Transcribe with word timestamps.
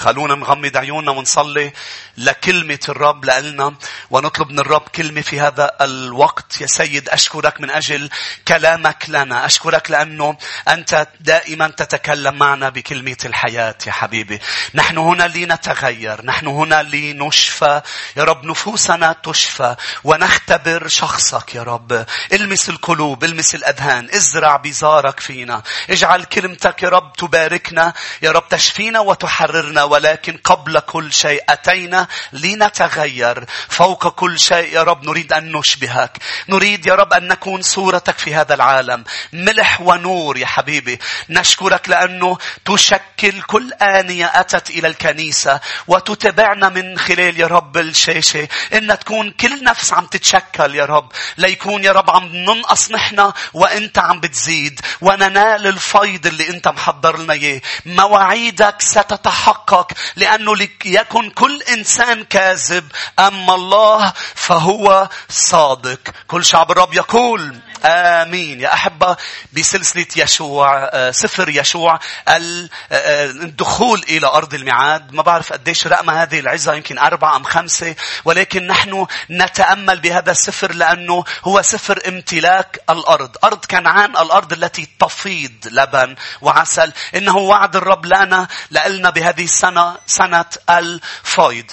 خلونا 0.00 0.34
نغمض 0.34 0.76
عيوننا 0.76 1.10
ونصلي 1.10 1.72
لكلمة 2.18 2.78
الرب 2.88 3.24
لنا 3.24 3.74
ونطلب 4.10 4.50
من 4.50 4.58
الرب 4.58 4.88
كلمة 4.94 5.20
في 5.20 5.40
هذا 5.40 5.70
الوقت. 5.80 6.60
يا 6.60 6.66
سيد 6.66 7.08
أشكرك 7.08 7.60
من 7.60 7.70
أجل 7.70 8.10
كلامك 8.48 9.04
لنا. 9.08 9.46
أشكرك 9.46 9.90
لأنه 9.90 10.36
أنت 10.68 11.06
دائما 11.20 11.68
تتكلم 11.68 12.38
معنا 12.38 12.68
بكلمة 12.68 13.16
الحياة 13.24 13.74
يا 13.86 13.92
حبيبي. 13.92 14.40
نحن 14.74 14.98
هنا 14.98 15.28
لنتغير. 15.28 16.24
نحن 16.24 16.46
هنا 16.46 16.82
لنشفى. 16.82 17.80
يا 18.16 18.24
رب 18.24 18.44
نفوسنا 18.44 19.16
تشفى. 19.22 19.76
ونختبر 20.04 20.88
شخصك 20.88 21.54
يا 21.54 21.62
رب. 21.62 22.06
المس 22.32 22.68
القلوب 22.68 23.24
المس 23.24 23.54
الأذهان. 23.54 24.08
ازرع 24.14 24.56
بزارك 24.56 25.20
فينا. 25.20 25.62
اجعل 25.90 26.24
كلمتك 26.24 26.82
يا 26.82 26.88
رب 26.88 27.12
تباركنا. 27.12 27.92
يا 28.22 28.30
رب 28.30 28.48
تشفينا 28.48 29.00
وتحررنا 29.00 29.89
ولكن 29.90 30.36
قبل 30.44 30.80
كل 30.80 31.12
شيء 31.12 31.44
أتينا 31.48 32.06
لنتغير. 32.32 33.44
فوق 33.68 34.08
كل 34.08 34.40
شيء 34.40 34.74
يا 34.74 34.82
رب 34.82 35.04
نريد 35.04 35.32
أن 35.32 35.52
نشبهك. 35.52 36.18
نريد 36.48 36.86
يا 36.86 36.94
رب 36.94 37.12
أن 37.12 37.28
نكون 37.28 37.62
صورتك 37.62 38.18
في 38.18 38.34
هذا 38.34 38.54
العالم. 38.54 39.04
ملح 39.32 39.80
ونور 39.80 40.38
يا 40.38 40.46
حبيبي. 40.46 40.98
نشكرك 41.28 41.88
لأنه 41.88 42.38
تشكل 42.64 43.42
كل 43.46 43.72
آنية 43.72 44.26
أتت 44.26 44.70
إلى 44.70 44.88
الكنيسة 44.88 45.60
وتتبعنا 45.86 46.68
من 46.68 46.98
خلال 46.98 47.40
يا 47.40 47.46
رب 47.46 47.76
الشاشة. 47.76 48.48
إن 48.74 48.98
تكون 48.98 49.30
كل 49.30 49.64
نفس 49.64 49.92
عم 49.92 50.06
تتشكل 50.06 50.74
يا 50.74 50.84
رب. 50.84 51.12
ليكون 51.38 51.84
يا 51.84 51.92
رب 51.92 52.10
عم 52.10 52.26
ننقص 52.26 52.90
نحن 52.90 53.32
وإنت 53.54 53.98
عم 53.98 54.20
بتزيد. 54.20 54.80
وننال 55.00 55.66
الفيض 55.66 56.26
اللي 56.26 56.48
إنت 56.48 56.68
محضر 56.68 57.16
لنا 57.18 57.34
إياه. 57.34 57.60
مواعيدك 57.86 58.82
ستتحقق. 58.82 59.79
لأنه 60.16 60.56
ليكن 60.56 61.30
كل 61.30 61.62
إنسان 61.62 62.24
كاذب 62.24 62.92
أما 63.18 63.54
الله 63.54 64.12
فهو 64.34 65.08
صادق. 65.28 66.00
كل 66.26 66.44
شعب 66.44 66.70
الرب 66.70 66.94
يقول 66.94 67.56
آمين. 67.84 68.60
يا 68.60 68.72
أحبة 68.72 69.16
بسلسلة 69.52 70.06
يشوع 70.16 70.88
آه، 70.92 71.10
سفر 71.10 71.48
يشوع 71.48 71.98
آه، 72.28 72.68
آه، 72.92 73.24
الدخول 73.24 74.04
إلى 74.08 74.26
أرض 74.26 74.54
الميعاد. 74.54 75.12
ما 75.12 75.22
بعرف 75.22 75.52
قديش 75.52 75.86
رقم 75.86 76.10
هذه 76.10 76.40
العزة 76.40 76.74
يمكن 76.74 76.98
أربعة 76.98 77.36
أم 77.36 77.44
خمسة 77.44 77.94
ولكن 78.24 78.66
نحن 78.66 79.06
نتأمل 79.30 80.00
بهذا 80.00 80.30
السفر 80.30 80.72
لأنه 80.72 81.24
هو 81.44 81.62
سفر 81.62 82.00
امتلاك 82.08 82.80
الأرض. 82.90 83.36
أرض 83.44 83.64
كنعان 83.64 84.10
الأرض 84.10 84.52
التي 84.52 84.88
تفيض 85.00 85.52
لبن 85.64 86.16
وعسل. 86.42 86.92
إنه 87.14 87.36
وعد 87.36 87.76
الرب 87.76 88.06
لنا 88.06 88.48
لنا 88.70 89.10
بهذه 89.10 89.44
السنة 89.44 89.96
سنة 90.06 90.44
الفيض 90.70 91.64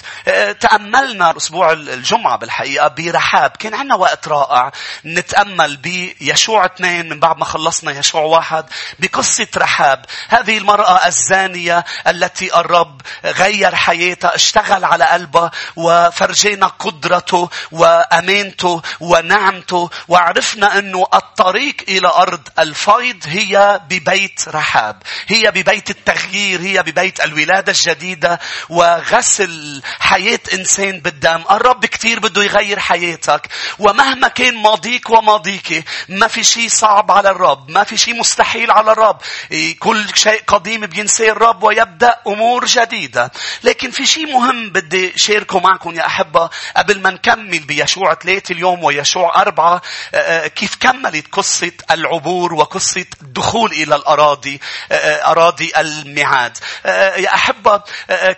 تأملنا 0.60 1.36
أسبوع 1.36 1.72
الجمعة 1.72 2.36
بالحقيقة 2.36 2.88
برحاب. 2.88 3.50
كان 3.50 3.74
عندنا 3.74 3.94
وقت 3.94 4.28
رائع. 4.28 4.72
نتأمل 5.04 5.76
ب 5.76 5.97
يشوع 6.20 6.64
اثنين 6.64 7.08
من 7.08 7.20
بعد 7.20 7.38
ما 7.38 7.44
خلصنا 7.44 7.98
يشوع 7.98 8.22
واحد 8.22 8.64
بقصة 8.98 9.46
رحاب. 9.56 10.04
هذه 10.28 10.58
المرأة 10.58 11.06
الزانية 11.06 11.84
التي 12.06 12.56
الرب 12.60 13.00
غير 13.24 13.74
حياتها 13.74 14.34
اشتغل 14.34 14.84
على 14.84 15.04
قلبها 15.04 15.50
وفرجينا 15.76 16.66
قدرته 16.66 17.50
وأمانته 17.72 18.82
ونعمته 19.00 19.90
وعرفنا 20.08 20.78
أنه 20.78 21.06
الطريق 21.14 21.76
إلى 21.88 22.08
أرض 22.08 22.48
الفيض 22.58 23.24
هي 23.26 23.80
ببيت 23.90 24.44
رحاب. 24.48 25.02
هي 25.26 25.50
ببيت 25.50 25.90
التغيير 25.90 26.60
هي 26.60 26.82
ببيت 26.82 27.20
الولادة 27.24 27.72
الجديدة 27.72 28.40
وغسل 28.68 29.82
حياة 30.00 30.40
إنسان 30.54 31.00
بالدم. 31.00 31.44
الرب 31.50 31.86
كثير 31.86 32.18
بده 32.18 32.44
يغير 32.44 32.78
حياتك. 32.78 33.48
ومهما 33.78 34.28
كان 34.28 34.54
ماضيك 34.54 35.10
وماضيك 35.10 35.84
ما 36.08 36.26
في 36.28 36.44
شيء 36.44 36.68
صعب 36.68 37.10
على 37.10 37.30
الرب 37.30 37.70
ما 37.70 37.84
في 37.84 37.96
شيء 37.96 38.14
مستحيل 38.14 38.70
على 38.70 38.92
الرب. 38.92 39.18
إيه، 39.52 39.78
كل 39.78 40.04
شيء 40.14 40.42
قديم 40.46 40.86
بينساه 40.86 41.30
الرب 41.30 41.62
ويبدأ 41.62 42.16
أمور 42.26 42.64
جديدة. 42.64 43.32
لكن 43.64 43.90
في 43.90 44.06
شيء 44.06 44.26
مهم 44.32 44.70
بدي 44.70 45.12
شاركه 45.16 45.60
معكم 45.60 45.94
يا 45.94 46.06
أحبة. 46.06 46.50
قبل 46.76 47.00
ما 47.00 47.10
نكمل 47.10 47.58
بيشوع 47.58 48.14
ثلاثة 48.14 48.52
اليوم 48.52 48.84
ويشوع 48.84 49.40
أربعة 49.42 49.82
آه، 50.14 50.16
آه، 50.16 50.46
كيف 50.46 50.76
كملت 50.80 51.26
قصة 51.32 51.72
العبور 51.90 52.54
وقصة 52.54 53.06
الدخول 53.22 53.72
إلى 53.72 53.96
الأراضي 53.96 54.60
أراضي 54.92 55.72
الميعاد؟ 55.78 56.58
يا 57.16 57.34
أحبة 57.34 57.82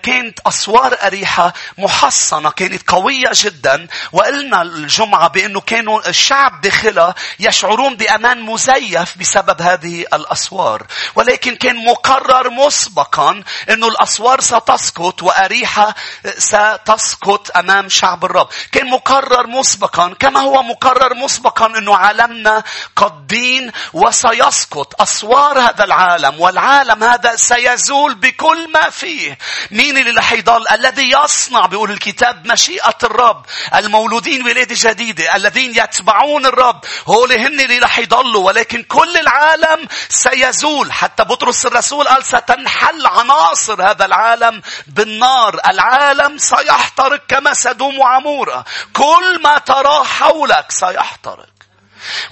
كانت 0.02 0.40
أسوار 0.46 0.96
أريحة 1.02 1.52
محصنة 1.78 2.50
كانت 2.50 2.90
قوية 2.90 3.30
جدا. 3.34 3.86
وقلنا 4.12 4.62
الجمعة 4.62 5.28
بأنه 5.28 5.60
كانوا 5.60 6.08
الشعب 6.08 6.60
داخلها 6.60 7.14
يشعرون 7.40 7.96
بأمان 7.96 8.42
مزيف 8.42 9.18
بسبب 9.18 9.62
هذه 9.62 10.00
الأسوار. 10.12 10.86
ولكن 11.14 11.56
كان 11.56 11.84
مقرر 11.84 12.50
مسبقا 12.50 13.42
أنه 13.70 13.88
الأسوار 13.88 14.40
ستسقط 14.40 15.22
وأريحة 15.22 15.94
ستسقط 16.38 17.56
أمام 17.56 17.88
شعب 17.88 18.24
الرب. 18.24 18.48
كان 18.72 18.90
مقرر 18.90 19.46
مسبقا 19.46 20.14
كما 20.18 20.40
هو 20.40 20.62
مقرر 20.62 21.14
مسبقا 21.14 21.66
أنه 21.66 21.96
عالمنا 21.96 22.62
قد 22.96 23.26
دين 23.26 23.72
وسيسقط. 23.92 25.02
أسوار 25.02 25.58
هذا 25.58 25.84
العالم 25.84 26.40
والعالم 26.40 27.04
هذا 27.04 27.36
سيزول 27.36 28.14
بكل 28.14 28.72
ما 28.72 28.90
فيه. 28.90 29.38
مين 29.70 29.98
اللي 29.98 30.10
رح 30.10 30.32
يضل؟ 30.32 30.64
الذي 30.72 31.10
يصنع 31.10 31.66
بيقول 31.66 31.90
الكتاب 31.90 32.46
مشيئة 32.46 32.98
الرب. 33.02 33.46
المولودين 33.74 34.44
ولادة 34.44 34.76
جديدة. 34.78 35.36
الذين 35.36 35.70
يتبعون 35.70 36.46
الرب. 36.46 36.80
هو 37.08 37.29
هول 37.30 37.38
هن 37.38 37.60
اللي 37.60 37.78
رح 37.78 37.98
يضلوا 37.98 38.46
ولكن 38.46 38.82
كل 38.82 39.16
العالم 39.16 39.88
سيزول. 40.08 40.92
حتى 40.92 41.24
بطرس 41.24 41.66
الرسول 41.66 42.08
قال 42.08 42.24
ستنحل 42.24 43.06
عناصر 43.06 43.90
هذا 43.90 44.04
العالم 44.04 44.62
بالنار. 44.86 45.60
العالم 45.66 46.38
سيحترق 46.38 47.26
كما 47.28 47.54
سدوم 47.54 47.98
وعمورة 47.98 48.64
كل 48.92 49.42
ما 49.42 49.58
تراه 49.58 50.04
حولك 50.04 50.70
سيحترق. 50.70 51.46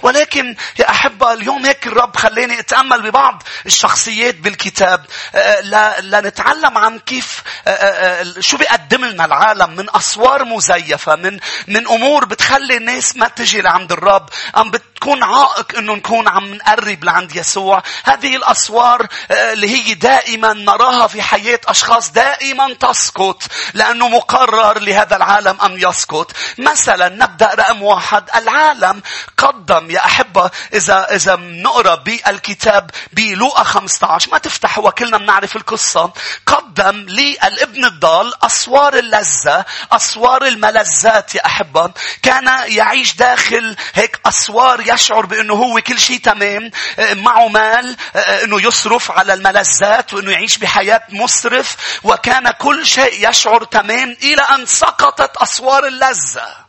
ولكن 0.01 0.55
يا 0.79 0.89
أحبة 0.89 1.33
اليوم 1.33 1.65
هيك 1.65 1.87
الرب 1.87 2.17
خليني 2.17 2.59
أتأمل 2.59 3.01
ببعض 3.01 3.43
الشخصيات 3.65 4.35
بالكتاب. 4.35 5.05
آه، 5.35 6.01
لنتعلم 6.01 6.77
عن 6.77 6.99
كيف 6.99 7.43
آه، 7.67 7.69
آه، 7.69 8.39
شو 8.39 8.57
بيقدم 8.57 9.05
لنا 9.05 9.25
العالم. 9.25 9.75
من 9.75 9.95
أسوار 9.95 10.45
مزيفة 10.45 11.15
من 11.15 11.39
من 11.67 11.87
أمور 11.87 12.25
بتخلي 12.25 12.77
الناس 12.77 13.15
ما 13.15 13.27
تجي 13.27 13.61
لعند 13.61 13.91
الرب. 13.91 14.29
أم 14.57 14.71
بتكون 14.99 15.23
عائق 15.23 15.77
إنه 15.77 15.93
نكون 15.95 16.27
عم 16.27 16.53
نقرب 16.53 17.03
لعند 17.03 17.35
يسوع. 17.35 17.83
هذه 18.03 18.35
الأسوار 18.35 19.07
اللي 19.31 19.69
هي 19.69 19.93
دائما 19.93 20.53
نراها 20.53 21.07
في 21.07 21.21
حياة 21.21 21.59
أشخاص 21.67 22.11
دائما 22.11 22.73
تسقط 22.73 23.43
لأنه 23.73 24.07
مقرر 24.07 24.79
لهذا 24.79 25.15
العالم 25.15 25.61
أن 25.61 25.89
يسقط. 25.89 26.31
مثلا 26.57 27.09
نبدأ 27.09 27.53
رقم 27.53 27.83
واحد 27.83 28.29
العالم 28.35 29.01
قد 29.37 29.59
قدم 29.69 29.91
يا 29.91 30.05
أحبة 30.05 30.51
إذا 30.73 31.15
إذا 31.15 31.35
بنقرأ 31.35 31.95
بالكتاب 31.95 32.91
بلوقا 33.13 33.63
15 33.63 34.31
ما 34.31 34.37
تفتح 34.37 34.79
وكلنا 34.79 35.17
بنعرف 35.17 35.55
القصة. 35.55 36.13
قدم 36.45 36.95
للابن 36.95 37.85
الضال 37.85 38.45
أسوار 38.45 38.93
اللذة 38.93 39.65
أسوار 39.91 40.45
الملذات 40.45 41.35
يا 41.35 41.45
أحبة. 41.45 41.91
كان 42.21 42.47
يعيش 42.67 43.15
داخل 43.15 43.75
هيك 43.93 44.19
أسوار 44.25 44.87
يشعر 44.93 45.25
بأنه 45.25 45.53
هو 45.53 45.81
كل 45.81 45.99
شيء 45.99 46.19
تمام 46.19 46.71
معه 47.13 47.47
مال 47.47 47.97
أنه 48.15 48.61
يصرف 48.61 49.11
على 49.11 49.33
الملذات 49.33 50.13
وأنه 50.13 50.31
يعيش 50.31 50.57
بحياة 50.57 51.03
مسرف 51.09 51.75
وكان 52.03 52.51
كل 52.51 52.85
شيء 52.85 53.29
يشعر 53.29 53.63
تمام 53.63 54.17
إلى 54.23 54.41
أن 54.41 54.65
سقطت 54.65 55.37
أسوار 55.37 55.87
اللذة. 55.87 56.68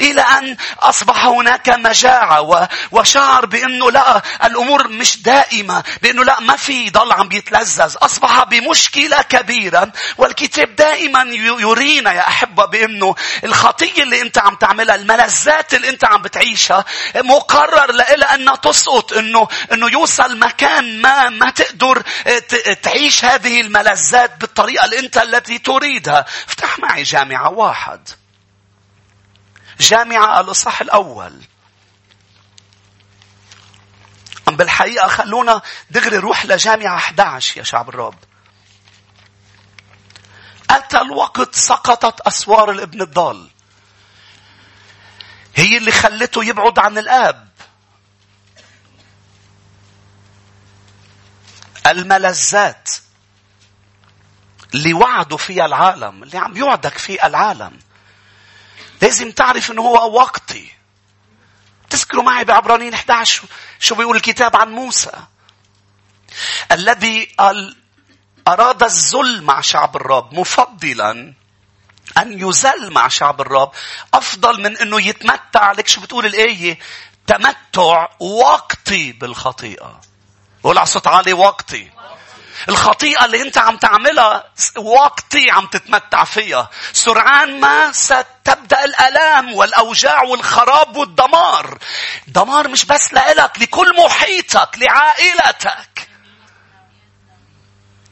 إلى 0.00 0.20
أن 0.20 0.56
أصبح 0.80 1.24
هناك 1.26 1.68
مجاعة 1.68 2.68
وشعر 2.90 3.46
بأنه 3.46 3.90
لا 3.90 4.22
الأمور 4.44 4.88
مش 4.88 5.22
دائمة 5.22 5.82
بأنه 6.02 6.24
لا 6.24 6.40
ما 6.40 6.56
في 6.56 6.90
ضل 6.90 7.12
عم 7.12 7.28
بيتلذذ 7.28 7.96
أصبح 8.02 8.44
بمشكلة 8.44 9.22
كبيرة 9.22 9.92
والكتاب 10.18 10.76
دائما 10.76 11.22
يرينا 11.60 12.12
يا 12.12 12.28
أحبة 12.28 12.64
بأنه 12.64 13.14
الخطية 13.44 14.02
اللي 14.02 14.22
أنت 14.22 14.38
عم 14.38 14.54
تعملها 14.54 14.94
الملذات 14.94 15.74
اللي 15.74 15.88
أنت 15.88 16.04
عم 16.04 16.22
بتعيشها 16.22 16.84
مقرر 17.16 17.92
لها 17.92 18.34
أنها 18.34 18.56
تسقط 18.56 19.12
أنه 19.12 19.48
أنه 19.72 19.90
يوصل 19.90 20.38
مكان 20.38 21.00
ما 21.00 21.28
ما 21.28 21.50
تقدر 21.50 22.02
تعيش 22.82 23.24
هذه 23.24 23.60
الملذات 23.60 24.36
بالطريقة 24.40 24.84
اللي 24.84 24.98
أنت 24.98 25.16
التي 25.16 25.58
تريدها. 25.58 26.24
افتح 26.48 26.78
معي 26.78 27.02
جامعة 27.02 27.50
واحد. 27.50 28.08
جامعة 29.80 30.40
الإصحاح 30.40 30.80
الأول 30.80 31.42
بالحقيقة 34.46 35.08
خلونا 35.08 35.62
دغري 35.90 36.16
روح 36.16 36.46
لجامعة 36.46 36.96
11 36.96 37.58
يا 37.58 37.62
شعب 37.64 37.88
الرب. 37.88 38.18
أتى 40.70 41.00
الوقت 41.00 41.54
سقطت 41.54 42.20
أسوار 42.20 42.70
الابن 42.70 43.02
الضال. 43.02 43.50
هي 45.54 45.76
اللي 45.76 45.92
خلته 45.92 46.44
يبعد 46.44 46.78
عن 46.78 46.98
الآب. 46.98 47.48
الملذات 51.86 52.90
اللي 54.74 54.92
وعدوا 54.92 55.38
فيها 55.38 55.66
العالم 55.66 56.22
اللي 56.22 56.38
عم 56.38 56.56
يوعدك 56.56 56.98
فيه 56.98 57.26
العالم 57.26 57.78
لازم 59.02 59.30
تعرف 59.30 59.70
إنه 59.70 59.82
هو 59.82 60.18
وقتي. 60.18 60.72
تذكروا 61.90 62.22
معي 62.22 62.44
بعبرانيين 62.44 62.94
11 62.94 63.42
شو 63.80 63.94
بيقول 63.94 64.16
الكتاب 64.16 64.56
عن 64.56 64.70
موسى؟ 64.70 65.12
الذي 66.72 67.28
أراد 68.48 68.82
الذل 68.82 69.42
مع 69.42 69.60
شعب 69.60 69.96
الرب 69.96 70.34
مفضلا 70.34 71.34
أن 72.18 72.48
يزل 72.48 72.92
مع 72.92 73.08
شعب 73.08 73.40
الرب 73.40 73.72
أفضل 74.14 74.62
من 74.62 74.76
أنه 74.78 75.00
يتمتع. 75.00 75.72
لك 75.72 75.88
شو 75.88 76.00
بتقول 76.00 76.26
الآية؟ 76.26 76.78
تمتع 77.26 78.08
وقتي 78.20 79.12
بالخطيئة. 79.12 80.00
قول 80.62 80.78
على 80.78 80.86
صوت 80.86 81.06
عالي 81.06 81.32
وقتي. 81.32 81.90
الخطيئة 82.68 83.24
اللي 83.24 83.42
انت 83.42 83.58
عم 83.58 83.76
تعملها 83.76 84.44
وقتي 84.76 85.50
عم 85.50 85.66
تتمتع 85.66 86.24
فيها. 86.24 86.70
سرعان 86.92 87.60
ما 87.60 87.92
ستبدأ 87.92 88.84
الألام 88.84 89.54
والأوجاع 89.54 90.22
والخراب 90.22 90.96
والدمار. 90.96 91.78
دمار 92.26 92.68
مش 92.68 92.84
بس 92.84 93.14
لإلك 93.14 93.62
لكل 93.62 93.96
محيطك 93.96 94.68
لعائلتك. 94.76 96.08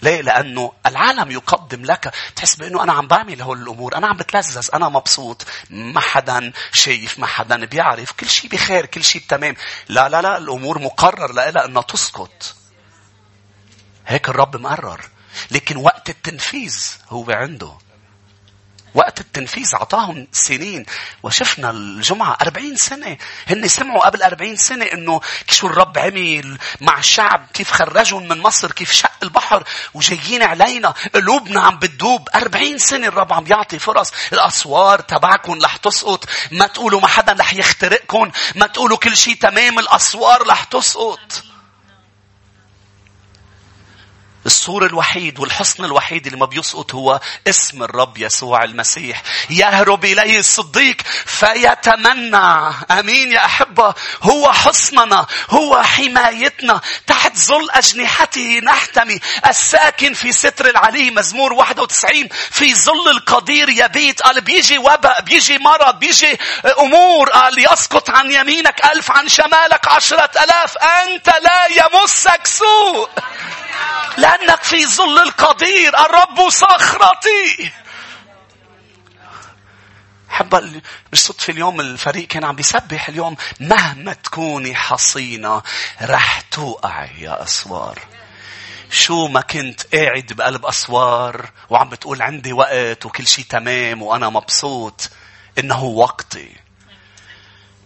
ليه؟ 0.02 0.20
لأنه 0.20 0.72
العالم 0.86 1.30
يقدم 1.30 1.84
لك. 1.84 2.14
تحس 2.36 2.54
بأنه 2.54 2.82
أنا 2.82 2.92
عم 2.92 3.06
بعمل 3.06 3.42
هول 3.42 3.62
الأمور 3.62 3.96
أنا 3.96 4.06
عم 4.06 4.16
بتلذذ 4.16 4.68
أنا 4.74 4.88
مبسوط. 4.88 5.46
ما 5.70 6.00
حدا 6.00 6.52
شايف 6.72 7.18
ما 7.18 7.26
حدا 7.26 7.64
بيعرف. 7.64 8.12
كل 8.12 8.30
شيء 8.30 8.50
بخير 8.50 8.86
كل 8.86 9.04
شيء 9.04 9.22
تمام 9.28 9.56
لا 9.88 10.08
لا 10.08 10.22
لا 10.22 10.38
الأمور 10.38 10.78
مقرر 10.78 11.32
لها 11.32 11.64
أنها 11.64 11.82
تسقط 11.82 12.54
هيك 14.06 14.28
الرب 14.28 14.56
مقرر. 14.56 15.00
لكن 15.50 15.76
وقت 15.76 16.10
التنفيذ 16.10 16.76
هو 17.10 17.30
عنده. 17.30 17.72
وقت 18.94 19.20
التنفيذ 19.20 19.74
أعطاهم 19.74 20.26
سنين. 20.32 20.86
وشفنا 21.22 21.70
الجمعة 21.70 22.36
أربعين 22.42 22.76
سنة. 22.76 23.16
هن 23.46 23.68
سمعوا 23.68 24.06
قبل 24.06 24.22
أربعين 24.22 24.56
سنة 24.56 24.84
أنه 24.84 25.20
شو 25.50 25.66
الرب 25.66 25.98
عمل 25.98 26.58
مع 26.80 26.98
الشعب 26.98 27.46
كيف 27.54 27.72
خرجهم 27.72 28.28
من 28.28 28.38
مصر 28.38 28.72
كيف 28.72 28.92
شق 28.92 29.12
البحر 29.22 29.64
وجايين 29.94 30.42
علينا. 30.42 30.94
قلوبنا 31.14 31.60
عم 31.60 31.78
بتدوب. 31.78 32.28
أربعين 32.34 32.78
سنة 32.78 33.06
الرب 33.06 33.32
عم 33.32 33.46
يعطي 33.46 33.78
فرص. 33.78 34.12
الأسوار 34.32 35.00
تبعكم 35.00 35.58
رح 35.62 35.76
تسقط. 35.76 36.28
ما 36.50 36.66
تقولوا 36.66 37.00
ما 37.00 37.08
حدا 37.08 37.32
رح 37.32 37.54
يخترقكم. 37.54 38.30
ما 38.54 38.66
تقولوا 38.66 38.98
كل 38.98 39.16
شيء 39.16 39.34
تمام 39.34 39.78
الأسوار 39.78 40.46
رح 40.46 40.64
تسقط. 40.64 41.44
السور 44.46 44.86
الوحيد 44.86 45.38
والحصن 45.40 45.84
الوحيد 45.84 46.26
اللي 46.26 46.38
ما 46.38 46.46
بيسقط 46.46 46.94
هو 46.94 47.20
اسم 47.48 47.82
الرب 47.82 48.18
يسوع 48.18 48.64
المسيح. 48.64 49.22
يهرب 49.50 50.04
إليه 50.04 50.38
الصديق 50.38 50.96
فيتمنع. 51.26 52.74
أمين 52.90 53.32
يا 53.32 53.44
أحبة. 53.44 53.94
هو 54.22 54.52
حصننا. 54.52 55.26
هو 55.50 55.82
حمايتنا. 55.82 56.80
تحت 57.06 57.36
ظل 57.36 57.70
أجنحته 57.70 58.60
نحتمي. 58.64 59.20
الساكن 59.46 60.14
في 60.14 60.32
ستر 60.32 60.70
العلي 60.70 61.10
مزمور 61.10 61.52
91 61.52 62.28
في 62.50 62.74
ظل 62.74 63.08
القدير 63.10 63.68
يبيت. 63.68 64.22
قال 64.22 64.40
بيجي 64.40 64.78
وباء 64.78 65.20
بيجي 65.20 65.58
مرض 65.58 65.98
بيجي 65.98 66.38
أمور 66.78 67.30
قال 67.30 67.72
يسقط 67.72 68.10
عن 68.10 68.32
يمينك 68.32 68.84
ألف 68.84 69.10
عن 69.10 69.28
شمالك 69.28 69.88
عشرة 69.88 70.30
ألاف 70.44 70.78
أنت 70.78 71.28
لا 71.28 71.66
يمسك 71.66 72.46
سوء. 72.46 73.08
لأنك 74.16 74.62
في 74.62 74.86
ظل 74.86 75.18
القدير 75.18 75.98
الرب 75.98 76.48
صخرتي. 76.50 77.72
حب 80.28 80.82
بالصدفة 81.10 81.50
اليوم 81.50 81.80
الفريق 81.80 82.26
كان 82.26 82.44
عم 82.44 82.56
بيسبح 82.56 83.08
اليوم 83.08 83.36
مهما 83.60 84.12
تكوني 84.12 84.74
حصينة 84.74 85.62
رح 86.02 86.40
توقعي 86.40 87.20
يا 87.20 87.42
أسوار. 87.42 87.98
شو 88.90 89.26
ما 89.26 89.40
كنت 89.40 89.94
قاعد 89.94 90.32
بقلب 90.32 90.66
أسوار 90.66 91.50
وعم 91.70 91.88
بتقول 91.88 92.22
عندي 92.22 92.52
وقت 92.52 93.06
وكل 93.06 93.26
شيء 93.26 93.44
تمام 93.44 94.02
وأنا 94.02 94.28
مبسوط 94.28 95.10
إنه 95.58 95.84
وقتي. 95.84 96.56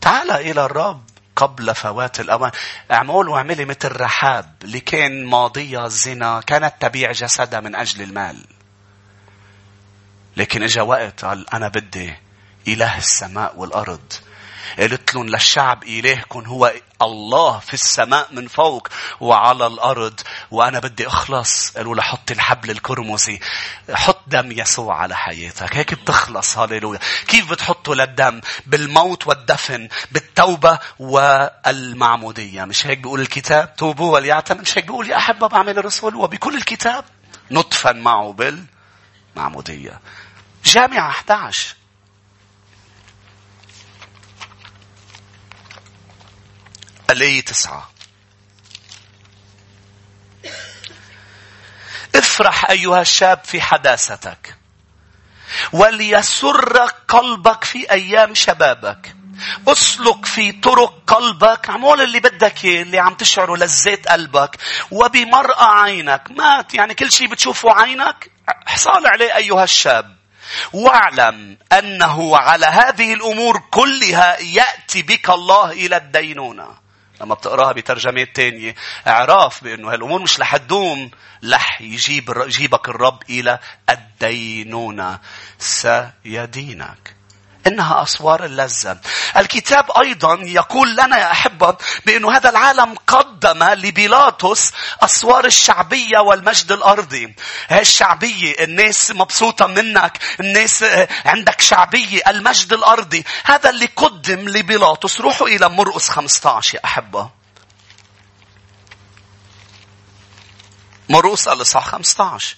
تعال 0.01 0.31
إلى 0.31 0.65
الرب. 0.65 1.05
قبل 1.39 1.75
فوات 1.75 2.21
الأوان. 2.21 2.51
أعمل 2.93 3.29
واعملي 3.29 3.65
مثل 3.65 4.01
رحاب 4.01 4.55
اللي 4.65 4.81
كان 4.81 5.25
ماضيها 5.25 5.87
الزنا 5.87 6.41
كانت 6.41 6.75
تبيع 6.81 7.13
جسدها 7.13 7.61
من 7.61 7.75
أجل 7.75 8.03
المال. 8.03 8.45
لكن 10.37 10.63
إجا 10.63 10.83
وقت 10.83 11.25
قال 11.25 11.51
أنا 11.55 11.69
بدي 11.69 12.15
إله 12.69 12.99
السماء 12.99 13.57
والأرض. 13.57 14.13
قلت 14.79 15.15
لهم 15.15 15.27
للشعب 15.27 15.83
إلهكم 15.83 16.45
هو 16.47 16.73
الله 17.03 17.59
في 17.59 17.75
السماء 17.75 18.29
من 18.33 18.49
فوق 18.49 18.89
وعلى 19.21 19.67
الأرض 19.67 20.21
وأنا 20.51 20.79
بدي 20.79 21.07
أخلص. 21.07 21.71
قالوا 21.71 21.95
له 21.95 22.03
حط 22.03 22.31
الحبل 22.31 22.71
الكرمزي 22.71 23.41
حط 23.93 24.21
دم 24.27 24.53
يسوع 24.53 24.97
على 24.97 25.17
حياتك. 25.17 25.77
هيك 25.77 25.95
بتخلص. 25.95 26.59
هاليلويا 26.59 26.99
كيف 27.27 27.51
بتحطه 27.51 27.95
للدم؟ 27.95 28.41
بالموت 28.67 29.27
والدفن 29.27 29.89
بالتوبة 30.13 30.79
والمعمودية. 30.99 32.65
مش 32.65 32.87
هيك 32.87 32.99
بيقول 32.99 33.21
الكتاب؟ 33.21 33.77
توبوا 33.77 34.15
وليعتمد. 34.15 34.61
مش 34.61 34.79
هيك 34.79 34.85
بيقول 34.85 35.11
يا 35.11 35.17
أحبة 35.17 35.47
بعمل 35.47 35.79
الرسول 35.79 36.15
وبكل 36.15 36.55
الكتاب 36.57 37.05
نطفا 37.51 37.93
معه 37.93 38.33
بالمعمودية. 39.37 40.01
جامعة 40.65 41.09
11 41.11 41.78
الآية 47.11 47.45
تسعة 47.45 47.91
افرح 52.15 52.71
أيها 52.71 53.01
الشاب 53.01 53.41
في 53.45 53.61
حداثتك 53.61 54.57
وليسرك 55.73 56.95
قلبك 57.09 57.65
في 57.65 57.91
أيام 57.91 58.35
شبابك. 58.35 59.15
أسلك 59.69 60.27
في 60.27 60.53
طرق 60.53 61.03
قلبك. 61.07 61.71
عمول 61.71 62.01
اللي 62.01 62.21
بدك 62.21 62.65
اللي 62.65 62.99
عم 62.99 63.15
تشعره 63.15 63.57
لذات 63.57 64.09
قلبك. 64.09 64.57
وبمرأة 64.91 65.65
عينك. 65.65 66.31
مات. 66.31 66.75
يعني 66.75 66.95
كل 66.95 67.13
شيء 67.13 67.29
بتشوفه 67.29 67.73
عينك. 67.73 68.31
حصال 68.67 69.07
عليه 69.07 69.37
أيها 69.37 69.65
الشاب. 69.65 70.17
واعلم 70.73 71.59
أنه 71.73 72.37
على 72.37 72.67
هذه 72.67 73.15
الأمور 73.15 73.63
كلها 73.71 74.41
يأتي 74.41 75.03
بك 75.03 75.31
الله 75.31 75.73
إلى 75.73 75.97
الدينونة. 75.97 76.88
لما 77.21 77.35
بتقراها 77.35 77.73
بترجمات 77.73 78.37
تانية. 78.37 78.75
اعراف 79.07 79.65
بأنه 79.65 79.93
هالأمور 79.93 80.23
مش 80.23 80.41
رح 80.41 80.57
تدوم 80.57 81.11
رح 81.53 81.81
يجيب 81.81 82.43
يجيبك 82.47 82.89
الرب 82.89 83.23
إلى 83.31 83.59
الدينونة. 83.91 85.19
سيدينك. 85.59 87.18
إنها 87.69 88.03
أسوار 88.03 88.45
اللذة. 88.45 88.99
الكتاب 89.37 89.91
أيضا 89.91 90.39
يقول 90.43 90.93
لنا 90.93 91.19
يا 91.19 91.31
أحبة 91.31 91.77
بأن 92.07 92.25
هذا 92.25 92.51
العالم 92.51 92.95
قدم 93.07 93.65
لبيلاطس 93.65 94.73
أسوار 95.03 95.45
الشعبية 95.45 96.19
والمجد 96.19 96.73
الأرضي. 96.73 97.37
هاي 97.69 97.81
الشعبية؟ 97.81 98.65
الناس 98.65 99.11
مبسوطة 99.11 99.67
منك. 99.67 100.19
الناس 100.41 100.83
آه، 100.83 101.09
عندك 101.25 101.61
شعبية 101.61 102.23
المجد 102.29 102.73
الأرضي. 102.73 103.25
هذا 103.45 103.71
اللي 103.71 103.89
قدم 103.97 104.49
لبيلاطس. 104.49 105.21
روحوا 105.21 105.49
إلى 105.49 105.69
مرقس 105.69 106.09
15 106.09 106.75
يا 106.75 106.81
أحبة. 106.85 107.31
مرقس 111.09 111.49
الإصحاح 111.49 111.87
15 111.89 112.57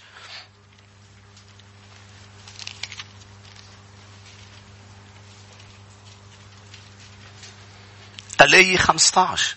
الآية 8.41 8.77
15 8.77 9.57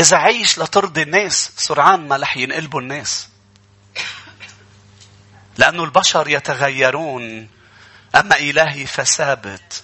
إذا 0.00 0.16
عيش 0.16 0.58
لترضي 0.58 1.02
الناس 1.02 1.50
سرعان 1.56 2.08
ما 2.08 2.16
رح 2.16 2.36
ينقلبوا 2.36 2.80
الناس. 2.80 3.28
لأنه 5.58 5.84
البشر 5.84 6.28
يتغيرون 6.28 7.48
أما 8.14 8.36
إلهي 8.36 8.86
فثابت. 8.86 9.82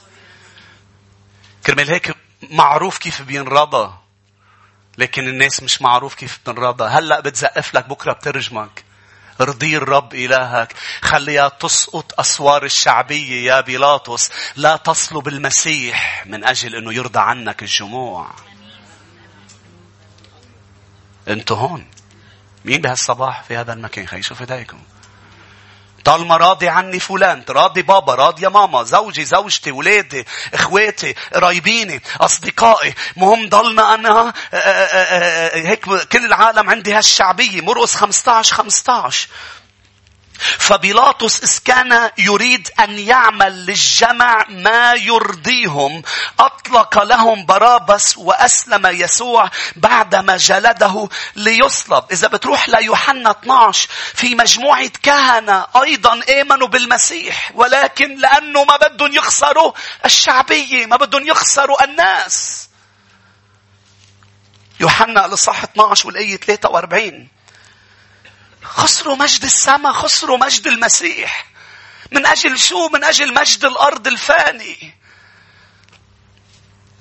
كرمال 1.66 1.90
هيك 1.90 2.16
معروف 2.50 2.98
كيف 2.98 3.22
بينرضى. 3.22 3.94
لكن 4.98 5.28
الناس 5.28 5.62
مش 5.62 5.82
معروف 5.82 6.14
كيف 6.14 6.38
بتنرضى. 6.38 6.84
هلأ 6.84 7.20
بتزقف 7.20 7.74
لك 7.74 7.88
بكرة 7.88 8.12
بترجمك. 8.12 8.84
ارضي 9.40 9.76
الرب 9.76 10.14
إلهك. 10.14 10.74
خليها 11.02 11.48
تسقط 11.48 12.20
أسوار 12.20 12.64
الشعبية 12.64 13.52
يا 13.52 13.60
بيلاطس. 13.60 14.30
لا 14.56 14.76
تصلب 14.76 15.28
المسيح 15.28 16.26
من 16.26 16.44
أجل 16.44 16.74
أنه 16.74 16.94
يرضى 16.94 17.20
عنك 17.20 17.62
الجموع. 17.62 18.30
أنتوا 21.28 21.56
هون. 21.56 21.86
مين 22.64 22.80
بهالصباح 22.80 23.42
في 23.42 23.56
هذا 23.56 23.72
المكان؟ 23.72 24.06
خلي 24.06 24.22
شوف 24.22 24.40
ايديكم 24.40 24.78
طالما 26.06 26.36
راضي 26.36 26.68
عني 26.68 27.00
فلان 27.00 27.44
راضي 27.48 27.82
بابا 27.82 28.14
راضي 28.14 28.48
ماما 28.48 28.82
زوجي 28.82 29.24
زوجتي 29.24 29.70
ولادي 29.70 30.26
إخواتي 30.54 31.14
قرايبيني 31.34 32.02
أصدقائي 32.20 32.94
مهم 33.16 33.48
ضلنا 33.48 33.94
أنا 33.94 34.10
آه، 34.10 34.32
آه، 34.56 34.56
آه، 34.56 35.56
هيك 35.56 35.84
كل 35.84 36.24
العالم 36.24 36.70
عندي 36.70 36.92
هالشعبية 36.92 37.60
مرقص 37.60 37.94
15 37.96 38.54
15 38.54 39.28
فبيلاطس 40.38 41.42
إذ 41.42 41.58
كان 41.64 42.10
يريد 42.18 42.68
أن 42.80 42.98
يعمل 42.98 43.66
للجمع 43.66 44.46
ما 44.48 44.94
يرضيهم. 44.94 46.02
أطلق 46.40 47.02
لهم 47.02 47.46
بارابس 47.46 48.18
وأسلم 48.18 48.86
يسوع 48.86 49.50
بعدما 49.76 50.36
جلده 50.36 51.08
ليصلب. 51.36 52.04
إذا 52.12 52.28
بتروح 52.28 52.68
ليوحنا 52.68 53.30
12 53.30 53.88
في 54.14 54.34
مجموعة 54.34 54.90
كهنة 55.02 55.66
أيضا 55.82 56.20
آمنوا 56.40 56.68
بالمسيح 56.68 57.52
ولكن 57.54 58.16
لأنه 58.18 58.64
ما 58.64 58.76
بدهم 58.76 59.12
يخسروا 59.12 59.72
الشعبية 60.04 60.86
ما 60.86 60.96
بدهم 60.96 61.26
يخسروا 61.26 61.84
الناس. 61.84 62.68
يوحنا 64.80 65.26
الإصحاح 65.26 65.62
12 65.62 66.06
والآية 66.06 66.36
43 66.36 67.35
خسروا 68.66 69.16
مجد 69.16 69.44
السماء 69.44 69.92
خسروا 69.92 70.38
مجد 70.38 70.66
المسيح 70.66 71.46
من 72.12 72.26
أجل 72.26 72.58
شو؟ 72.58 72.88
من 72.88 73.04
أجل 73.04 73.34
مجد 73.34 73.64
الأرض 73.64 74.06
الفاني. 74.06 74.94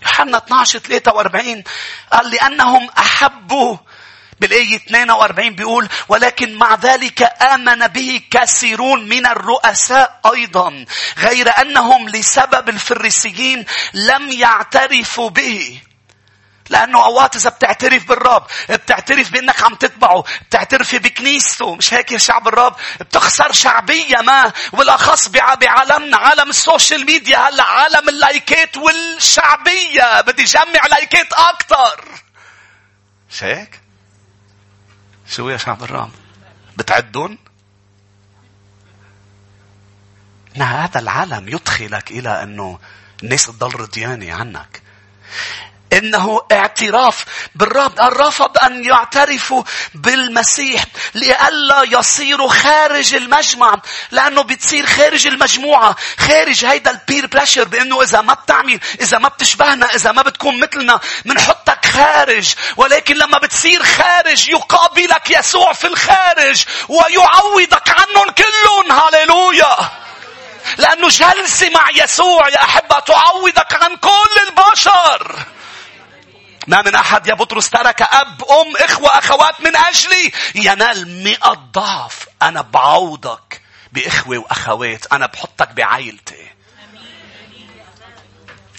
يوحنا 0.01 0.37
12 0.37 0.79
43 0.79 1.63
قال 2.11 2.29
لأنهم 2.31 2.89
أحبوا 2.97 3.77
بالآية 4.39 4.75
42 4.75 5.55
بيقول 5.55 5.89
ولكن 6.07 6.55
مع 6.55 6.75
ذلك 6.75 7.21
آمن 7.41 7.87
به 7.87 8.21
كثيرون 8.31 9.09
من 9.09 9.25
الرؤساء 9.25 10.21
أيضا 10.33 10.85
غير 11.17 11.49
أنهم 11.61 12.09
لسبب 12.09 12.69
الفريسيين 12.69 13.65
لم 13.93 14.31
يعترفوا 14.31 15.29
به 15.29 15.81
لأنه 16.69 17.05
أوقات 17.05 17.35
إذا 17.35 17.49
بتعترف 17.49 18.07
بالرب 18.07 18.47
بتعترف 18.69 19.31
بأنك 19.31 19.61
عم 19.61 19.75
تتبعه 19.75 20.23
بتعترفي 20.49 20.99
بكنيسته 20.99 21.75
مش 21.75 21.93
هيك 21.93 22.11
يا 22.11 22.17
شعب 22.17 22.47
الرب 22.47 22.75
بتخسر 22.99 23.51
شعبية 23.51 24.17
ما 24.21 24.51
والأخص 24.73 25.27
بعالمنا 25.27 26.17
عالم 26.17 26.49
ال 26.49 26.57
social 26.57 27.05
media 27.05 27.37
هلا 27.37 27.63
عالم 27.63 28.09
اللايكات 28.09 28.77
والشعبية 28.77 30.21
بدي 30.21 30.43
جمع 30.43 30.85
لايكات 30.89 31.33
أكتر 31.33 32.05
مش 33.31 33.43
هيك؟ 33.43 33.79
شو 35.29 35.49
يا 35.49 35.57
شعب 35.57 35.83
الرب؟ 35.83 36.11
بتعدون؟ 36.77 37.37
هذا 40.57 40.99
العالم 40.99 41.49
يدخلك 41.49 42.11
إلى 42.11 42.43
أنه 42.43 42.79
الناس 43.23 43.45
تضل 43.45 43.79
رضيانة 43.79 44.33
عنك. 44.33 44.81
إنه 45.95 46.41
اعتراف 46.51 47.25
بالرب. 47.55 47.99
رفض 47.99 48.57
أن 48.57 48.85
يعترفوا 48.85 49.63
بالمسيح 49.93 50.83
لئلا 51.13 51.83
يصيروا 51.83 52.49
خارج 52.49 53.15
المجمع 53.15 53.75
لأنه 54.11 54.41
بتصير 54.41 54.85
خارج 54.85 55.27
المجموعة 55.27 55.95
خارج 56.19 56.65
هيدا 56.65 56.91
البير 56.91 57.25
بلاشر 57.25 57.63
بإنه 57.63 58.01
إذا 58.01 58.21
ما 58.21 58.33
بتعمل 58.33 58.79
إذا 59.01 59.17
ما 59.17 59.29
بتشبهنا 59.29 59.95
إذا 59.95 60.11
ما 60.11 60.21
بتكون 60.21 60.59
مثلنا 60.59 60.99
بنحطك 61.25 61.85
خارج. 61.85 62.53
ولكن 62.77 63.15
لما 63.15 63.37
بتصير 63.37 63.83
خارج 63.83 64.49
يقابلك 64.49 65.31
يسوع 65.31 65.73
في 65.73 65.87
الخارج 65.87 66.63
ويعوضك 66.89 67.89
عنهم 67.89 68.29
كلهم. 68.29 68.91
هاليلويا 68.91 69.91
لأنه 70.77 71.07
جلسة 71.07 71.69
مع 71.69 71.89
يسوع 72.03 72.49
يا 72.49 72.63
أحبة 72.63 72.99
تعوضك 72.99 73.83
عن 73.83 73.95
كل 73.95 74.33
البشر. 74.47 75.54
ما 76.67 76.81
من 76.81 76.95
أحد 76.95 77.27
يا 77.27 77.33
بطرس 77.33 77.69
ترك 77.69 78.01
أب 78.01 78.43
أم 78.43 78.75
إخوة 78.77 79.17
أخوات 79.17 79.61
من 79.61 79.75
أجلي. 79.75 80.31
ينال 80.55 81.23
مئة 81.23 81.53
ضعف. 81.53 82.27
أنا 82.41 82.61
بعوضك 82.61 83.61
بإخوة 83.91 84.37
وأخوات. 84.37 85.13
أنا 85.13 85.25
بحطك 85.25 85.71
بعائلتي 85.71 86.54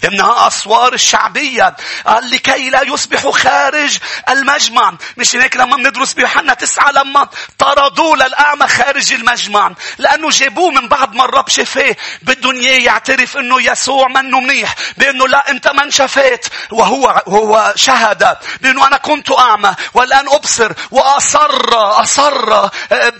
إنها 0.05 0.47
أسوار 0.47 0.93
الشعبية 0.93 1.75
قال 2.05 2.31
لكي 2.31 2.69
لا 2.69 2.81
يصبحوا 2.81 3.31
خارج 3.31 3.97
المجمع. 4.29 4.93
مش 5.17 5.35
هيك 5.35 5.55
لما 5.55 5.75
بندرس 5.75 6.13
بيوحنا 6.13 6.53
تسعة 6.53 6.91
لما 6.91 7.27
طردوه 7.57 8.15
للأعمى 8.15 8.67
خارج 8.67 9.13
المجمع. 9.13 9.71
لأنه 9.97 10.29
جابوه 10.29 10.71
من 10.71 10.87
بعد 10.87 11.15
ما 11.15 11.25
الرب 11.25 11.49
شفاه. 11.49 11.95
بدهم 12.21 12.61
يعترف 12.61 13.37
إنه 13.37 13.61
يسوع 13.71 14.07
منه 14.07 14.39
منيح. 14.39 14.75
بأنه 14.97 15.27
لا 15.27 15.51
أنت 15.51 15.67
من 15.67 15.91
شفيت. 15.91 16.45
وهو 16.71 17.23
هو 17.27 17.73
شهد 17.75 18.37
بأنه 18.61 18.87
أنا 18.87 18.97
كنت 18.97 19.31
أعمى. 19.31 19.75
والآن 19.93 20.29
أبصر 20.29 20.71
وأصر 20.91 21.69
أصر 22.01 22.53
آه، 22.53 22.71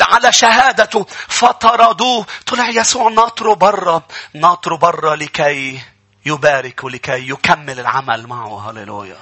على 0.01 0.33
شهادته. 0.33 1.05
فطردوه. 1.27 2.25
طلع 2.45 2.69
يسوع 2.69 3.09
ناطره 3.09 3.53
برا. 3.53 4.01
ناطره 4.33 4.75
برا 4.75 5.15
لكي 5.15 5.79
يبارك 6.27 6.85
لكي 6.85 7.29
يكمل 7.29 7.79
العمل 7.79 8.27
معه. 8.27 8.69
هللويا. 8.69 9.17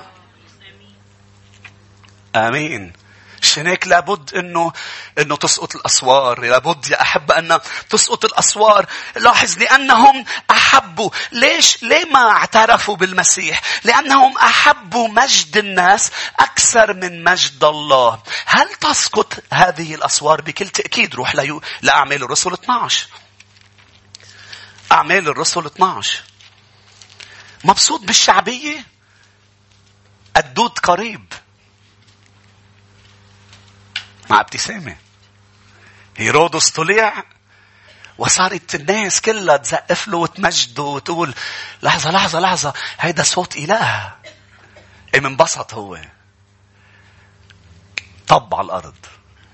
آمين. 2.36 2.94
شنك 3.42 3.88
لابد 3.88 4.36
إنه 4.36 4.72
إنه 5.20 5.36
تسقط 5.36 5.76
الأسوار. 5.76 6.40
لابد 6.42 6.88
يا 6.90 7.02
أحبة 7.02 7.38
أن 7.40 7.60
تسقط 7.90 8.26
الأسوار. 8.26 8.86
لاحظ 9.16 9.58
لأنهم 9.58 10.26
احبوا 10.52 11.10
ليش؟ 11.32 11.84
ليه 11.84 12.06
ما 12.06 12.30
اعترفوا 12.30 12.96
بالمسيح؟ 12.96 13.62
لأنهم 13.84 14.38
احبوا 14.38 15.08
مجد 15.08 15.58
الناس 15.58 16.12
أكثر 16.40 16.94
من 16.94 17.24
مجد 17.24 17.64
الله. 17.64 18.20
هل 18.46 18.70
تسقط 18.70 19.34
هذه 19.54 19.96
الأسوار 19.96 20.42
بكل 20.42 20.70
تأكيد؟ 20.70 21.16
روح 21.16 21.36
لأعمال 21.82 22.24
الرسل 22.24 22.54
12 22.54 23.08
أعمال 24.92 25.28
الرسل 25.28 25.66
12 25.66 26.24
مبسوط 27.64 28.02
بالشعبية؟ 28.02 28.86
الدود 30.38 30.80
قريب. 30.80 31.34
مع 34.30 34.40
ابتسامة. 34.40 34.98
هيرودس 36.18 36.70
طلع 36.70 37.24
وصارت 38.18 38.76
الناس 38.76 39.22
كلها 39.22 39.58
تزقف 39.58 40.08
له 40.08 40.18
وتمجده 40.18 40.84
وتقول 40.84 41.34
لحظة 41.84 42.12
لحظة 42.12 42.40
لحظة 42.40 42.74
هيدا 43.00 43.24
صوت 43.24 43.58
إله. 43.58 44.16
إيه 45.14 45.20
منبسط 45.20 45.74
هو. 45.74 46.02
طب 48.28 48.56
على 48.56 48.66
الأرض. 48.66 48.96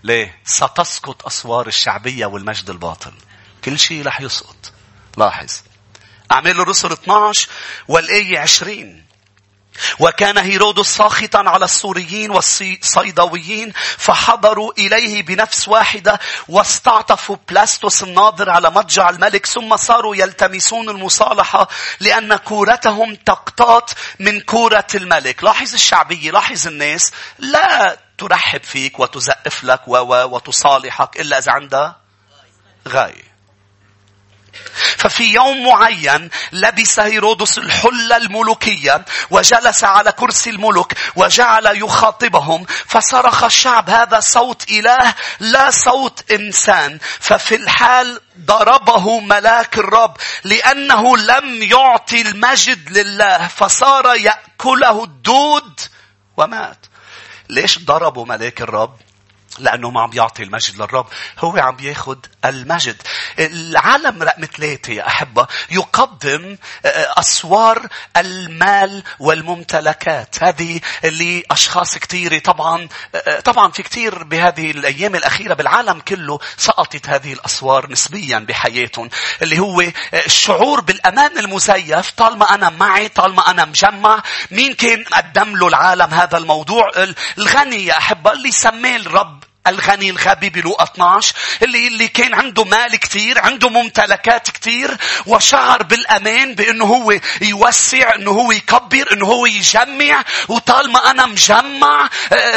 ليه؟ 0.03 0.39
ستسقط 0.45 1.25
أسوار 1.25 1.67
الشعبية 1.67 2.25
والمجد 2.25 2.69
الباطل. 2.69 3.13
كل 3.63 3.79
شيء 3.79 4.05
رح 4.05 4.21
يسقط. 4.21 4.73
لاحظ. 5.17 5.61
أعمال 6.31 6.59
الرسل 6.61 6.91
12 6.91 7.47
والآية 7.87 8.39
20 8.39 9.11
وكان 9.99 10.37
هيرودس 10.37 10.97
ساخطا 10.97 11.49
على 11.49 11.65
السوريين 11.65 12.31
والصيدويين 12.31 13.73
فحضروا 13.97 14.71
إليه 14.77 15.23
بنفس 15.23 15.67
واحدة 15.67 16.19
واستعطفوا 16.47 17.37
بلاستوس 17.49 18.03
الناظر 18.03 18.49
على 18.49 18.69
مضجع 18.69 19.09
الملك 19.09 19.45
ثم 19.45 19.77
صاروا 19.77 20.15
يلتمسون 20.15 20.89
المصالحة 20.89 21.67
لأن 21.99 22.35
كورتهم 22.35 23.15
تقتات 23.15 23.91
من 24.19 24.39
كورة 24.39 24.87
الملك. 24.95 25.43
لاحظ 25.43 25.73
الشعبية 25.73 26.31
لاحظ 26.31 26.67
الناس 26.67 27.11
لا 27.39 27.97
ترحب 28.17 28.63
فيك 28.63 28.99
وتزقف 28.99 29.63
لك 29.63 29.87
وتصالحك 29.87 31.19
إلا 31.19 31.37
إذا 31.37 31.51
عندها 31.51 32.01
غاية. 32.87 33.30
ففي 34.97 35.23
يوم 35.23 35.67
معين 35.67 36.29
لبس 36.51 36.99
هيرودس 36.99 37.57
الحلة 37.57 38.17
الملوكية 38.17 39.05
وجلس 39.29 39.83
على 39.83 40.11
كرسي 40.11 40.49
الملك 40.49 40.97
وجعل 41.15 41.65
يخاطبهم 41.65 42.65
فصرخ 42.65 43.43
الشعب 43.43 43.89
هذا 43.89 44.19
صوت 44.19 44.71
إله 44.71 45.13
لا 45.39 45.69
صوت 45.69 46.31
إنسان. 46.31 46.99
ففي 47.19 47.55
الحال 47.55 48.21
ضربه 48.39 49.19
ملاك 49.19 49.77
الرب 49.77 50.17
لأنه 50.43 51.17
لم 51.17 51.63
يعطي 51.63 52.21
المجد 52.21 52.97
لله 52.97 53.47
فصار 53.47 54.15
يأكله 54.15 55.03
الدود 55.03 55.79
ومات. 56.37 56.85
ليش 57.49 57.79
ضربوا 57.79 58.25
ملاك 58.25 58.61
الرب؟ 58.61 58.95
لأنه 59.61 59.89
ما 59.89 60.01
عم 60.01 60.09
بيعطي 60.09 60.43
المجد 60.43 60.75
للرب. 60.75 61.07
هو 61.39 61.57
عم 61.57 61.75
بياخد 61.75 62.25
المجد. 62.45 63.01
العالم 63.39 64.23
رقم 64.23 64.45
ثلاثة 64.45 64.93
يا 64.93 65.07
أحبة 65.07 65.47
يقدم 65.71 66.57
آه، 66.85 67.13
أسوار 67.17 67.87
المال 68.17 69.03
والممتلكات. 69.19 70.43
هذه 70.43 70.81
اللي 71.03 71.43
أشخاص 71.51 71.97
كثيرة 71.97 72.39
طبعا 72.39 72.87
آه، 73.15 73.39
طبعا 73.39 73.71
في 73.71 73.83
كثير 73.83 74.23
بهذه 74.23 74.71
الأيام 74.71 75.15
الأخيرة 75.15 75.53
بالعالم 75.53 75.99
كله 75.99 76.39
سقطت 76.57 77.09
هذه 77.09 77.33
الأسوار 77.33 77.91
نسبيا 77.91 78.39
بحياتهم. 78.39 79.09
اللي 79.41 79.59
هو 79.59 79.81
آه، 79.81 79.91
الشعور 80.13 80.81
بالأمان 80.81 81.37
المزيف. 81.37 82.11
طالما 82.11 82.55
أنا 82.55 82.69
معي 82.69 83.09
طالما 83.09 83.51
أنا 83.51 83.65
مجمع 83.65 84.23
مين 84.51 84.73
كان 84.73 85.03
قدم 85.03 85.55
له 85.57 85.67
العالم 85.67 86.13
هذا 86.13 86.37
الموضوع؟ 86.37 86.91
الغني 87.37 87.85
يا 87.85 87.97
أحبة 87.97 88.31
اللي 88.31 88.51
سماه 88.51 88.95
الرب 88.95 89.43
الغني 89.67 90.09
الغبي 90.09 90.49
بلوقا 90.49 90.83
12 90.83 91.33
اللي 91.63 91.87
اللي 91.87 92.07
كان 92.07 92.33
عنده 92.33 92.63
مال 92.63 92.95
كثير 92.95 93.39
عنده 93.39 93.69
ممتلكات 93.69 94.49
كثير 94.49 94.97
وشعر 95.25 95.83
بالامان 95.83 96.55
بانه 96.55 96.85
هو 96.85 97.19
يوسع 97.41 98.15
انه 98.15 98.31
هو 98.31 98.51
يكبر 98.51 99.13
انه 99.13 99.25
هو 99.25 99.45
يجمع 99.45 100.23
وطالما 100.47 101.11
أنا 101.11 101.25
مجمع 101.25 102.09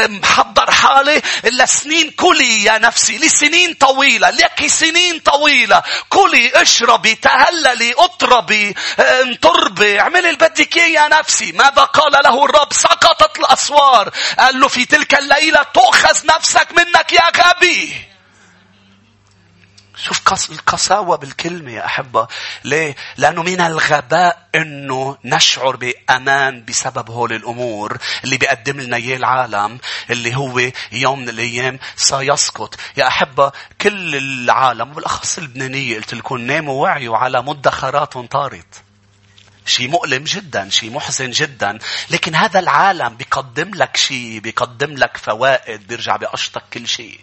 محضر 0.07 0.71
حالي 0.71 1.23
لسنين 1.45 2.11
كلي 2.11 2.65
يا 2.65 2.79
نفسي 2.79 3.19
لسنين 3.19 3.75
طويلة 3.75 4.31
لك 4.31 4.67
سنين 4.67 5.19
طويلة 5.19 5.83
كلي 6.09 6.63
اشربي 6.63 7.15
تهللي 7.15 7.95
اطربي 7.99 8.75
انطربي 8.99 10.01
اعملي 10.01 10.19
اللي 10.19 10.49
بدك 10.49 10.77
إياه 10.77 11.05
يا 11.05 11.09
نفسي. 11.09 11.53
ماذا 11.53 11.83
قال 11.83 12.13
له 12.13 12.45
الرب؟ 12.45 12.73
سقطت 12.73 13.39
الأسوار. 13.39 14.11
قال 14.39 14.61
له 14.61 14.69
في 14.69 14.85
تلك 14.85 15.15
الليلة 15.15 15.63
تؤخذ 15.63 16.27
نفسك 16.27 16.69
من 16.73 16.93
منك 16.95 17.13
يا 17.13 17.23
غبي 17.37 17.93
شوف 19.97 20.51
القساوة 20.51 21.17
بالكلمة 21.17 21.71
يا 21.73 21.87
أحبة. 21.87 22.29
ليه؟ 22.65 22.97
لأنه 23.17 23.43
من 23.43 23.61
الغباء 23.61 24.49
أنه 24.55 25.17
نشعر 25.25 25.77
بأمان 25.77 26.65
بسبب 26.65 27.11
هول 27.11 27.33
الأمور 27.33 27.99
اللي 28.25 28.37
بيقدم 28.37 28.81
لنا 28.81 28.97
إياه 28.97 29.17
العالم 29.17 29.79
اللي 30.11 30.37
هو 30.37 30.71
يوم 30.93 31.19
من 31.19 31.29
الأيام 31.29 31.79
سيسقط. 31.97 32.75
يا 32.97 33.09
أحبة 33.09 33.53
كل 33.81 34.17
العالم 34.17 34.91
وبالأخص 34.91 35.39
اللبنانية 35.39 35.97
قلت 35.97 36.15
لكم 36.15 36.39
ناموا 36.39 36.83
وعيوا 36.83 37.17
على 37.17 37.43
مدخرات 37.43 38.19
طارت. 38.19 38.84
شيء 39.67 39.89
مؤلم 39.89 40.25
جدا 40.25 40.71
شيء 40.71 40.91
محزن 40.91 41.31
جدا. 41.31 41.79
لكن 42.11 42.35
هذا 42.35 42.61
العالم 42.61 43.17
بيقدم 43.17 43.71
لك 43.75 43.97
شيء 43.97 44.39
بيقدم 44.39 44.95
لك 44.95 45.17
فوائد 45.17 45.87
بيرجع 45.87 46.17
بيقشطك 46.17 46.63
كل 46.73 46.89
شيء 46.89 47.21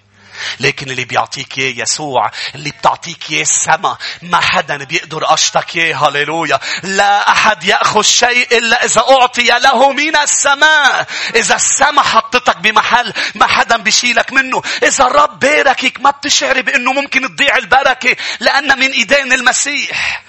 لكن 0.60 0.92
اللي 0.92 1.06
بيعطيك 1.06 1.58
إياه 1.58 1.82
يسوع 1.82 2.32
اللي 2.56 2.72
بتعطيك 2.72 3.32
إياه 3.32 3.42
السما 3.42 3.98
ما 4.22 4.40
حدا 4.40 4.78
بيقدر 4.78 5.24
قشطك 5.26 5.76
إياه. 5.76 5.96
هللويا. 5.96 6.60
لا 6.84 7.32
أحد 7.32 7.64
يأخذ 7.64 8.02
شيء 8.02 8.58
إلا 8.58 8.86
إذا 8.86 9.02
أعطي 9.02 9.48
له 9.48 9.92
من 9.92 10.16
السماء. 10.16 11.08
إذا 11.36 11.56
السما 11.56 12.02
حطتك 12.02 12.58
بمحل 12.58 13.14
ما 13.36 13.48
حدا 13.48 13.78
بيشيلك 13.78 14.34
منه. 14.34 14.62
إذا 14.84 15.06
الرب 15.06 15.40
باركك 15.40 16.00
ما 16.00 16.12
بتشعري 16.12 16.62
بأنه 16.62 16.94
ممكن 16.94 17.36
تضيع 17.36 17.58
البركة 17.58 18.16
لأن 18.40 18.80
من 18.80 18.92
إيدين 18.92 19.34
المسيح. 19.34 20.24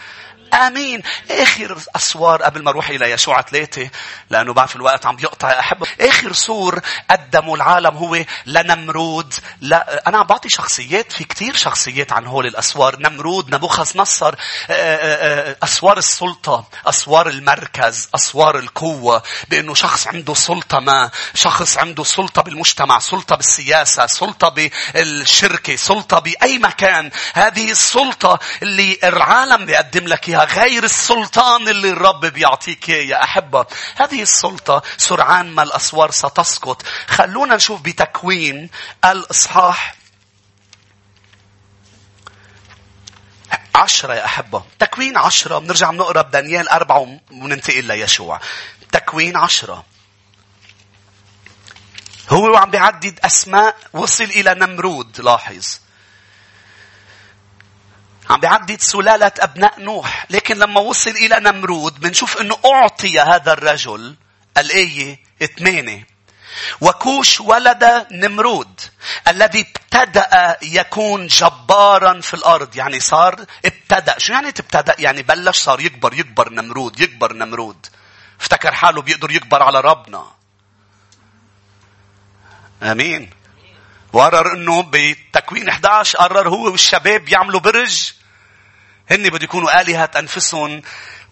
آمين. 0.52 1.02
آخر 1.30 1.78
أسوار 1.96 2.42
قبل 2.42 2.62
ما 2.62 2.70
أروح 2.70 2.88
إلى 2.88 3.10
يشوع 3.10 3.42
ثلاثة 3.42 3.90
لأنه 4.30 4.52
بعد 4.52 4.68
في 4.68 4.76
الوقت 4.76 5.06
عم 5.06 5.16
بيقطع. 5.16 5.52
يا 5.52 5.60
أحب 5.60 5.84
آخر 6.00 6.32
سور 6.32 6.80
قدموا 7.10 7.56
العالم 7.56 7.96
هو 7.96 8.24
لنمرود. 8.46 9.34
لا 9.60 10.08
أنا 10.08 10.18
عم 10.18 10.26
بعطي 10.26 10.48
شخصيات 10.48 11.12
في 11.12 11.24
كتير 11.24 11.56
شخصيات 11.56 12.12
عن 12.12 12.26
هول 12.26 12.46
الأسوار. 12.46 12.96
نمرود 13.00 13.54
نبوخذ 13.54 13.98
نصر 13.98 14.28
آه، 14.28 14.34
آه، 14.70 15.50
آه، 15.50 15.56
أسوار 15.62 15.98
السلطة 15.98 16.64
أسوار 16.86 17.28
المركز 17.28 18.08
أسوار 18.14 18.58
القوة. 18.58 19.22
بأنه 19.48 19.74
شخص 19.74 20.06
عنده 20.06 20.34
سلطة 20.34 20.80
ما 20.80 21.10
شخص 21.34 21.78
عنده 21.78 22.04
سلطة 22.04 22.42
بالمجتمع 22.42 22.98
سلطة 22.98 23.36
بالسياسة 23.36 24.06
سلطة 24.06 24.48
بالشركة 24.48 25.76
سلطة 25.76 26.18
بأي 26.18 26.58
مكان. 26.58 27.10
هذه 27.34 27.70
السلطة 27.70 28.38
اللي 28.62 28.98
العالم 29.04 29.66
بيقدم 29.66 30.06
لك 30.06 30.28
إياها. 30.28 30.41
غير 30.44 30.84
السلطان 30.84 31.68
اللي 31.68 31.90
الرب 31.90 32.26
بيعطيك 32.26 32.88
يا 32.88 33.22
أحبة. 33.22 33.66
هذه 33.96 34.22
السلطة 34.22 34.82
سرعان 34.96 35.50
ما 35.50 35.62
الأسوار 35.62 36.10
ستسقط. 36.10 36.82
خلونا 37.08 37.56
نشوف 37.56 37.80
بتكوين 37.80 38.70
الإصحاح 39.04 39.94
عشرة 43.74 44.14
يا 44.14 44.24
أحبة. 44.24 44.64
تكوين 44.78 45.16
عشرة. 45.16 45.58
بنرجع 45.58 45.90
بنقرأ 45.90 46.22
بدانيال 46.22 46.68
أربعة 46.68 47.20
وننتقل 47.30 47.84
ليشوع. 47.84 48.40
تكوين 48.92 49.36
عشرة. 49.36 49.84
هو 52.28 52.56
عم 52.56 52.70
بيعدد 52.70 53.20
أسماء. 53.24 53.76
وصل 53.92 54.24
إلى 54.24 54.54
نمرود. 54.54 55.20
لاحظ. 55.20 55.81
عم 58.32 58.40
بيعدد 58.40 58.80
سلالة 58.80 59.32
أبناء 59.40 59.80
نوح. 59.80 60.26
لكن 60.30 60.56
لما 60.58 60.80
وصل 60.80 61.10
إلى 61.10 61.40
نمرود 61.40 62.00
بنشوف 62.00 62.40
أنه 62.40 62.58
أعطي 62.64 63.20
هذا 63.20 63.52
الرجل 63.52 64.16
الآية 64.58 65.18
ثمانية 65.58 66.06
وكوش 66.80 67.40
ولد 67.40 68.06
نمرود 68.10 68.80
الذي 69.28 69.60
ابتدأ 69.60 70.56
يكون 70.62 71.26
جبارا 71.26 72.20
في 72.20 72.34
الأرض. 72.34 72.76
يعني 72.76 73.00
صار 73.00 73.44
ابتدأ. 73.64 74.18
شو 74.18 74.32
يعني 74.32 74.52
تبتدأ؟ 74.52 74.94
يعني 74.98 75.22
بلش 75.22 75.58
صار 75.58 75.80
يكبر 75.80 76.14
يكبر 76.14 76.52
نمرود 76.52 77.00
يكبر 77.00 77.32
نمرود. 77.32 77.86
افتكر 78.40 78.72
حاله 78.72 79.02
بيقدر 79.02 79.30
يكبر 79.30 79.62
على 79.62 79.80
ربنا. 79.80 80.26
آمين. 82.82 83.30
وقرر 84.12 84.52
إنه 84.52 84.82
بتكوين 84.92 85.68
11 85.68 86.18
قرر 86.18 86.48
هو 86.48 86.64
والشباب 86.64 87.28
يعملوا 87.28 87.60
برج. 87.60 88.12
هن 89.12 89.28
بده 89.30 89.44
يكونوا 89.44 89.80
آلهة 89.80 90.10
أنفسهم 90.16 90.82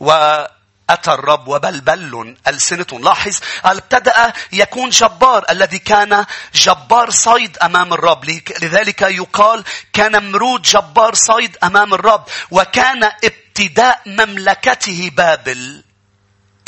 وأتى 0.01 1.12
الرب 1.12 1.49
وبلبل 1.49 2.37
ألسنتهم. 2.47 3.05
لاحظ 3.05 3.38
قال 3.64 3.77
ابتدأ 3.77 4.33
يكون 4.53 4.90
جبار 4.90 5.45
الذي 5.51 5.79
كان 5.79 6.27
جبار 6.55 7.11
صيد 7.11 7.59
أمام 7.59 7.93
الرب. 7.93 8.25
لذلك 8.62 9.03
يقال 9.03 9.64
كان 9.93 10.33
مرود 10.33 10.62
جبار 10.62 11.14
صيد 11.14 11.57
أمام 11.62 11.95
الرب. 11.95 12.25
وكان 12.51 13.05
ابتداء 13.05 14.03
مملكته 14.07 15.11
بابل. 15.14 15.85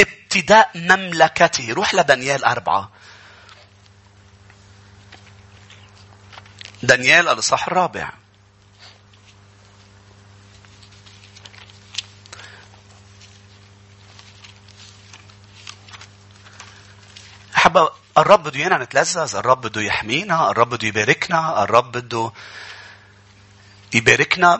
ابتداء 0.01 0.70
مملكته. 0.75 1.72
روح 1.72 1.94
لدانيال 1.94 2.44
أربعة. 2.44 2.90
دانيال 6.83 7.29
الإصحاح 7.29 7.66
الرابع. 7.66 8.21
أحبة 17.62 17.90
الرب 18.18 18.42
بده 18.42 18.61
إيانا 18.61 18.79
نتلذذ، 18.79 19.37
الرب 19.37 19.61
بده 19.61 19.81
يحمينا، 19.81 20.51
الرب 20.51 20.68
بده 20.68 20.88
يباركنا، 20.88 21.62
الرب 21.62 21.92
بده 21.92 22.33
يباركنا 23.94 24.57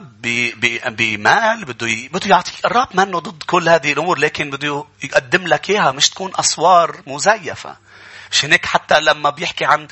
بمال 0.89 1.65
بده 1.65 1.87
بده 2.13 2.31
يعطيك 2.31 2.55
الرب 2.65 2.89
منه 2.95 3.19
ضد 3.19 3.43
كل 3.43 3.69
هذه 3.69 3.93
الأمور 3.93 4.19
لكن 4.19 4.51
بده 4.51 4.85
يقدم 5.03 5.47
لك 5.47 5.71
إياها 5.71 5.93
مش 5.93 6.11
تكون 6.11 6.33
أسوار 6.35 7.03
مزيفة. 7.07 7.77
مش 8.31 8.45
هيك 8.45 8.67
حتى 8.67 9.01
لما 9.01 9.31
بيحكي 9.31 9.65
عن 9.65 9.89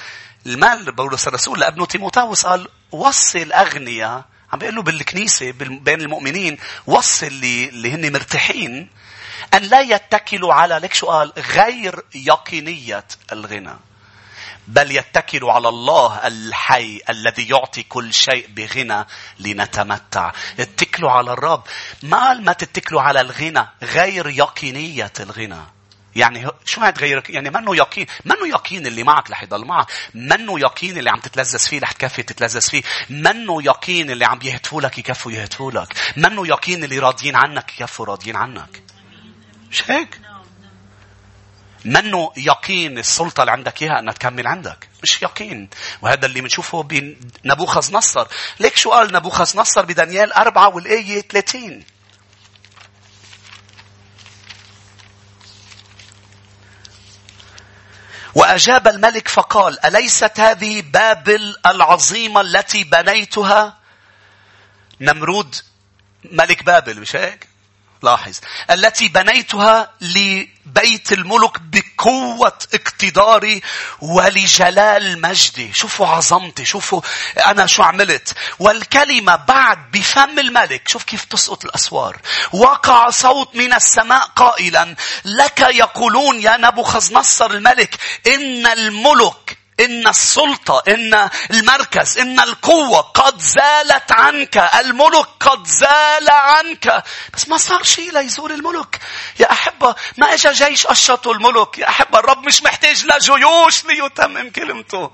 المال 0.46 0.92
بولس 0.92 1.29
الرسول 1.29 1.61
لابنه 1.61 1.87
تيموتاوس 1.87 2.46
قال 2.46 2.68
وصي 2.92 3.42
الاغنياء 3.42 4.25
عم 4.53 4.59
بيقول 4.59 4.75
له 4.75 4.83
بالكنيسة 4.83 5.51
بين 5.61 6.01
المؤمنين 6.01 6.59
وصي 6.87 7.27
اللي 7.27 7.68
اللي 7.68 7.92
هن 7.92 8.12
مرتاحين. 8.12 8.88
أن 9.55 9.63
لا 9.63 9.81
يتكلوا 9.81 10.55
على 10.55 10.75
لك 10.75 10.95
سؤال 10.95 11.33
غير 11.39 12.05
يقينية 12.15 13.05
الغنى. 13.33 13.77
بل 14.69 14.97
يتكلوا 14.97 15.53
على 15.53 15.69
الله 15.69 16.27
الحي 16.27 17.01
الذي 17.09 17.49
يعطي 17.49 17.83
كل 17.83 18.15
شيء 18.15 18.47
بغنى 18.49 19.07
لنتمتع. 19.39 20.33
اتكلوا 20.61 21.11
على 21.11 21.33
الرب 21.33 21.63
ما 22.03 22.35
ما 22.35 22.53
تتكلوا 22.53 23.03
على 23.03 23.21
الغنى 23.21 23.67
غير 23.83 24.29
يقينية 24.29 25.13
الغنى. 25.21 25.61
يعني 26.17 26.47
شو 26.65 26.81
معنى 26.81 26.95
غير 26.99 27.23
يعني 27.29 27.51
منه 27.51 27.77
يقين؟ 27.77 28.07
منه 28.25 28.49
يقين 28.49 28.87
اللي 28.87 29.03
معك 29.03 29.31
رح 29.31 29.43
يضل 29.43 29.65
معك؟ 29.65 29.87
منه 30.15 30.61
يقين 30.61 30.99
اللي 30.99 31.11
عم 31.11 31.21
تتلذذ 31.21 31.59
فيه 31.59 31.81
رح 31.81 31.93
تكفي 31.93 32.23
تتلذذ 32.23 32.61
فيه؟ 32.61 32.83
منه 33.11 33.63
يقين 33.63 34.11
اللي 34.11 34.25
عم 34.25 34.39
يهتفوا 34.43 34.81
لك 34.81 34.99
يكفوا 34.99 35.33
يهتفوا 35.33 35.73
لك 35.73 35.95
منه 36.17 36.47
يقين 36.47 36.85
اللي 36.85 36.99
راضيين 36.99 37.37
عنك 37.37 37.81
يكفوا 37.81 38.07
راضيين 38.07 38.37
عنك؟ 38.37 38.89
مش 39.70 39.90
هيك؟ 39.90 40.20
منه 41.85 42.33
يقين 42.37 42.98
السلطة 42.98 43.40
اللي 43.40 43.52
عندك 43.52 43.83
إياها 43.83 43.98
أنها 43.98 44.12
تكمل 44.12 44.46
عندك. 44.46 44.88
مش 45.02 45.22
يقين. 45.22 45.70
وهذا 46.02 46.26
اللي 46.26 46.40
بنشوفه 46.40 46.83
بنبوخذ 46.83 47.92
نصر. 47.94 48.26
ليك 48.61 48.76
شو 48.76 48.90
قال 48.90 49.12
نبوخذ 49.12 49.59
نصر 49.59 49.85
بدانيال 49.85 50.33
أربعة 50.33 50.68
والآية 50.74 51.20
30. 51.20 51.85
وأجاب 58.35 58.88
الملك 58.88 59.28
فقال 59.28 59.85
أليست 59.85 60.40
هذه 60.40 60.83
بابل 60.83 61.56
العظيمة 61.66 62.40
التي 62.40 62.85
بنيتها 62.85 63.78
نمرود 65.00 65.56
ملك 66.24 66.62
بابل 66.64 67.00
مش 67.00 67.16
هيك 67.16 67.50
لاحظ 68.03 68.39
التي 68.71 69.09
بنيتها 69.09 69.91
لبيت 70.01 71.13
الملك 71.13 71.59
بقوة 71.61 72.59
اقتداري 72.75 73.63
ولجلال 74.01 75.21
مجدي 75.21 75.73
شوفوا 75.73 76.07
عظمتي 76.07 76.65
شوفوا 76.65 77.01
أنا 77.47 77.67
شو 77.67 77.83
عملت. 77.83 78.35
والكلمة 78.59 79.37
بعد 79.37 79.91
بفم 79.91 80.39
الملك 80.39 80.89
شوف 80.89 81.03
كيف 81.05 81.25
تسقط 81.25 81.65
الأسوار. 81.65 82.17
وقع 82.53 83.11
صوت 83.11 83.57
من 83.57 83.73
السماء 83.73 84.27
قائلا 84.37 84.97
لك 85.25 85.61
يقولون 85.61 86.43
يا 86.43 86.57
نبوخذ 86.57 87.15
نصر 87.15 87.51
الملك 87.51 87.97
إن 88.27 88.67
الملك 88.67 89.60
إن 89.81 90.09
السلطة 90.09 90.83
إن 90.88 91.31
المركز 91.51 92.19
إن 92.19 92.40
القوة 92.40 93.01
قد 93.01 93.40
زالت 93.40 94.12
عنك 94.12 94.57
الملك 94.57 95.27
قد 95.40 95.66
زال 95.66 96.31
عنك. 96.31 97.05
بس 97.35 97.49
ما 97.49 97.57
صار 97.57 97.83
شيء 97.83 98.12
ليزور 98.12 98.51
الملك. 98.51 99.01
يا 99.40 99.53
أحبة 99.53 99.95
ما 100.19 100.35
إجا 100.35 100.53
جيش 100.53 100.87
قشطوا 100.87 101.35
الملك. 101.35 101.79
يا 101.79 101.88
أحبة 101.88 102.19
الرب 102.19 102.47
مش 102.47 102.62
محتاج 102.62 103.05
لجيوش 103.07 103.85
ليتمم 103.85 104.51
كلمته. 104.51 105.11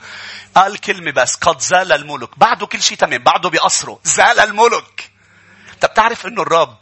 قال 0.54 0.80
كلمة 0.80 1.10
بس 1.10 1.34
قد 1.34 1.60
زال 1.60 1.92
الملك. 1.92 2.38
بعده 2.38 2.66
كل 2.66 2.82
شيء 2.82 2.98
تمام 2.98 3.22
بعده 3.22 3.50
بقصره 3.50 3.98
زال 4.04 4.40
الملك. 4.40 5.10
انت 5.74 5.86
بتعرف 5.86 6.26
إنه 6.26 6.42
الرب 6.42 6.76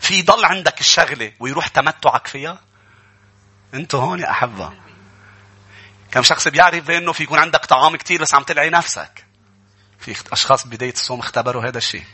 في 0.00 0.22
ضل 0.22 0.44
عندك 0.44 0.80
الشغلة 0.80 1.32
ويروح 1.40 1.68
تمتعك 1.68 2.26
فيها؟ 2.26 2.60
أنتوا 3.74 4.00
هون 4.00 4.20
يا 4.20 4.30
أحبة. 4.30 4.87
كم 6.10 6.22
شخص 6.22 6.48
بيعرف 6.48 6.86
بأنه 6.86 7.12
في 7.12 7.22
يكون 7.22 7.38
عندك 7.38 7.66
طعام 7.66 7.96
كتير 7.96 8.22
بس 8.22 8.34
عم 8.34 8.42
تلعي 8.42 8.70
نفسك. 8.70 9.26
في 9.98 10.14
أشخاص 10.32 10.66
بداية 10.66 10.92
الصوم 10.92 11.20
اختبروا 11.20 11.64
هذا 11.64 11.78
الشيء. 11.78 12.04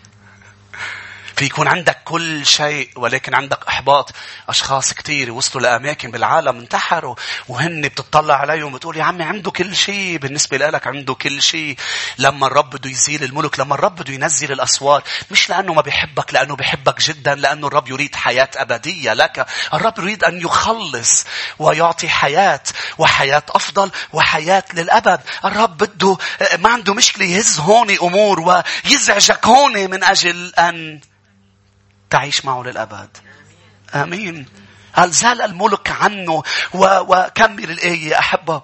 في 1.37 1.45
يكون 1.45 1.69
عندك 1.69 1.99
كل 2.05 2.47
شيء 2.47 2.91
ولكن 2.97 3.35
عندك 3.35 3.59
إحباط. 3.69 4.13
أشخاص 4.49 4.93
كتير 4.93 5.33
وصلوا 5.33 5.63
لأماكن 5.63 6.11
بالعالم 6.11 6.59
انتحروا 6.59 7.15
وهن 7.49 7.81
بتطلع 7.83 8.35
عليهم 8.35 8.73
بتقول 8.75 8.97
يا 8.97 9.05
عمي 9.05 9.25
عنده 9.25 9.51
كل 9.51 9.77
شيء 9.77 10.17
بالنسبة 10.19 10.57
لك 10.57 10.87
عنده 10.87 11.15
كل 11.15 11.43
شيء. 11.43 11.77
لما 12.19 12.47
الرب 12.47 12.71
بده 12.71 12.91
يزيل 12.91 13.25
الملك 13.25 13.61
لما 13.61 13.75
الرب 13.75 13.95
بده 13.95 14.13
ينزل 14.13 14.53
الأسوار 14.53 15.03
مش 15.31 15.51
لأنه 15.51 15.75
ما 15.75 15.83
بيحبك 15.83 16.35
لأنه 16.35 16.57
بيحبك 16.57 17.01
جدا 17.01 17.35
لأنه 17.35 17.67
الرب 17.67 17.89
يريد 17.89 18.15
حياة 18.17 18.51
أبدية 18.57 19.13
لك. 19.13 19.47
الرب 19.75 19.99
يريد 19.99 20.25
أن 20.25 20.41
يخلص 20.41 21.25
ويعطي 21.59 22.09
حياة 22.09 22.61
وحياة 22.99 23.43
أفضل 23.51 23.91
وحياة 24.13 24.65
للأبد. 24.75 25.21
الرب 25.45 25.77
بده 25.77 26.17
ما 26.59 26.69
عنده 26.69 26.95
مشكلة 26.95 27.27
يهز 27.27 27.59
هون 27.61 27.91
أمور 27.91 28.41
ويزعجك 28.85 29.47
هون 29.47 29.91
من 29.91 30.05
أجل 30.05 30.53
أن 30.59 31.01
تعيش 32.11 32.45
معه 32.45 32.63
للأبد. 32.63 33.17
آمين. 33.95 34.47
هل 34.93 35.11
زال 35.11 35.43
الملك 35.43 35.91
عنه 35.91 36.43
وكمل 36.75 37.71
الآية 37.71 38.19
أحبة. 38.19 38.63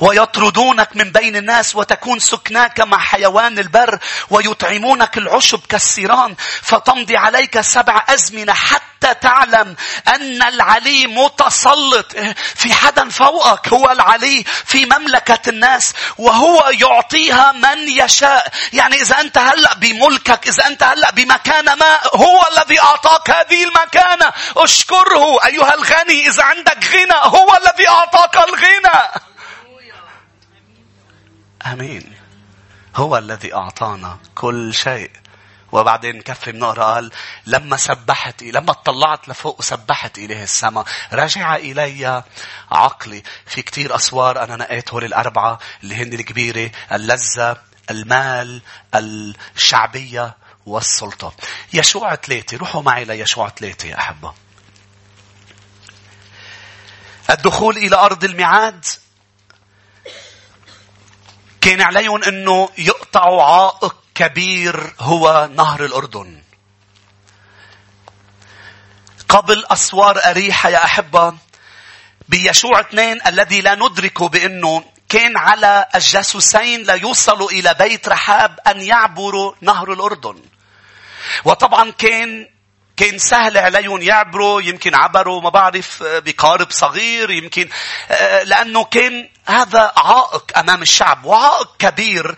ويطردونك 0.00 0.88
من 0.94 1.12
بين 1.12 1.36
الناس 1.36 1.76
وتكون 1.76 2.18
سكناك 2.18 2.80
مع 2.80 2.98
حيوان 2.98 3.58
البر 3.58 3.98
ويطعمونك 4.30 5.18
العشب 5.18 5.60
كالسيران. 5.68 6.34
فتمضي 6.62 7.16
عليك 7.16 7.60
سبع 7.60 8.04
أزمنة 8.08 8.52
حتى 8.52 9.14
تعلم 9.20 9.76
أن 10.08 10.42
العلي 10.42 11.06
متسلط. 11.06 12.12
في 12.54 12.74
حدا 12.74 13.08
فوقك 13.08 13.68
هو 13.68 13.90
العلي 13.90 14.44
في 14.66 14.84
مملكة 14.86 15.48
الناس 15.48 15.92
وهو 16.18 16.70
يعطيها 16.70 17.52
من 17.52 17.88
يشاء. 17.88 18.52
يعني 18.72 18.96
إذا 18.96 19.20
أنت 19.20 19.38
هلأ 19.38 19.74
بملكك 19.74 20.48
إذا 20.48 20.66
أنت 20.66 20.82
هلأ 20.82 21.10
بمكان 21.10 21.64
ما 21.64 21.98
هو 22.14 22.46
الذي 22.52 22.80
أعطاك 22.80 23.30
هذه 23.30 23.64
المكانة. 23.64 24.32
اشكره 24.56 25.46
أيها 25.46 25.74
الغني 25.74 26.28
إذا 26.28 26.42
عندك 26.42 26.90
غنى 26.92 27.20
هو 27.22 27.56
الذي 27.56 27.88
أعطاك 27.88 28.36
الغنى. 28.36 29.33
آمين. 31.66 32.12
هو 32.96 33.18
الذي 33.18 33.54
أعطانا 33.54 34.18
كل 34.34 34.74
شيء. 34.74 35.10
وبعدين 35.72 36.22
كفي 36.22 36.52
بنقرا 36.52 36.84
قال 36.84 37.10
لما 37.46 37.76
سبحت 37.76 38.42
لما 38.42 38.70
اطلعت 38.70 39.28
لفوق 39.28 39.58
وسبحت 39.58 40.18
إليه 40.18 40.42
السماء. 40.42 40.84
رجع 41.12 41.56
إلي 41.56 42.22
عقلي. 42.70 43.22
في 43.46 43.62
كتير 43.62 43.94
أسوار 43.94 44.44
أنا 44.44 44.56
نقيت 44.56 44.94
هول 44.94 45.04
الاربعه 45.04 45.58
اللي 45.82 45.94
هن 45.94 46.12
الكبيرة 46.12 46.70
اللذة 46.92 47.56
المال 47.90 48.62
الشعبية 48.94 50.36
والسلطة. 50.66 51.34
يشوع 51.72 52.14
ثلاثة 52.14 52.56
روحوا 52.56 52.82
معي 52.82 53.04
ليشوع 53.04 53.48
ثلاثة 53.48 53.88
يا 53.88 53.98
أحبة. 53.98 54.34
الدخول 57.30 57.76
إلى 57.76 57.96
أرض 57.96 58.24
الميعاد. 58.24 58.84
كان 61.64 61.80
عليهم 61.80 62.24
إنه 62.24 62.68
يقطعوا 62.78 63.42
عائق 63.42 63.96
كبير 64.14 64.94
هو 65.00 65.48
نهر 65.56 65.84
الأردن. 65.84 66.42
قبل 69.28 69.64
أسوار 69.70 70.20
أريحة 70.24 70.68
يا 70.68 70.84
أحبة 70.84 71.34
بيشوع 72.28 72.80
اثنين 72.80 73.20
الذي 73.26 73.60
لا 73.60 73.74
ندرك 73.74 74.22
بإنه 74.22 74.84
كان 75.08 75.36
على 75.36 75.86
الجاسوسين 75.94 76.82
ليوصلوا 76.82 77.50
إلى 77.50 77.74
بيت 77.74 78.08
رحاب 78.08 78.60
أن 78.66 78.80
يعبروا 78.80 79.54
نهر 79.60 79.92
الأردن. 79.92 80.42
وطبعا 81.44 81.90
كان 81.90 82.48
كان 82.96 83.18
سهل 83.18 83.58
عليهم 83.58 84.02
يعبروا 84.02 84.62
يمكن 84.62 84.94
عبروا 84.94 85.40
ما 85.40 85.48
بعرف 85.48 86.02
بقارب 86.02 86.70
صغير 86.70 87.30
يمكن 87.30 87.68
آه، 88.10 88.42
لأنه 88.42 88.84
كان 88.84 89.28
هذا 89.46 89.92
عائق 89.96 90.58
أمام 90.58 90.82
الشعب 90.82 91.24
وعائق 91.24 91.76
كبير 91.78 92.36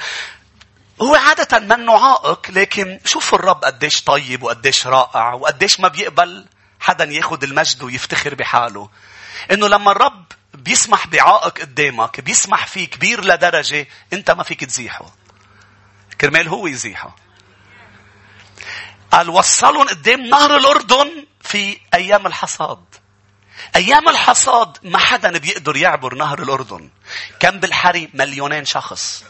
هو 1.02 1.14
عادة 1.14 1.58
منه 1.58 2.04
عائق 2.04 2.50
لكن 2.50 3.00
شوفوا 3.04 3.38
الرب 3.38 3.64
قديش 3.64 4.02
طيب 4.02 4.42
وقديش 4.42 4.86
رائع 4.86 5.32
وقديش 5.32 5.80
ما 5.80 5.88
بيقبل 5.88 6.46
حدا 6.80 7.04
ياخد 7.04 7.44
المجد 7.44 7.82
ويفتخر 7.82 8.34
بحاله. 8.34 8.90
إنه 9.50 9.68
لما 9.68 9.90
الرب 9.92 10.24
بيسمح 10.54 11.06
بعائق 11.06 11.58
قدامك 11.60 12.20
بيسمح 12.20 12.66
فيه 12.66 12.88
كبير 12.88 13.24
لدرجة 13.24 13.86
أنت 14.12 14.30
ما 14.30 14.42
فيك 14.42 14.64
تزيحه. 14.64 15.06
كرمال 16.20 16.48
هو 16.48 16.66
يزيحه. 16.66 17.16
قال 19.16 19.30
وصلهم 19.30 19.88
قدام 19.88 20.26
نهر 20.26 20.56
الأردن 20.56 21.26
في 21.40 21.80
أيام 21.94 22.26
الحصاد. 22.26 22.84
أيام 23.76 24.08
الحصاد 24.08 24.78
ما 24.82 24.98
حدا 24.98 25.38
بيقدر 25.38 25.76
يعبر 25.76 26.14
نهر 26.14 26.42
الأردن. 26.42 26.90
كم 27.40 27.60
بالحري 27.60 28.10
مليونين 28.14 28.64
شخص. 28.64 29.24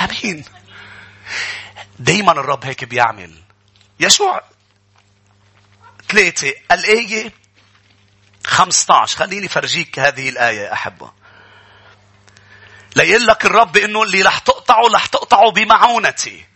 أمين. 0.00 0.44
دايما 1.98 2.32
الرب 2.32 2.64
هيك 2.64 2.84
بيعمل. 2.84 3.42
يشوع 4.00 4.42
ثلاثة 6.08 6.54
الآية 6.72 7.32
15 8.46 9.16
خليني 9.16 9.48
فرجيك 9.48 9.98
هذه 9.98 10.28
الآية 10.28 10.60
يا 10.60 10.72
أحبة. 10.72 11.12
ليقول 12.96 13.26
لك 13.26 13.44
الرب 13.44 13.76
إنه 13.76 14.02
اللي 14.02 14.22
رح 14.22 14.38
تقطعه 14.38 14.88
رح 14.94 15.06
تقطعه 15.06 15.50
بمعونتي. 15.50 16.53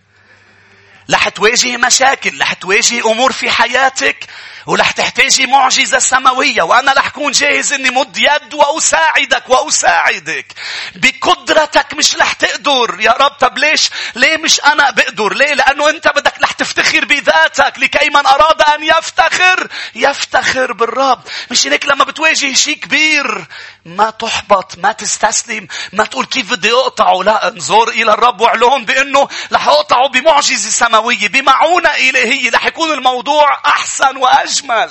رح 1.10 1.28
تواجه 1.28 1.76
مشاكل 1.76 2.40
رح 2.40 2.52
تواجه 2.52 3.10
أمور 3.10 3.32
في 3.32 3.50
حياتك 3.50 4.26
ورح 4.66 4.90
تحتاجي 4.90 5.46
معجزة 5.46 5.98
سماوية 5.98 6.62
وأنا 6.62 6.92
رح 6.92 7.06
أكون 7.06 7.32
جاهز 7.32 7.72
إني 7.72 7.90
مد 7.90 8.16
يد 8.16 8.54
وأساعدك 8.54 9.48
وأساعدك. 9.48 10.46
بقدرتك 10.94 11.94
مش 11.94 12.16
رح 12.16 12.32
تقدر. 12.32 12.96
يا 13.00 13.10
رب 13.10 13.30
طب 13.30 13.58
ليش؟ 13.58 13.90
ليه 14.14 14.36
مش 14.36 14.60
أنا 14.60 14.90
بقدر؟ 14.90 15.34
ليه؟ 15.34 15.54
لأنه 15.54 15.90
أنت 15.90 16.08
بدك 16.08 16.34
رح 16.42 16.52
تفتخر 16.52 17.04
بذاتك 17.04 17.78
لكي 17.78 18.10
من 18.10 18.26
أراد 18.26 18.62
أن 18.62 18.82
يفتخر. 18.82 19.68
يفتخر 19.94 20.72
بالرب. 20.72 21.20
مش 21.50 21.66
هيك 21.66 21.86
لما 21.86 22.04
بتواجه 22.04 22.54
شيء 22.54 22.76
كبير 22.76 23.46
ما 23.84 24.10
تحبط 24.10 24.78
ما 24.78 24.92
تستسلم 24.92 25.68
ما 25.92 26.04
تقول 26.04 26.24
كيف 26.24 26.50
بدي 26.50 26.72
أقطعه. 26.72 27.22
لا 27.22 27.48
انظر 27.48 27.88
إلى 27.88 28.12
الرب 28.12 28.40
واعلن 28.40 28.84
بأنه 28.84 29.28
رح 29.52 29.68
أقطعه 29.68 30.08
بمعجزة 30.08 30.70
سماوية. 30.70 30.97
سماوية 30.98 31.28
بمعونة 31.28 31.90
إلهية 31.90 32.50
رح 32.50 32.66
يكون 32.66 32.92
الموضوع 32.92 33.60
أحسن 33.66 34.16
وأجمل 34.16 34.90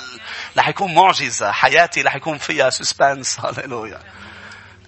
رح 0.58 0.68
يكون 0.68 0.94
معجزة 0.94 1.52
حياتي 1.52 2.02
رح 2.02 2.14
يكون 2.16 2.38
فيها 2.38 2.70
سسبنس 2.70 3.40
هاليلويا 3.40 4.00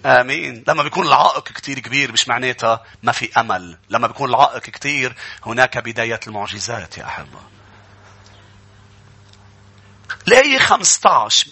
آمين. 0.05 0.63
لما 0.67 0.83
بيكون 0.83 1.07
العائق 1.07 1.43
كتير 1.43 1.79
كبير 1.79 2.11
مش 2.11 2.27
معناتها 2.27 2.83
ما 3.03 3.11
في 3.11 3.39
أمل. 3.39 3.77
لما 3.89 4.07
بيكون 4.07 4.29
العائق 4.29 4.61
كتير 4.61 5.15
هناك 5.45 5.77
بداية 5.77 6.19
المعجزات 6.27 6.97
يا 6.97 7.05
أحبة. 7.05 7.39
الآية 10.27 10.59
15 10.59 11.47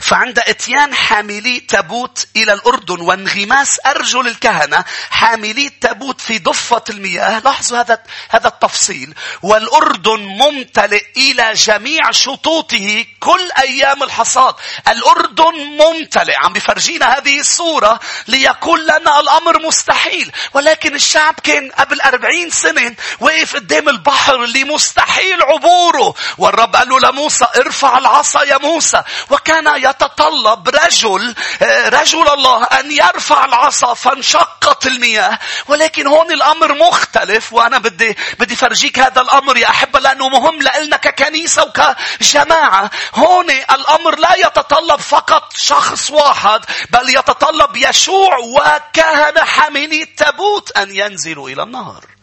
فعند 0.00 0.38
إتيان 0.38 0.94
حاملي 0.94 1.60
تابوت 1.60 2.26
إلى 2.36 2.52
الأردن 2.52 3.00
وانغماس 3.00 3.80
أرجل 3.86 4.26
الكهنة 4.26 4.84
حاملي 5.10 5.66
التابوت 5.66 6.20
في 6.20 6.38
ضفة 6.38 6.84
المياه. 6.90 7.38
لاحظوا 7.38 7.80
هذا 7.80 8.02
هذا 8.28 8.48
التفصيل. 8.48 9.14
والأردن 9.42 10.20
ممتلئ 10.20 11.04
إلى 11.16 11.52
جميع 11.52 12.10
شطوطه 12.10 13.04
كل 13.20 13.50
أيام 13.58 14.02
الحصاد. 14.02 14.54
الأردن 14.88 15.54
ممتلئ. 15.54 16.36
عم 16.36 16.52
بفرجينا 16.52 17.18
هذه 17.18 17.40
الصورة 17.40 18.00
ليقول 18.28 18.82
لنا 18.82 19.20
الأمر 19.20 19.66
مستحيل. 19.66 20.32
ولكن 20.54 20.94
الشعب 20.94 21.34
كان 21.42 21.70
قبل 21.70 22.00
أربعين 22.00 22.50
سنة 22.50 22.94
واقف 23.20 23.54
قدام 23.54 23.88
البحر 23.88 24.44
اللي 24.44 24.64
مستحيل 24.64 25.42
عبوره. 25.42 26.14
والرب 26.38 26.76
قال 26.76 26.88
له 26.88 27.00
لموسى 27.00 27.46
ارفع 27.56 27.98
العصا 27.98 28.42
يا 28.42 28.58
موسى. 28.58 29.02
وكان 29.30 29.77
يتطلب 29.84 30.68
رجل 30.68 31.34
آه، 31.62 31.88
رجل 31.88 32.28
الله 32.28 32.64
أن 32.64 32.92
يرفع 32.92 33.44
العصا 33.44 33.94
فانشقت 33.94 34.86
المياه. 34.86 35.38
ولكن 35.68 36.06
هون 36.06 36.32
الأمر 36.32 36.74
مختلف 36.74 37.52
وأنا 37.52 37.78
بدي 37.78 38.16
بدي 38.38 38.56
فرجيك 38.56 38.98
هذا 38.98 39.20
الأمر 39.20 39.56
يا 39.56 39.70
أحبة 39.70 40.00
لأنه 40.00 40.28
مهم 40.28 40.58
لنا 40.62 40.96
ككنيسة 40.96 41.62
وكجماعة. 41.62 42.90
هون 43.14 43.50
الأمر 43.50 44.18
لا 44.18 44.34
يتطلب 44.36 45.00
فقط 45.00 45.52
شخص 45.56 46.10
واحد 46.10 46.60
بل 46.90 47.16
يتطلب 47.16 47.76
يشوع 47.76 48.38
وكهنة 48.38 49.44
حاملي 49.44 50.02
التابوت 50.02 50.76
أن 50.76 50.96
ينزلوا 50.96 51.50
إلى 51.50 51.62
النهر. 51.62 52.17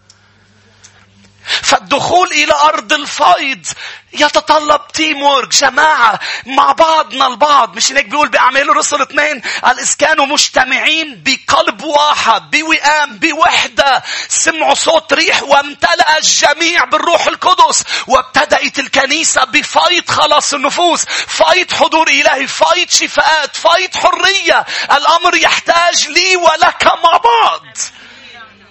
فالدخول 1.65 2.31
إلى 2.31 2.53
أرض 2.53 2.93
الفيض 2.93 3.65
يتطلب 4.13 4.87
teamwork 4.93 5.49
جماعة 5.49 6.19
مع 6.45 6.71
بعضنا 6.71 7.27
البعض. 7.27 7.75
مش 7.75 7.91
هيك 7.91 8.05
بيقول 8.05 8.29
بأعمال 8.29 8.69
الرسل 8.69 9.01
اثنين؟ 9.01 9.41
قال 9.63 9.77
كانوا 9.99 10.25
مجتمعين 10.25 11.23
بقلب 11.25 11.83
واحد 11.83 12.51
بوئام 12.51 13.17
بوحدة. 13.17 14.03
سمعوا 14.27 14.73
صوت 14.73 15.13
ريح 15.13 15.43
وامتلأ 15.43 16.17
الجميع 16.17 16.83
بالروح 16.83 17.27
القدس. 17.27 17.83
وابتدأت 18.07 18.79
الكنيسة 18.79 19.43
بفيض 19.43 20.09
خلاص 20.09 20.53
النفوس. 20.53 21.05
فيض 21.27 21.73
حضور 21.73 22.07
إلهي 22.07 22.47
فيض 22.47 22.89
شفاءات 22.89 23.55
فيض 23.55 23.95
حرية. 23.95 24.65
الأمر 24.91 25.35
يحتاج 25.35 26.07
لي 26.07 26.35
ولك 26.35 26.85
مع 26.85 27.17
بعض. 27.17 27.65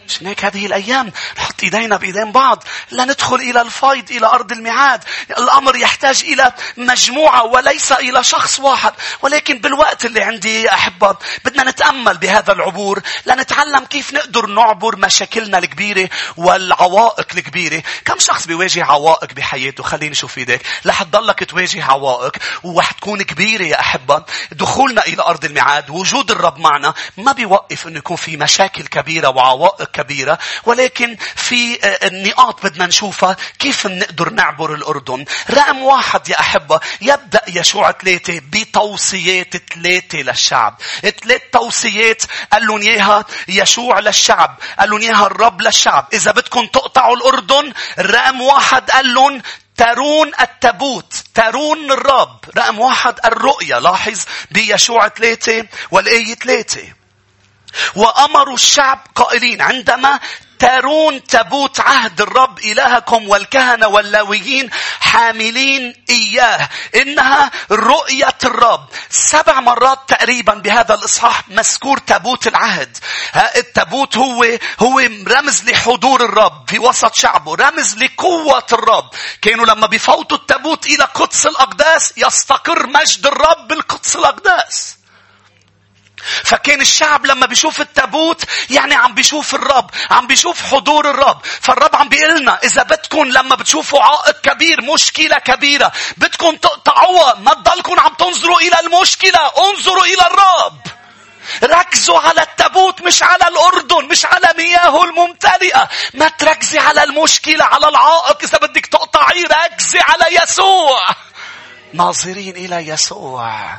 عشان 0.09 0.27
هيك 0.27 0.45
هذه 0.45 0.67
الأيام 0.67 1.13
نحط 1.39 1.63
إيدينا 1.63 1.97
بإيدين 1.97 2.33
بعض 2.33 2.65
لندخل 2.93 3.37
إلى 3.37 3.61
الفيض 3.61 4.11
إلى 4.11 4.27
أرض 4.27 4.53
الميعاد. 4.53 5.05
الأمر 5.31 5.77
يحتاج 5.77 6.25
إلى 6.25 6.53
مجموعة 6.77 7.45
وليس 7.45 7.93
إلى 7.93 8.25
شخص 8.25 8.61
واحد. 8.61 8.93
ولكن 9.23 9.59
بالوقت 9.59 10.05
اللي 10.05 10.23
عندي 10.23 10.63
يا 10.63 10.75
أحبة 10.75 11.17
بدنا 11.45 11.71
نتأمل 11.71 12.19
بهذا 12.19 12.53
العبور. 12.53 13.03
لنتعلم 13.27 13.85
كيف 13.85 14.15
نقدر 14.15 14.47
نعبر 14.47 14.97
مشاكلنا 14.97 15.59
الكبيرة 15.59 16.09
والعوائق 16.37 17.27
الكبيرة. 17.35 17.83
كم 18.05 18.19
شخص 18.19 18.47
بيواجه 18.47 18.85
عوائق 18.85 19.33
بحياته؟ 19.33 19.83
خليني 19.83 20.11
نشوف 20.11 20.39
إيدك 20.39 20.63
رح 20.87 21.03
تضلك 21.03 21.45
تواجه 21.51 21.85
عوائق 21.85 22.37
وحتكون 22.63 23.23
كبيرة 23.23 23.65
يا 23.65 23.81
أحبة. 23.81 24.25
دخولنا 24.53 25.07
إلى 25.07 25.23
أرض 25.23 25.45
الميعاد 25.45 25.91
وجود 25.91 26.31
الرب 26.31 26.59
معنا 26.59 26.95
ما 27.17 27.33
بيوقف 27.33 27.87
أنه 27.87 27.99
يكون 27.99 28.17
في 28.17 28.37
مشاكل 28.37 28.87
كبيرة 28.87 29.29
وعوائق 29.29 29.91
كبيرة. 29.95 30.39
ولكن 30.65 31.17
في 31.37 31.79
آه، 31.85 32.07
النقاط 32.07 32.67
بدنا 32.67 32.87
نشوفها 32.87 33.37
كيف 33.59 33.87
بنقدر 33.87 34.31
نعبر 34.31 34.75
الأردن. 34.75 35.25
رقم 35.51 35.83
واحد 35.83 36.29
يا 36.29 36.41
أحبة 36.41 36.81
يبدأ 37.01 37.41
يشوع 37.49 37.93
ثلاثة 37.93 38.41
بتوصيات 38.53 39.57
ثلاثة 39.57 40.19
للشعب. 40.19 40.81
ثلاث 41.01 41.43
توصيات 41.53 42.23
قال 42.53 42.67
لهم 42.67 42.81
إياها 42.81 43.25
يشوع 43.49 43.99
للشعب 43.99 44.59
قال 44.79 44.91
لهم 44.91 45.01
إياها 45.01 45.27
الرب 45.27 45.63
للشعب. 45.63 46.09
إذا 46.13 46.31
بدكم 46.31 46.67
تقطعوا 46.67 47.17
الأردن 47.17 47.73
رقم 47.99 48.41
واحد 48.41 48.91
قال 48.91 49.15
لهم 49.15 49.43
ترون 49.77 50.33
التابوت 50.41 51.15
ترون 51.35 51.93
الرب. 51.93 52.39
رقم 52.57 52.79
واحد 52.79 53.15
الرؤية 53.25 53.79
لاحظ 53.79 54.25
بيشوع 54.51 55.09
ثلاثة 55.09 55.67
والآية 55.91 56.35
ثلاثة 56.35 57.04
وأمروا 57.97 58.55
الشعب 58.55 59.07
قائلين 59.15 59.63
عندما 59.63 60.21
ترون 60.59 61.25
تابوت 61.25 61.81
عهد 61.81 62.21
الرب 62.21 62.59
إلهكم 62.59 63.29
والكهنة 63.29 63.87
واللاويين 63.87 64.71
حاملين 65.01 66.05
إياه. 66.11 66.69
إنها 66.97 67.51
رؤية 67.71 68.39
الرب. 68.45 68.89
سبع 69.11 69.61
مرات 69.61 69.99
تقريبا 70.09 70.55
بهذا 70.55 70.95
الإصحاح 70.95 71.49
مذكور 71.49 71.99
تابوت 71.99 72.47
العهد. 72.47 72.99
التابوت 73.57 74.17
هو 74.17 74.47
هو 74.81 74.99
رمز 75.29 75.65
لحضور 75.65 76.25
الرب 76.25 76.71
في 76.71 76.79
وسط 76.79 77.15
شعبه. 77.15 77.55
رمز 77.55 77.97
لقوة 77.97 78.67
الرب. 78.73 79.11
كانوا 79.43 79.67
لما 79.67 79.87
بفوتوا 79.87 80.37
التابوت 80.37 80.87
إلى 80.87 81.05
قدس 81.05 81.47
الأقداس 81.47 82.13
يستقر 82.17 82.87
مجد 82.87 83.27
الرب 83.27 83.69
بالقدس 83.69 84.17
الأقداس. 84.17 84.97
فكان 86.45 86.81
الشعب 86.81 87.27
لما 87.27 87.47
بيشوف 87.47 87.81
التابوت 87.81 88.45
يعني 88.71 88.95
عم 88.95 89.15
بيشوف 89.15 89.55
الرب 89.55 89.91
عم 90.11 90.27
بيشوف 90.27 90.63
حضور 90.63 91.11
الرب. 91.11 91.41
فالرب 91.45 91.97
عم 91.97 92.09
بيقلنا 92.09 92.59
إذا 92.65 92.83
بدكم 92.83 93.25
لما 93.25 93.55
بتشوفوا 93.55 94.03
عائق 94.03 94.41
كبير 94.41 94.83
مشكلة 94.83 95.39
كبيرة 95.39 95.93
بدكم 96.17 96.57
تقطعوها 96.57 97.35
ما 97.35 97.55
تضلكم 97.55 98.01
عم 98.01 98.15
تنظروا 98.15 98.61
إلى 98.61 98.81
المشكلة 98.81 99.41
انظروا 99.59 100.05
إلى 100.05 100.27
الرب. 100.27 100.81
ركزوا 101.65 102.19
على 102.19 102.43
التابوت 102.43 103.03
مش 103.03 103.23
على 103.23 103.49
الأردن 103.49 104.09
مش 104.09 104.27
على 104.27 104.49
مياهه 104.57 105.05
الممتلئة. 105.05 105.89
ما 106.15 106.29
تركزي 106.29 106.79
على 106.79 107.05
المشكلة 107.05 107.65
على 107.65 107.89
العائق. 107.89 108.43
إذا 108.43 108.59
بدك 108.59 108.87
تقطعيه 108.87 109.47
ركزي 109.47 109.99
على 110.01 110.43
يسوع. 110.43 111.07
ناظرين 111.93 112.57
إلى 112.57 112.89
يسوع. 112.89 113.79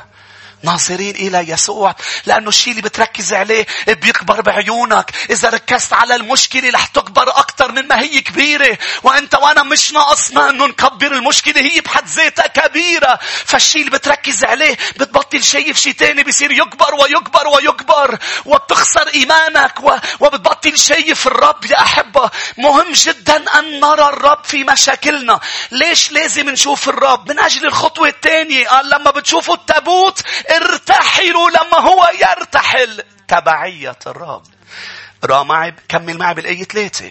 ناظرين 0.66 1.14
إلى 1.14 1.50
يسوع 1.50 1.94
لأنه 2.26 2.48
الشيء 2.48 2.70
اللي 2.70 2.82
بتركز 2.82 3.32
عليه 3.34 3.66
بيكبر 3.86 4.40
بعيونك. 4.40 5.10
إذا 5.30 5.50
ركزت 5.50 5.92
على 5.92 6.14
المشكلة 6.16 6.70
رح 6.70 6.86
تكبر 6.86 7.28
أكثر 7.28 7.72
من 7.72 7.88
ما 7.88 8.00
هي 8.00 8.20
كبيرة. 8.20 8.78
وأنت 9.02 9.34
وأنا 9.34 9.62
مش 9.62 9.92
ناقصنا 9.92 10.50
أنه 10.50 10.66
نكبر 10.66 11.12
المشكلة 11.12 11.60
هي 11.60 11.80
بحد 11.80 12.06
ذاتها 12.06 12.46
كبيرة. 12.46 13.18
فالشيء 13.44 13.80
اللي 13.80 13.98
بتركز 13.98 14.44
عليه 14.44 14.76
بتبطل 14.96 15.44
شايف 15.44 15.80
شيء 15.80 15.92
تاني 15.92 16.22
بيصير 16.22 16.50
يكبر 16.50 16.94
ويكبر 16.94 17.48
ويكبر 17.48 18.18
وبتخسر 18.44 19.08
إيمانك 19.14 19.74
وبتبطل 20.20 20.78
شايف 20.78 21.26
الرب 21.26 21.64
يا 21.64 21.80
أحبة. 21.80 22.30
مهم 22.58 22.92
جدا 22.92 23.58
أن 23.58 23.80
نرى 23.80 24.08
الرب 24.08 24.44
في 24.44 24.64
مشاكلنا. 24.64 25.40
ليش 25.70 26.12
لازم 26.12 26.50
نشوف 26.50 26.88
الرب؟ 26.88 27.30
من 27.30 27.38
أجل 27.38 27.66
الخطوة 27.66 28.08
الثانية. 28.08 28.68
قال 28.68 28.90
لما 28.90 29.10
بتشوفوا 29.10 29.54
التابوت 29.54 30.20
ارتحلوا 30.56 31.50
لما 31.50 31.78
هو 31.78 32.08
يرتحل. 32.20 33.02
تبعية 33.28 33.98
الرب. 34.06 34.42
را 35.24 35.42
معي 35.42 35.74
كمل 35.88 36.18
معي 36.18 36.34
بالآية 36.34 36.64
ثلاثة 36.64 37.10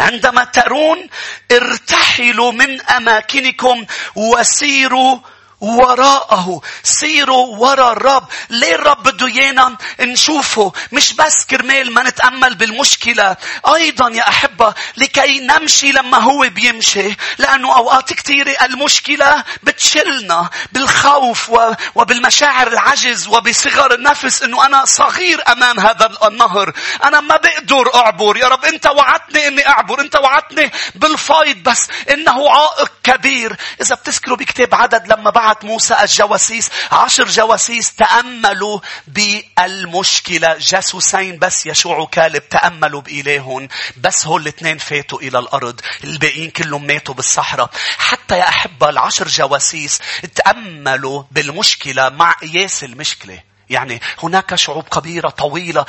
عندما 0.00 0.44
ترون 0.44 1.08
ارتحلوا 1.52 2.52
من 2.52 2.80
أماكنكم 2.80 3.86
وسيروا 4.14 5.18
وراءه. 5.60 6.60
سيروا 6.82 7.56
وراء 7.56 7.92
الرب. 7.92 8.28
ليه 8.50 8.74
الرب 8.74 9.02
بده 9.02 9.26
ايانا 9.26 9.76
نشوفه. 10.00 10.72
مش 10.92 11.12
بس 11.12 11.44
كرمال 11.44 11.92
ما 11.92 12.02
نتأمل 12.02 12.54
بالمشكلة. 12.54 13.36
أيضا 13.74 14.08
يا 14.08 14.28
أحبة 14.28 14.74
لكي 14.96 15.40
نمشي 15.40 15.92
لما 15.92 16.18
هو 16.18 16.48
بيمشي. 16.48 17.16
لأنه 17.38 17.76
أوقات 17.76 18.12
كثيرة 18.12 18.56
المشكلة 18.62 19.44
بتشلنا 19.62 20.50
بالخوف 20.72 21.50
وبالمشاعر 21.94 22.66
العجز 22.66 23.26
وبصغر 23.26 23.94
النفس 23.94 24.42
أنه 24.42 24.66
أنا 24.66 24.84
صغير 24.84 25.42
أمام 25.52 25.80
هذا 25.80 26.10
النهر. 26.24 26.72
أنا 27.04 27.20
ما 27.20 27.36
بقدر 27.36 27.94
أعبر. 27.94 28.36
يا 28.36 28.48
رب 28.48 28.64
أنت 28.64 28.86
وعدتني 28.86 29.48
أني 29.48 29.68
أعبر. 29.68 30.00
أنت 30.00 30.16
وعدتني 30.16 30.72
بالفايض 30.94 31.56
بس 31.56 31.88
إنه 32.10 32.50
عائق 32.50 32.92
كبير. 33.02 33.56
إذا 33.80 33.94
بتذكروا 33.94 34.36
بكتاب 34.36 34.74
عدد 34.74 35.12
لما 35.12 35.30
بعد 35.30 35.45
بعت 35.46 35.64
موسى 35.64 35.96
الجواسيس 36.02 36.70
عشر 36.92 37.28
جواسيس 37.28 37.92
تأملوا 37.94 38.80
بالمشكلة. 39.06 40.56
جاسوسين 40.58 41.38
بس 41.38 41.66
يشوع 41.66 41.98
وكالب 41.98 42.48
تأملوا 42.48 43.00
بإلههم 43.00 43.68
بس 43.96 44.26
هول 44.26 44.42
الاثنين 44.42 44.78
فاتوا 44.78 45.18
إلى 45.18 45.38
الأرض. 45.38 45.80
الباقيين 46.04 46.50
كلهم 46.50 46.86
ماتوا 46.86 47.14
بالصحراء. 47.14 47.70
حتى 47.98 48.38
يا 48.38 48.48
أحبة 48.48 48.88
العشر 48.88 49.28
جواسيس 49.28 50.00
تأملوا 50.34 51.22
بالمشكلة 51.30 52.08
مع 52.08 52.32
قياس 52.32 52.84
المشكلة. 52.84 53.42
يعني 53.70 54.00
هناك 54.22 54.54
شعوب 54.54 54.88
كبيرة 54.88 55.28
طويلة 55.28 55.86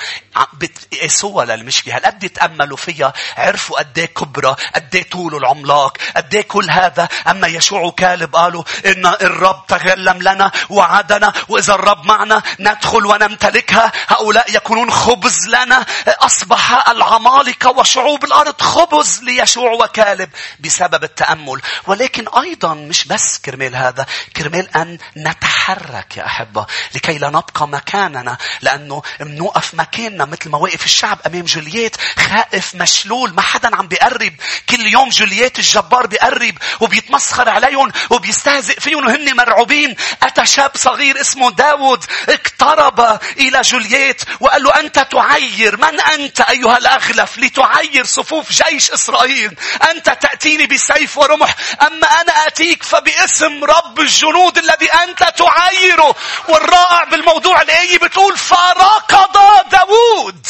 بتقيسوها 0.53 1.45
للمشكلة 1.45 1.95
هل 1.97 2.05
قد 2.05 2.29
تأملوا 2.29 2.77
فيها؟ 2.77 3.13
عرفوا 3.37 3.79
قد 3.79 3.97
إيه 3.99 4.05
كبرى 4.05 4.55
قد 4.75 4.95
إيه 4.95 5.09
طوله 5.09 5.37
العملاق 5.37 5.97
قد 6.15 6.35
كل 6.35 6.69
هذا؟ 6.69 7.09
أما 7.27 7.47
يشوع 7.47 7.81
وكالب 7.81 8.35
قالوا 8.35 8.63
إن 8.85 9.05
الرب 9.05 9.65
تكلم 9.67 10.21
لنا 10.21 10.51
وعدنا 10.69 11.33
وإذا 11.49 11.73
الرب 11.73 12.05
معنا 12.05 12.43
ندخل 12.59 13.05
ونمتلكها. 13.05 13.91
هؤلاء 14.07 14.55
يكونون 14.55 14.91
خبز 14.91 15.47
لنا. 15.47 15.85
أصبح 16.07 16.89
العمالقة 16.89 17.69
وشعوب 17.71 18.23
الأرض 18.23 18.61
خبز 18.61 19.23
ليشوع 19.23 19.71
وكالب 19.71 20.29
بسبب 20.59 21.03
التأمل. 21.03 21.61
ولكن 21.87 22.27
أيضا 22.27 22.73
مش 22.73 23.05
بس 23.05 23.37
كرمال 23.37 23.75
هذا 23.75 24.05
كرمال 24.35 24.75
أن 24.75 24.97
نتحرك 25.17 26.17
يا 26.17 26.25
أحبة 26.25 26.65
لكي 26.95 27.17
لا 27.17 27.29
نبقى 27.29 27.66
مكاننا 27.67 28.37
لأنه 28.61 29.01
منوقف 29.19 29.73
مكاننا 29.73 30.25
مثل 30.25 30.49
ما 30.49 30.57
وقف 30.57 30.85
الشعب 30.85 31.19
أمام 31.25 31.43
جوليات. 31.43 31.97
خائف 32.19 32.75
مشلول 32.75 33.33
ما 33.33 33.41
حدا 33.41 33.75
عم 33.75 33.87
بيقرب. 33.87 34.33
كل 34.69 34.87
يوم 34.87 35.09
جوليات 35.09 35.59
الجبار 35.59 36.07
بيقرب 36.07 36.57
وبيتمسخر 36.79 37.49
عليهم 37.49 37.91
وبيستهزئ 38.09 38.79
فيهم 38.79 39.05
وهن 39.05 39.35
مرعوبين. 39.35 39.95
أتى 40.23 40.45
شاب 40.45 40.71
صغير 40.75 41.21
اسمه 41.21 41.51
داود 41.51 42.05
اقترب 42.29 43.19
إلى 43.37 43.61
جوليات 43.61 44.21
وقال 44.39 44.63
له 44.63 44.79
أنت 44.79 44.99
تعير. 44.99 45.77
من 45.77 45.99
أنت 46.01 46.41
أيها 46.41 46.77
الأغلف 46.77 47.37
لتعير 47.37 48.05
صفوف 48.05 48.51
جيش 48.51 48.91
إسرائيل؟ 48.91 49.55
أنت 49.91 50.09
تأتيني 50.21 50.65
بسيف 50.65 51.17
ورمح. 51.17 51.55
أما 51.81 52.07
أنا 52.07 52.47
أتيك 52.47 52.83
فباسم 52.83 53.63
رب 53.63 53.99
الجنود 53.99 54.57
الذي 54.57 54.93
أنت 54.93 55.33
تعيره. 55.37 56.15
والرائع 56.49 57.03
بالموضوع 57.03 57.56
الآية 57.61 57.97
بتقول 57.97 58.37
فركض 58.37 59.37
داود. 59.71 60.47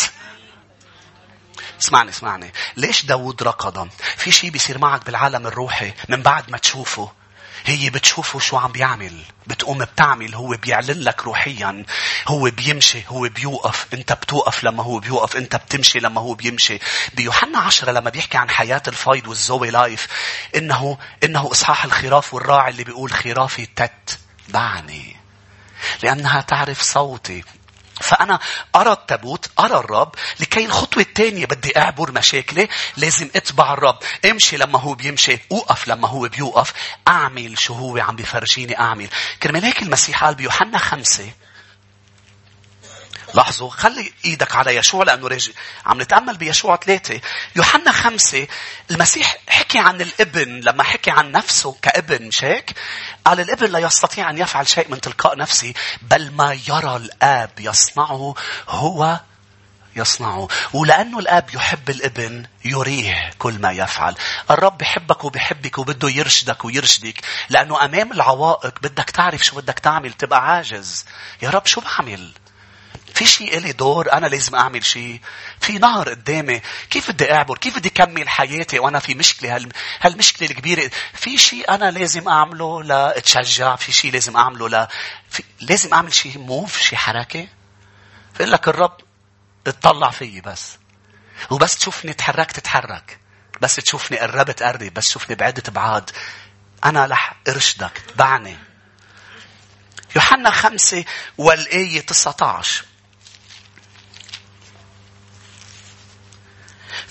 اسمعني 1.82 2.10
اسمعني. 2.10 2.54
ليش 2.78 3.06
داود 3.06 3.43
ركض 3.43 3.89
في 4.17 4.32
شيء 4.32 4.50
بيصير 4.50 4.78
معك 4.78 5.06
بالعالم 5.06 5.48
الروحي 5.48 5.93
من 6.10 6.22
بعد 6.22 6.50
ما 6.50 6.58
تشوفه. 6.58 7.12
هي 7.65 7.89
بتشوفه 7.89 8.39
شو 8.39 8.58
عم 8.58 8.72
بيعمل. 8.72 9.22
بتقوم 9.48 9.78
بتعمل 9.78 10.36
هو 10.36 10.48
بيعلن 10.48 11.00
لك 11.00 11.24
روحيا. 11.24 11.86
هو 12.28 12.50
بيمشي 12.50 13.04
هو 13.08 13.30
بيوقف. 13.30 13.88
انت 13.93 14.13
بتوقف 14.13 14.63
لما 14.63 14.84
هو 14.84 15.00
بيوقف 15.00 15.38
انت 15.38 15.56
بتمشي 15.56 16.00
لما 16.00 16.22
هو 16.22 16.34
بيمشي. 16.34 16.80
بيوحنا 17.13 17.60
عشرة 17.60 17.91
لما 17.91 18.10
بيحكي 18.10 18.38
عن 18.38 18.50
حياة 18.50 18.84
الفيض 18.88 19.28
وال 19.28 19.44
zoe 19.44 19.70
life 19.70 20.08
إنه 20.56 20.98
إنه 21.24 21.52
إصحاح 21.52 21.86
الخراف 21.86 22.34
والراعي 22.34 22.72
اللي 22.72 22.84
بيقول 22.84 23.12
خرافي 23.12 23.65
تتبعني 23.65 25.17
لأنها 26.04 26.42
تعرف 26.42 26.82
صوتي. 26.82 27.44
فأنا 28.02 28.40
أرى 28.76 28.92
التابوت 28.92 29.50
أرى 29.60 29.80
الرب 29.80 30.16
لكي 30.40 30.66
الخطوة 30.66 31.04
الثانية 31.04 31.46
بدي 31.46 31.80
أعبر 31.80 32.12
مشاكلي 32.12 32.70
لازم 32.98 33.30
أتبع 33.36 33.74
الرب. 33.74 34.00
امشي 34.32 34.58
لما 34.58 34.80
هو 34.80 34.94
بيمشي 34.94 35.40
أوقف 35.52 35.88
لما 35.88 36.08
هو 36.08 36.28
بيوقف. 36.28 36.74
أعمل 37.08 37.60
شو 37.60 37.74
هو 37.74 37.98
عم 37.98 38.16
بفرجيني 38.16 38.80
أعمل. 38.80 39.08
كرمال 39.44 39.66
هيك 39.66 39.82
المسيح 39.82 40.24
قال 40.24 40.36
بيوحنا 40.36 40.78
خمسة. 40.78 41.32
لاحظوا 43.34 43.70
خلي 43.70 44.13
إيدك 44.26 44.56
على 44.56 44.76
يشوع 44.76 45.04
لأنه 45.04 45.28
رجع 45.28 45.52
عم 45.86 46.02
نتأمل 46.02 46.38
بيشوع 46.38 46.76
ثلاثة. 46.76 47.22
يوحنا 47.56 47.92
خمسة 47.92 48.48
المسيح 48.92 49.38
حكي 49.50 49.80
عن 49.80 50.02
الابن. 50.02 50.60
لما 50.60 50.84
حكي 50.84 51.12
عن 51.12 51.32
نفسه 51.32 51.76
كابن 51.82 52.28
مش 52.28 52.44
هيك؟ 52.44 52.76
قال 53.26 53.40
الابن 53.40 53.72
لا 53.72 53.80
يستطيع 53.80 54.30
أن 54.30 54.38
يفعل 54.38 54.68
شيء 54.68 54.92
من 54.92 55.02
تلقاء 55.02 55.38
نفسه 55.38 55.74
بل 56.02 56.32
ما 56.32 56.60
يرى 56.68 56.96
الآب 56.96 57.52
يصنعه 57.60 58.36
هو 58.68 59.20
يصنعه. 59.96 60.48
ولأنه 60.74 61.20
الآب 61.20 61.50
يحب 61.54 61.90
الابن 61.90 62.46
يريه 62.66 63.32
كل 63.40 63.62
ما 63.62 63.72
يفعل. 63.72 64.16
الرب 64.52 64.78
بحبك 64.78 65.24
وبحبك 65.24 65.78
وبده 65.78 66.10
يرشدك 66.10 66.66
ويرشدك. 66.66 67.22
لأنه 67.50 67.86
أمام 67.86 68.12
العوائق 68.12 68.80
بدك 68.82 69.10
تعرف 69.10 69.46
شو 69.46 69.56
بدك 69.56 69.80
تعمل 69.80 70.13
تبقى 70.13 70.52
عاجز. 70.52 71.06
يا 71.42 71.50
رب 71.50 71.66
شو 71.66 71.82
بعمل؟ 71.82 72.32
في 73.18 73.26
شيء 73.26 73.58
إلي 73.58 73.72
دور 73.72 74.14
أنا 74.14 74.28
لازم 74.28 74.56
أعمل 74.56 74.86
شيء 74.86 75.22
في 75.62 75.74
نهر 75.74 76.10
قدامي. 76.10 76.62
كيف 76.90 77.12
بدي 77.12 77.34
أعبر؟ 77.34 77.58
كيف 77.58 77.78
بدي 77.78 77.90
أكمل 77.90 78.30
حياتي 78.30 78.80
وأنا 78.80 79.00
في 79.00 79.16
مشكلة؟ 79.16 79.56
هال... 79.56 79.70
هالمشكلة 80.02 80.50
الكبيرة. 80.50 80.92
في 81.14 81.38
شيء 81.38 81.74
أنا 81.76 81.92
لازم 81.92 82.30
أعمله 82.30 82.84
لأتشجع 82.84 83.76
في 83.76 83.92
شيء 83.92 84.12
لازم 84.12 84.38
أعمله 84.38 84.70
ل... 84.70 84.88
في... 85.30 85.44
لازم 85.62 85.94
أعمل 85.94 86.14
شيء 86.14 86.38
موف 86.38 86.82
شيء 86.82 86.98
حركة. 86.98 87.48
فقل 88.34 88.52
لك 88.52 88.68
الرب 88.68 88.98
اطلع 89.68 90.10
فيي 90.10 90.42
بس. 90.42 90.78
وبس 91.50 91.78
تشوفني 91.78 92.14
تحركت 92.14 92.56
تتحرك. 92.56 93.20
بس 93.62 93.76
تشوفني 93.76 94.18
قربت 94.18 94.64
قرب 94.64 94.94
بس 94.94 95.08
تشوفني 95.08 95.36
بعدت 95.36 95.70
بعاد. 95.70 96.12
أنا 96.86 97.06
رح 97.06 97.36
أرشدك. 97.48 98.02
تبعني 98.14 98.58
يوحنا 100.16 100.52
خمسة 100.52 101.06
والآية 101.38 102.02
19 102.02 102.86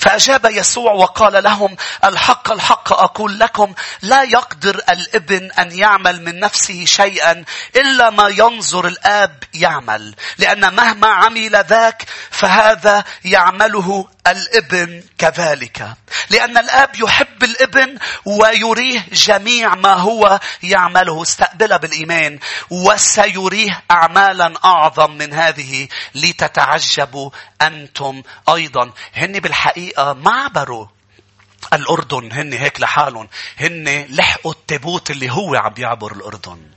فأجاب 0.07 0.47
يسوع 0.47 0.93
وقال 0.93 1.43
لهم 1.45 1.77
الحق 2.05 2.53
الحق 2.53 2.93
أقول 2.93 3.39
لكم 3.39 3.75
لا 4.03 4.23
يقدر 4.23 4.81
الابن 4.91 5.53
أن 5.53 5.79
يعمل 5.79 6.23
من 6.25 6.41
نفسه 6.41 6.85
شيئا 6.85 7.45
إلا 7.77 8.11
ما 8.11 8.29
ينظر 8.29 8.87
الآب 8.87 9.43
يعمل. 9.55 10.15
لأن 10.39 10.75
مهما 10.75 11.07
عمل 11.07 11.65
ذاك 11.69 12.05
فهذا 12.31 13.05
يعمله 13.25 14.09
الابن 14.27 15.03
كذلك. 15.19 15.95
لأن 16.31 16.59
الآب 16.59 16.91
يحب 16.97 17.45
الابن 17.45 17.99
ويريه 18.25 19.07
جميع 19.13 19.75
ما 19.75 19.93
هو 19.93 20.41
يعمله. 20.63 21.23
استقبل 21.23 21.79
بالإيمان 21.79 22.39
وسيريه 22.71 23.83
أعمالا 23.91 24.53
أعظم 24.65 25.11
من 25.11 25.33
هذه 25.33 25.89
لتتعجبوا 26.15 27.31
أنتم 27.63 28.23
أيضا. 28.49 28.93
هن 29.15 29.33
بالحقيقة 29.41 30.13
ما 30.13 30.31
عبروا 30.31 30.87
الأردن 31.73 32.33
هن 32.33 32.53
هيك 32.53 32.81
لحالهم. 32.81 33.29
هن 33.57 34.07
لحقوا 34.11 34.53
التابوت 34.53 35.11
اللي 35.11 35.31
هو 35.31 35.55
عم 35.55 35.75
يعبر 35.79 36.13
الأردن. 36.13 36.76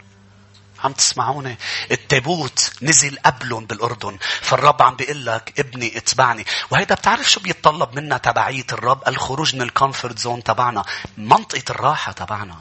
عم 0.83 0.93
تسمعوني 0.93 1.57
التابوت 1.91 2.71
نزل 2.81 3.17
قبلهم 3.25 3.65
بالأردن 3.65 4.17
فالرب 4.41 4.81
عم 4.81 4.95
بيقول 4.95 5.25
لك 5.25 5.59
ابني 5.59 5.97
اتبعني. 5.97 6.45
وهيدا 6.71 6.95
بتعرف 6.95 7.31
شو 7.31 7.39
بيتطلب 7.39 7.95
منا 7.95 8.17
تبعية 8.17 8.65
الرب؟ 8.71 9.07
الخروج 9.07 9.55
من 9.55 9.61
ال 9.61 9.68
comfort 9.68 10.19
zone 10.19 10.43
تبعنا 10.43 10.85
منطقة 11.17 11.63
الراحة 11.69 12.11
تبعنا. 12.11 12.55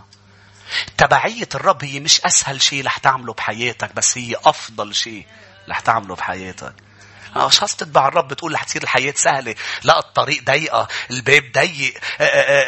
تبعية 0.97 1.49
الرب 1.55 1.85
هي 1.85 2.01
مش 2.01 2.21
أسهل 2.21 2.63
شيء 2.63 2.87
رح 2.87 2.99
تعمله 2.99 3.33
بحياتك 3.33 3.95
بس 3.95 4.19
هي 4.19 4.37
أفضل 4.45 4.95
شيء 4.95 5.27
رح 5.69 5.81
تعمله 5.81 6.15
بحياتك. 6.15 6.88
أشخاص 7.37 7.77
تتبع 7.77 8.09
الرب 8.09 8.29
بتقول 8.29 8.55
رح 8.55 8.62
تصير 8.64 8.83
الحياة 8.83 9.14
سهلة. 9.17 9.55
لا 9.83 9.99
الطريق 9.99 10.43
ضيقة. 10.45 10.88
الباب 11.11 11.53
ضيق. 11.55 11.95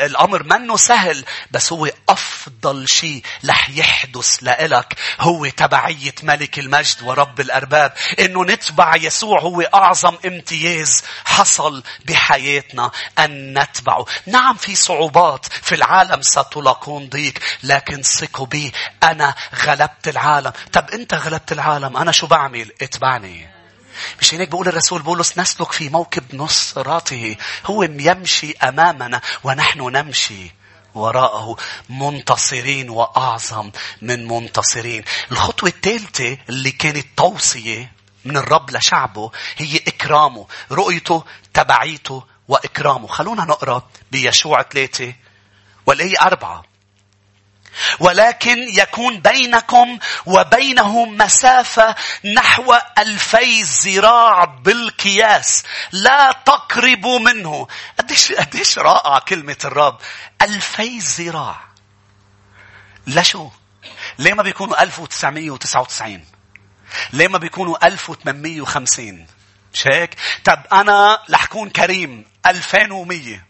الأمر 0.04 0.42
منه 0.42 0.76
سهل. 0.76 1.24
بس 1.50 1.72
هو 1.72 1.90
أفضل 2.08 2.88
شيء 2.88 3.22
رح 3.48 3.70
يحدث 3.70 4.38
لإلك 4.42 4.94
هو 5.20 5.46
تبعية 5.46 6.14
ملك 6.22 6.58
المجد 6.58 7.02
ورب 7.02 7.40
الأرباب. 7.40 7.92
إنه 8.20 8.44
نتبع 8.44 8.96
يسوع 8.96 9.40
هو 9.40 9.60
أعظم 9.60 10.16
امتياز 10.26 11.02
حصل 11.24 11.82
بحياتنا 12.04 12.90
أن 13.18 13.58
نتبعه. 13.58 14.06
نعم 14.26 14.54
في 14.54 14.74
صعوبات 14.74 15.46
في 15.46 15.74
العالم 15.74 16.22
ستلاقون 16.22 17.08
ضيق. 17.08 17.34
لكن 17.62 18.02
ثقوا 18.02 18.46
بي 18.46 18.72
أنا 19.02 19.34
غلبت 19.64 20.08
العالم. 20.08 20.52
طب 20.72 20.90
أنت 20.90 21.14
غلبت 21.14 21.52
العالم. 21.52 21.96
أنا 21.96 22.12
شو 22.12 22.26
بعمل؟ 22.26 22.72
اتبعني. 22.82 23.59
مش 24.20 24.34
هيك 24.34 24.48
بقول 24.48 24.68
الرسول 24.68 25.02
بولس 25.02 25.38
نسلك 25.38 25.72
في 25.72 25.88
موكب 25.88 26.34
نصراته. 26.34 27.36
هو 27.66 27.82
يمشي 27.82 28.52
أمامنا 28.52 29.20
ونحن 29.44 29.80
نمشي 29.80 30.54
وراءه. 30.94 31.56
منتصرين 31.88 32.90
وأعظم 32.90 33.70
من 34.02 34.28
منتصرين. 34.28 35.04
الخطوة 35.32 35.68
الثالثة 35.68 36.38
اللي 36.48 36.70
كانت 36.70 37.06
توصية 37.16 37.92
من 38.24 38.36
الرب 38.36 38.70
لشعبه 38.70 39.30
هي 39.56 39.76
إكرامه 39.76 40.46
رؤيته 40.72 41.24
تبعيته 41.54 42.24
وإكرامه. 42.48 43.06
خلونا 43.06 43.44
نقرأ 43.44 43.82
بيشوع 44.12 44.62
ثلاثة 44.62 45.14
والآية 45.86 46.20
أربعة. 46.22 46.69
ولكن 48.00 48.58
يكون 48.58 49.20
بينكم 49.20 49.98
وبينه 50.26 51.04
مسافة 51.04 51.94
نحو 52.24 52.74
ألفي 52.98 53.62
ذراع 53.62 54.44
بالقياس. 54.44 55.62
لا 55.92 56.32
تقربوا 56.32 57.18
منه. 57.18 57.68
قديش, 57.98 58.32
قديش 58.32 58.78
رائع 58.78 59.18
كلمة 59.18 59.56
الرب. 59.64 59.98
ألفي 60.42 60.98
ذراع 60.98 61.70
لا 63.06 63.22
شو؟ 63.22 63.50
ليه 64.18 64.34
ما 64.34 64.42
بيكونوا 64.42 64.82
1999 64.82 66.24
ليه 67.12 67.28
ما 67.28 67.38
بيكونوا 67.38 67.86
1850 67.86 69.26
مش 69.72 69.86
هيك؟ 69.86 70.16
طب 70.44 70.62
أنا 70.72 71.18
رح 71.30 71.46
كون 71.46 71.70
كريم 71.70 72.24
2100 72.46 73.42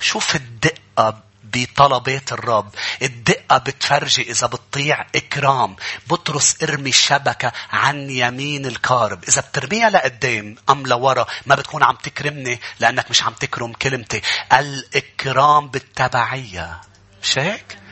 شوف 0.00 0.36
الدقة 0.36 1.22
بطلبات 1.54 2.32
الرب. 2.32 2.74
الدقة 3.02 3.58
بتفرجي 3.58 4.22
إذا 4.30 4.46
بتطيع 4.46 5.06
إكرام. 5.14 5.76
بطرس 6.06 6.62
ارمي 6.62 6.90
الشبكة 6.90 7.52
عن 7.70 8.10
يمين 8.10 8.66
الكارب. 8.66 9.24
إذا 9.24 9.40
بترميها 9.40 9.90
لقدام 9.90 10.56
أم 10.70 10.86
لورا 10.86 11.26
ما 11.46 11.54
بتكون 11.54 11.82
عم 11.82 11.96
تكرمني 11.96 12.60
لأنك 12.80 13.10
مش 13.10 13.22
عم 13.22 13.32
تكرم 13.32 13.72
كلمتي. 13.72 14.22
الإكرام 14.52 15.68
بالتبعية. 15.68 16.80
مش 17.22 17.38
هيك؟ 17.38 17.85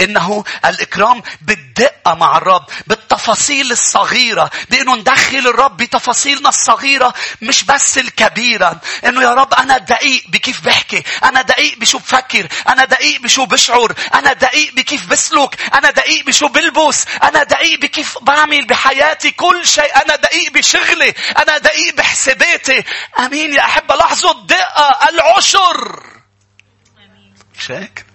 إنه 0.00 0.44
الإكرام 0.64 1.22
بالدقة 1.40 2.14
مع 2.14 2.36
الرب 2.36 2.64
بالتفاصيل 2.86 3.72
الصغيرة 3.72 4.50
بأنه 4.70 4.94
ندخل 4.94 5.38
الرب 5.38 5.76
بتفاصيلنا 5.76 6.48
الصغيرة 6.48 7.14
مش 7.42 7.64
بس 7.64 7.98
الكبيرة. 7.98 8.80
إنه 9.04 9.22
يا 9.22 9.34
رب 9.34 9.54
أنا 9.54 9.78
دقيق 9.78 10.24
بكيف 10.28 10.60
بحكي 10.60 11.02
أنا 11.24 11.42
دقيق 11.42 11.78
بشو 11.78 11.98
بفكر 11.98 12.48
أنا 12.68 12.84
دقيق 12.84 13.20
بشو 13.20 13.46
بشعر 13.46 13.94
أنا 14.14 14.32
دقيق 14.32 14.74
بكيف 14.74 15.06
بسلك 15.06 15.74
أنا 15.74 15.90
دقيق 15.90 16.24
بشو 16.26 16.48
بلبس 16.48 17.04
أنا 17.22 17.42
دقيق 17.42 17.80
بكيف 17.80 18.18
بعمل 18.22 18.66
بحياتي 18.66 19.30
كل 19.30 19.66
شيء 19.66 20.02
أنا 20.04 20.16
دقيق 20.16 20.52
بشغلي 20.52 21.14
أنا 21.38 21.58
دقيق 21.58 21.94
بحساباتي 21.94 22.84
أمين 23.18 23.52
يا 23.54 23.60
أحبة 23.60 23.94
لاحظوا 23.96 24.30
الدقة 24.30 25.08
العشر. 25.08 26.02
هيك؟ 27.68 28.09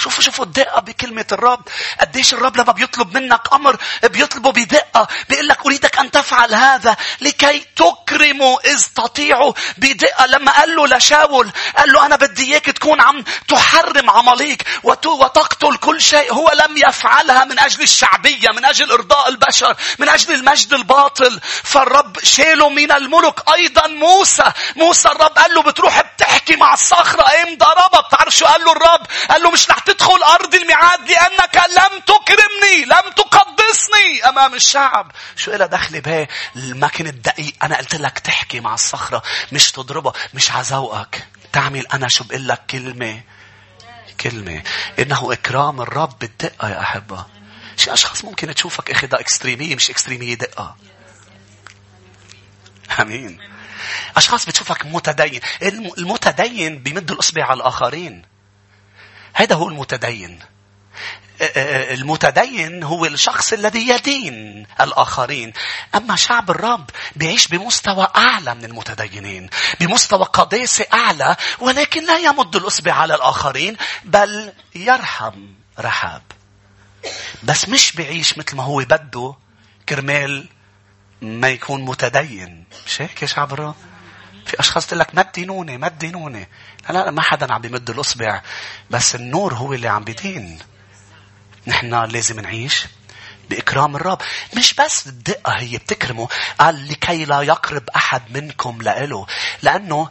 شوفوا 0.00 0.22
شوفوا 0.22 0.44
الدقة 0.44 0.80
بكلمة 0.80 1.26
الرب. 1.32 1.68
قديش 2.00 2.34
الرب 2.34 2.56
لما 2.56 2.72
بيطلب 2.72 3.16
منك 3.16 3.52
أمر 3.52 3.76
بيطلبه 4.02 4.52
بدقة. 4.52 5.08
بيقول 5.28 5.48
لك 5.48 5.66
أريدك 5.66 5.98
أن 5.98 6.10
تفعل 6.10 6.54
هذا 6.54 6.96
لكي 7.20 7.64
تكرموا 7.76 8.58
إذ 8.64 8.86
تطيعوا 8.96 9.52
بدقة. 9.76 10.26
لما 10.26 10.52
قال 10.52 10.76
له 10.76 10.86
لشاول 10.86 11.50
قال 11.76 11.92
له 11.92 12.06
أنا 12.06 12.16
بدي 12.16 12.52
إياك 12.52 12.64
تكون 12.64 13.00
عم 13.00 13.24
تحرم 13.48 14.10
عمليك 14.10 14.64
وتقتل 14.82 15.76
كل 15.76 16.02
شيء. 16.02 16.32
هو 16.32 16.50
لم 16.50 16.76
يفعلها 16.76 17.44
من 17.44 17.58
أجل 17.58 17.82
الشعبية 17.82 18.48
من 18.56 18.64
أجل 18.64 18.92
إرضاء 18.92 19.28
البشر 19.28 19.76
من 19.98 20.08
أجل 20.08 20.34
المجد 20.34 20.72
الباطل. 20.72 21.40
فالرب 21.64 22.24
شاله 22.24 22.68
من 22.68 22.92
الملك. 22.92 23.50
أيضا 23.54 23.86
موسى 23.86 24.52
موسى 24.76 25.08
الرب 25.08 25.38
قال 25.38 25.54
له 25.54 25.62
بتروح 25.62 26.00
بتحكي 26.00 26.56
مع 26.56 26.74
الصخرة 26.74 27.22
قام 27.22 27.56
ضربها 27.58 28.00
بتعرف 28.00 28.36
شو 28.36 28.46
قال 28.46 28.64
له 28.64 28.72
الرب 28.72 29.06
قال 29.30 29.42
له 29.42 29.50
مش 29.50 29.70
رح 29.70 29.78
تدخل 29.92 30.22
أرض 30.22 30.54
الميعاد 30.54 31.10
لأنك 31.10 31.56
لم 31.56 32.00
تكرمني 32.00 32.84
لم 32.84 33.12
تقدسني 33.16 34.28
أمام 34.28 34.54
الشعب. 34.54 35.12
شو 35.36 35.54
إلها 35.54 35.66
دخل 35.66 36.00
بها 36.00 36.28
المكن 36.56 37.06
الدقيق. 37.06 37.54
أنا 37.62 37.76
قلت 37.76 37.94
لك 37.94 38.18
تحكي 38.18 38.60
مع 38.60 38.74
الصخرة 38.74 39.22
مش 39.52 39.72
تضربها 39.72 40.12
مش 40.34 40.52
عزوقك. 40.52 41.26
تعمل 41.52 41.86
أنا 41.86 42.08
شو 42.08 42.24
بقول 42.24 42.48
لك 42.48 42.66
كلمة. 42.70 43.20
كلمة. 44.20 44.62
إنه 44.98 45.32
إكرام 45.32 45.80
الرب 45.80 46.18
بالدقة 46.18 46.68
يا 46.68 46.80
أحبة. 46.80 47.26
شي 47.76 47.92
أشخاص 47.92 48.24
ممكن 48.24 48.54
تشوفك 48.54 48.90
أخذها 48.90 49.20
إكستريمية 49.20 49.76
مش 49.76 49.90
إكستريمية 49.90 50.34
دقة. 50.34 50.76
أمين. 53.00 53.38
أشخاص 54.16 54.46
بتشوفك 54.46 54.86
متدين. 54.86 55.40
المتدين 55.98 56.78
بيمد 56.78 57.10
الأصبع 57.10 57.44
على 57.44 57.56
الآخرين. 57.56 58.29
هذا 59.34 59.54
هو 59.54 59.68
المتدين 59.68 60.38
المتدين 61.90 62.82
هو 62.82 63.06
الشخص 63.06 63.52
الذي 63.52 63.88
يدين 63.88 64.66
الآخرين. 64.80 65.52
أما 65.94 66.16
شعب 66.16 66.50
الرب 66.50 66.90
بيعيش 67.16 67.48
بمستوى 67.48 68.08
أعلى 68.16 68.54
من 68.54 68.64
المتدينين. 68.64 69.50
بمستوى 69.80 70.24
قداسة 70.24 70.86
أعلى 70.92 71.36
ولكن 71.58 72.06
لا 72.06 72.18
يمد 72.18 72.56
الأصبع 72.56 72.92
على 72.92 73.14
الآخرين 73.14 73.76
بل 74.04 74.52
يرحم 74.74 75.46
رحاب. 75.78 76.22
بس 77.42 77.68
مش 77.68 77.92
بيعيش 77.92 78.38
مثل 78.38 78.56
ما 78.56 78.62
هو 78.62 78.76
بده 78.76 79.34
كرمال 79.88 80.48
ما 81.22 81.48
يكون 81.48 81.82
متدين. 81.82 82.64
مش 82.86 83.02
هيك 83.02 83.22
يا 83.22 83.26
شعب 83.26 83.52
الرب؟ 83.52 83.74
في 84.50 84.60
أشخاص 84.60 84.86
تقول 84.86 85.00
لك 85.00 85.14
ما 85.14 85.22
تدينوني 85.22 85.78
ما 85.78 85.88
تدينوني. 85.88 86.48
لا 86.88 87.04
لا 87.04 87.10
ما 87.10 87.22
حدا 87.22 87.52
عم 87.52 87.60
بيمد 87.60 87.90
الأصبع. 87.90 88.42
بس 88.90 89.14
النور 89.14 89.54
هو 89.54 89.72
اللي 89.72 89.88
عم 89.88 90.04
بيدين. 90.04 90.58
نحن 91.66 91.94
لازم 92.04 92.40
نعيش 92.40 92.86
بإكرام 93.50 93.96
الرب. 93.96 94.18
مش 94.56 94.74
بس 94.74 95.06
الدقة 95.06 95.52
هي 95.52 95.78
بتكرمه. 95.78 96.28
قال 96.58 96.88
لكي 96.88 97.24
لا 97.24 97.42
يقرب 97.42 97.90
أحد 97.96 98.22
منكم 98.30 98.82
لإله. 98.82 99.26
لأنه 99.62 100.08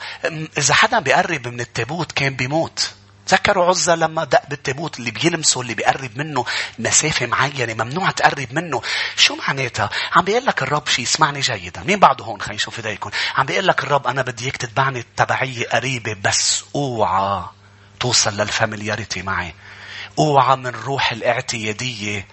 إذا 0.58 0.74
حدا 0.74 1.00
بيقرب 1.00 1.48
من 1.48 1.60
التابوت 1.62 2.12
كان 2.12 2.36
بيموت. 2.36 2.92
تذكروا 3.30 3.66
عزة 3.66 3.96
لما 3.96 4.24
دق 4.24 4.42
بالتابوت 4.50 5.00
اللي 5.00 5.12
بيلمسه 5.12 5.62
اللي 5.62 5.74
بيقرب 5.74 6.18
منه 6.18 6.46
مسافة 6.80 7.26
معينة 7.26 7.84
ممنوع 7.84 8.12
تقرب 8.12 8.48
منه. 8.54 8.82
شو 9.18 9.36
معناتها؟ 9.36 9.90
عم 10.16 10.24
بيقول 10.24 10.46
لك 10.46 10.64
الرب 10.64 10.88
شيء 10.88 11.06
اسمعني 11.06 11.40
جيدا. 11.40 11.84
مين 11.84 12.00
بعده 12.00 12.26
هون؟ 12.26 12.42
خلينا 12.42 12.56
نشوف 12.56 12.86
إيديكم. 12.86 13.10
عم 13.36 13.46
بيقول 13.46 13.68
لك 13.68 13.84
الرب 13.84 14.08
أنا 14.08 14.22
بدي 14.22 14.44
إياك 14.44 14.58
تتبعني 14.58 15.00
التبعية 15.00 15.68
قريبة 15.68 16.14
بس 16.14 16.64
أوعى 16.76 17.44
توصل 18.00 18.38
لل 18.38 18.51
familiarity 18.51 19.22
معي. 19.22 19.54
أوعى 20.20 20.56
من 20.56 20.68
روح 20.68 21.12
الاعتيادية. 21.12 22.28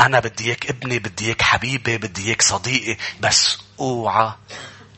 أنا 0.00 0.20
بدي 0.20 0.44
إياك 0.44 0.66
ابني 0.66 0.98
بدي 0.98 1.26
إياك 1.26 1.42
حبيبي 1.42 1.98
بدي 1.98 2.26
إياك 2.26 2.42
صديقي 2.42 2.96
بس 3.20 3.58
أوعى 3.80 4.32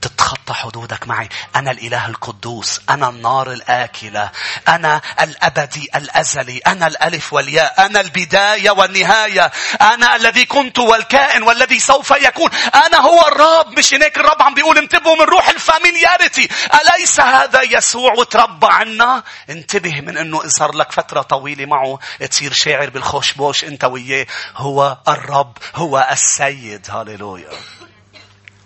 تتخطى 0.09 0.55
حدودك 0.55 1.09
معي. 1.09 1.29
أنا 1.57 1.71
الإله 1.71 2.07
القدوس. 2.07 2.81
أنا 2.91 3.09
النار 3.09 3.53
الآكلة. 3.53 4.31
أنا 4.69 5.01
الأبدي 5.21 5.89
الأزلي. 5.95 6.59
أنا 6.59 6.87
الألف 6.87 7.33
والياء. 7.33 7.87
أنا 7.87 8.01
البداية 8.01 8.71
والنهاية. 8.71 9.53
أنا 9.81 10.17
الذي 10.17 10.45
كنت 10.45 10.79
والكائن 10.79 11.43
والذي 11.43 11.81
سوف 11.81 12.11
يكون. 12.11 12.51
أنا 12.87 12.99
هو 12.99 13.27
الرب. 13.29 13.79
مش 13.79 13.95
هناك 13.95 14.17
الرب 14.19 14.43
عم 14.43 14.55
بيقول 14.55 14.79
انتبهوا 14.79 15.17
من 15.17 15.25
روح 15.25 15.49
ال 15.49 15.56
familiarity. 15.56 16.49
أليس 16.75 17.21
هذا 17.21 17.63
يسوع؟ 17.63 18.13
وتربى 18.13 18.67
عنا. 18.71 19.23
انتبه 19.51 20.01
من 20.01 20.17
أنه 20.17 20.45
إن 20.45 20.49
صار 20.49 20.75
لك 20.75 20.93
فترة 20.93 21.23
طويلة 21.23 21.67
معه 21.67 21.99
تصير 22.31 22.53
شاعر 22.53 22.91
بالخوشبوش 22.91 23.65
أنت 23.65 23.85
وياه. 23.85 24.27
هو 24.57 24.99
الرب. 25.09 25.59
هو 25.75 26.09
السيد. 26.11 26.87
هاليلويا 26.91 27.51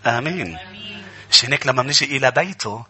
آمين. 0.07 0.70
مش 1.31 1.45
هيك 1.45 1.67
لما 1.67 1.83
بنجي 1.83 2.17
إلى 2.17 2.31
بيته 2.31 2.85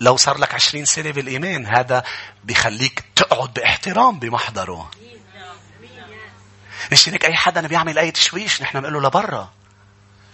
لو 0.00 0.16
صار 0.16 0.38
لك 0.38 0.54
عشرين 0.54 0.84
سنة 0.84 1.10
بالإيمان 1.10 1.66
هذا 1.66 2.02
بيخليك 2.44 3.04
تقعد 3.16 3.54
باحترام 3.54 4.18
بمحضره. 4.18 4.90
مش 6.92 7.08
هيك 7.08 7.24
أي 7.24 7.34
حدا 7.34 7.66
بيعمل 7.66 7.98
أي 7.98 8.10
تشويش 8.10 8.62
نحن 8.62 8.80
بنقول 8.80 9.02
له 9.02 9.08
لبرا. 9.08 9.52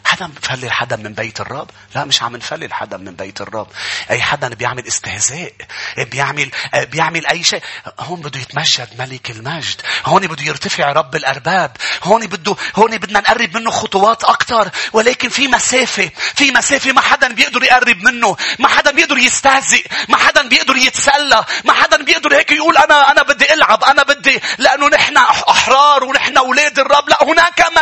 حدا 0.08 0.26
بفلل 0.26 0.72
حدا 0.72 0.96
من 0.96 1.12
بيت 1.12 1.40
الرب؟ 1.40 1.70
لا 1.94 2.04
مش 2.04 2.22
عم 2.22 2.36
نفلل 2.36 2.72
حدا 2.72 2.96
من 2.96 3.14
بيت 3.14 3.40
الرب. 3.40 3.66
أي 4.10 4.22
حدا 4.22 4.48
بيعمل 4.48 4.86
استهزاء 4.86 5.52
بيعمل 5.98 6.50
بيعمل 6.74 7.26
أي 7.26 7.44
شيء. 7.44 7.62
هون 8.00 8.20
بده 8.20 8.40
يتمجد 8.40 8.88
ملك 8.98 9.30
المجد. 9.30 9.80
هون 10.06 10.26
بده 10.26 10.42
يرتفع 10.44 10.92
رب 10.92 11.16
الأرباب. 11.16 11.76
هون 12.02 12.26
بده 12.26 12.56
هون 12.76 12.98
بدنا 12.98 13.20
نقرب 13.20 13.56
منه 13.56 13.70
خطوات 13.70 14.24
أكثر 14.24 14.70
ولكن 14.92 15.28
في 15.28 15.48
مسافة 15.48 16.10
في 16.34 16.50
مسافة 16.50 16.92
ما 16.92 17.00
حدا 17.00 17.32
بيقدر 17.32 17.62
يقرب 17.62 17.96
منه. 18.02 18.36
ما 18.58 18.68
حدا 18.68 18.90
بيقدر 18.90 19.18
يستهزئ. 19.18 19.86
ما 20.08 20.16
حدا 20.16 20.48
بيقدر 20.48 20.76
يتسلى. 20.76 21.44
ما 21.64 21.72
حدا 21.72 22.02
بيقدر 22.04 22.36
هيك 22.36 22.50
يقول 22.50 22.76
أنا 22.76 23.10
أنا 23.10 23.22
بدي 23.22 23.54
ألعب. 23.54 23.84
أنا 23.84 24.02
بدي 24.02 24.40
لأنه 24.58 24.88
نحن 24.88 25.16
أحرار 25.16 26.04
ونحن 26.04 26.36
أولاد 26.36 26.78
الرب. 26.78 27.07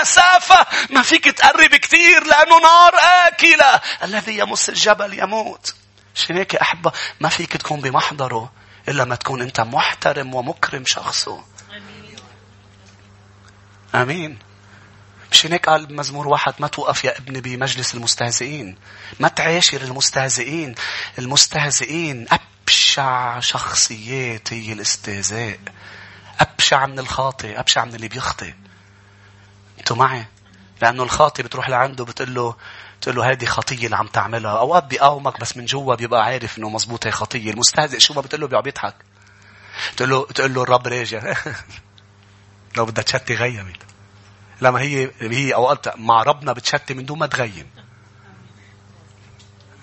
مسافة. 0.06 0.66
ما 0.90 1.02
فيك 1.02 1.24
تقرب 1.24 1.74
كثير 1.74 2.24
لأنه 2.24 2.60
نار 2.60 2.94
آكلة. 3.26 3.80
الذي 4.02 4.38
يمس 4.38 4.68
الجبل 4.68 5.18
يموت. 5.18 5.74
عشان 6.16 6.36
هيك 6.36 6.56
أحبة؟ 6.56 6.92
ما 7.20 7.28
فيك 7.28 7.56
تكون 7.56 7.80
بمحضره 7.80 8.52
إلا 8.88 9.04
ما 9.04 9.14
تكون 9.14 9.42
أنت 9.42 9.60
محترم 9.60 10.34
ومكرم 10.34 10.84
شخصه. 10.86 11.44
آمين. 13.94 14.38
مش 15.32 15.46
هيك 15.46 15.68
قال 15.68 15.86
بمزمور 15.86 16.28
واحد؟ 16.28 16.54
ما 16.58 16.68
توقف 16.68 17.04
يا 17.04 17.18
ابني 17.18 17.40
بمجلس 17.40 17.94
المستهزئين. 17.94 18.78
ما 19.20 19.28
تعاشر 19.28 19.80
المستهزئين 19.80 20.74
المستهزئين 21.18 22.26
أبشع 22.30 23.40
شخصيات 23.40 24.52
هي 24.52 24.72
الاستهزاء. 24.72 25.58
أبشع 26.40 26.86
من 26.86 26.98
الخاطئ 26.98 27.60
أبشع 27.60 27.84
من 27.84 27.94
اللي 27.94 28.08
بيخطئ. 28.08 28.52
أنتوا 29.86 29.96
معي؟ 29.96 30.26
لأنه 30.82 31.02
الخاطئ 31.02 31.42
بتروح 31.42 31.68
لعنده 31.68 32.04
بتقول 32.04 32.34
له 32.34 32.56
تقول 33.00 33.16
له 33.16 33.30
هذه 33.30 33.44
خطية 33.44 33.84
اللي 33.84 33.96
عم 33.96 34.06
تعملها. 34.06 34.58
أوقات 34.58 34.84
بيقاومك 34.84 35.40
بس 35.40 35.56
من 35.56 35.64
جوا 35.64 35.94
بيبقى 35.94 36.24
عارف 36.24 36.58
إنه 36.58 36.68
مزبوط 36.68 37.06
هي 37.06 37.10
خطية. 37.12 37.50
المستهزئ 37.50 37.98
شو 37.98 38.14
ما 38.14 38.20
بتقول 38.20 38.40
له 38.40 38.46
بيقعد 38.46 38.66
يضحك. 38.66 38.94
تقول 39.96 40.10
له 40.10 40.26
تقول 40.26 40.54
له 40.54 40.62
الرب 40.62 40.86
راجع 40.86 41.34
لو 42.76 42.84
بدها 42.84 43.04
تشتي 43.04 43.34
غيمت. 43.34 43.82
لما 44.60 44.80
هي 44.80 45.10
هي 45.20 45.54
أوقات 45.54 45.98
مع 45.98 46.22
ربنا 46.22 46.52
بتشتي 46.52 46.94
من 46.94 47.04
دون 47.04 47.18
ما 47.18 47.26
تغيم. 47.26 47.70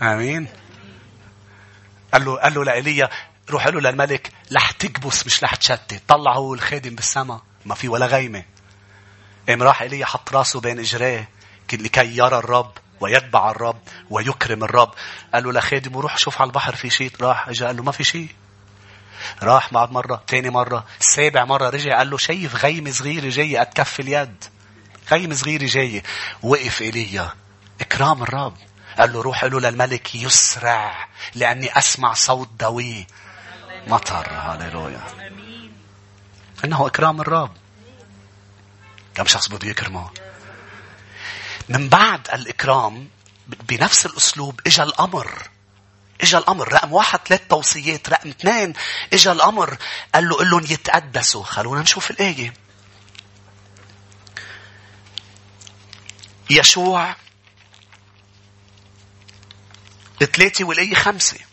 آمين. 0.01 0.47
قال 2.13 2.25
له 2.25 2.37
قال 2.37 2.53
له 2.53 2.63
لإيليا 2.63 3.09
روح 3.49 3.67
له 3.67 3.81
للملك 3.81 4.31
رح 4.55 4.71
تكبس 4.71 5.25
مش 5.25 5.43
رح 5.43 5.55
تشتي. 5.55 5.99
طلع 6.07 6.33
هو 6.33 6.53
الخادم 6.53 6.95
بالسما. 6.95 7.41
ما 7.65 7.75
في 7.75 7.87
ولا 7.87 8.05
غيمة. 8.05 8.52
قام 9.49 9.63
راح 9.63 9.81
ايليا 9.81 10.05
حط 10.05 10.35
راسه 10.35 10.59
بين 10.59 10.79
إجريه 10.79 11.29
لكي 11.73 12.17
يرى 12.17 12.37
الرب 12.37 12.71
ويتبع 12.99 13.51
الرب 13.51 13.81
ويكرم 14.09 14.63
الرب. 14.63 14.91
قال 15.33 15.43
له 15.43 15.51
لخادمه 15.51 16.01
روح 16.01 16.17
شوف 16.17 16.41
على 16.41 16.47
البحر 16.47 16.75
في 16.75 16.89
شيء. 16.89 17.11
راح 17.21 17.47
اجى 17.47 17.65
قال 17.65 17.77
له 17.77 17.83
ما 17.83 17.91
في 17.91 18.03
شيء. 18.03 18.29
راح 19.43 19.73
بعد 19.73 19.91
مرة 19.91 20.23
ثاني 20.27 20.49
مرة 20.49 20.85
سابع 20.99 21.45
مرة 21.45 21.69
رجع 21.69 21.97
قال 21.97 22.09
له 22.09 22.17
شايف 22.17 22.65
غيمة 22.65 22.91
صغيرة 22.91 23.29
جاية 23.29 23.59
قد 23.59 23.73
كف 23.75 23.99
اليد. 23.99 24.43
غيمة 25.11 25.35
صغيرة 25.35 25.65
جاية. 25.65 26.03
وقف 26.43 26.81
إيليا 26.81 27.33
إكرام 27.81 28.23
الرب. 28.23 28.57
قال 28.99 29.13
له 29.13 29.21
روح 29.21 29.43
له 29.43 29.59
للملك 29.59 30.15
يسرع 30.15 31.07
لأني 31.35 31.77
أسمع 31.77 32.13
صوت 32.13 32.49
دوي 32.59 33.07
مطر. 33.87 34.27
هاليلويا 34.29 35.01
إنه 36.65 36.87
إكرام 36.87 37.21
الرب. 37.21 37.51
كم 39.16 39.26
شخص 39.26 39.49
بده 39.49 39.68
يكرمه. 39.68 40.09
من 41.70 41.89
بعد 41.89 42.28
الإكرام 42.34 43.09
بنفس 43.47 44.05
الأسلوب 44.05 44.59
إجا 44.68 44.84
الأمر. 44.84 45.47
إجا 46.22 46.38
الأمر. 46.38 46.74
رقم 46.74 46.93
واحد 46.93 47.20
ثلاث 47.28 47.41
توصيات. 47.49 48.09
رقم 48.09 48.30
اثنين 48.30 48.74
إجا 49.14 49.32
الأمر. 49.32 49.78
قال 50.16 50.30
له 50.30 50.36
قل 50.36 50.49
لهم 50.49 50.64
يتقدسوا. 50.64 51.43
خلونا 51.43 51.82
نشوف 51.82 52.11
الآية. 52.11 52.53
يشوع 56.49 57.16
ثلاثة 60.20 60.66
والآية 60.66 60.95
خمسة. 60.95 61.52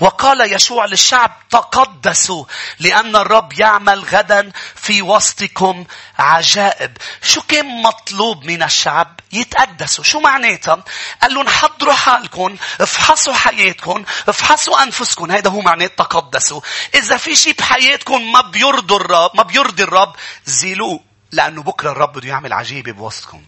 وقال 0.00 0.52
يشوع 0.52 0.84
للشعب 0.84 1.36
تقدسوا 1.50 2.44
لأن 2.78 3.16
الرب 3.16 3.52
يعمل 3.52 4.04
غدا 4.04 4.52
في 4.74 5.02
وسطكم 5.02 5.84
عجائب. 6.18 6.96
شو 7.22 7.42
كان 7.42 7.82
مطلوب 7.82 8.44
من 8.44 8.62
الشعب؟ 8.62 9.20
يتقدسوا. 9.32 10.04
شو 10.04 10.20
معناتها 10.20 10.84
قال 11.22 11.34
لهم 11.34 11.48
حضروا 11.48 11.92
حالكم 11.92 12.56
افحصوا 12.80 13.34
حياتكم 13.34 14.04
افحصوا 14.28 14.82
أنفسكم. 14.82 15.30
هذا 15.30 15.50
هو 15.50 15.60
معنات 15.60 15.98
تقدسوا. 15.98 16.60
إذا 16.94 17.16
في 17.16 17.36
شيء 17.36 17.54
بحياتكم 17.58 18.32
ما 18.32 18.40
بيرضي 18.40 18.94
الرب 18.94 19.30
ما 19.34 19.42
بيرضي 19.42 19.82
الرب 19.82 20.16
زيلوه 20.44 21.00
لأنه 21.32 21.62
بكرة 21.62 21.90
الرب 21.90 22.12
بده 22.12 22.28
يعمل 22.28 22.52
عجيبة 22.52 22.92
بوسطكم. 22.92 23.42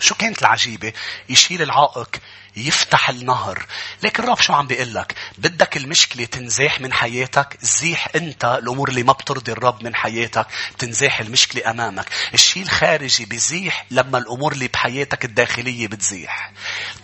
شو 0.00 0.14
كانت 0.14 0.42
العجيبة؟ 0.42 0.92
يشيل 1.28 1.62
العائق 1.62 2.08
يفتح 2.56 3.10
النهر. 3.10 3.66
لكن 4.02 4.22
الرب 4.22 4.40
شو 4.40 4.52
عم 4.52 4.66
بيقول 4.66 4.94
لك؟ 4.94 5.14
بدك 5.38 5.76
المشكلة 5.76 6.24
تنزاح 6.24 6.80
من 6.80 6.92
حياتك 6.92 7.58
زيح 7.62 8.08
انت 8.16 8.44
الأمور 8.44 8.88
اللي 8.88 9.02
ما 9.02 9.12
بترضي 9.12 9.52
الرب 9.52 9.84
من 9.84 9.94
حياتك 9.94 10.46
تنزاح 10.78 11.20
المشكلة 11.20 11.70
أمامك. 11.70 12.06
الشيء 12.34 12.62
الخارجي 12.62 13.24
بزيح 13.24 13.86
لما 13.90 14.18
الأمور 14.18 14.52
اللي 14.52 14.68
بحياتك 14.68 15.24
الداخلية 15.24 15.86
بتزيح. 15.88 16.52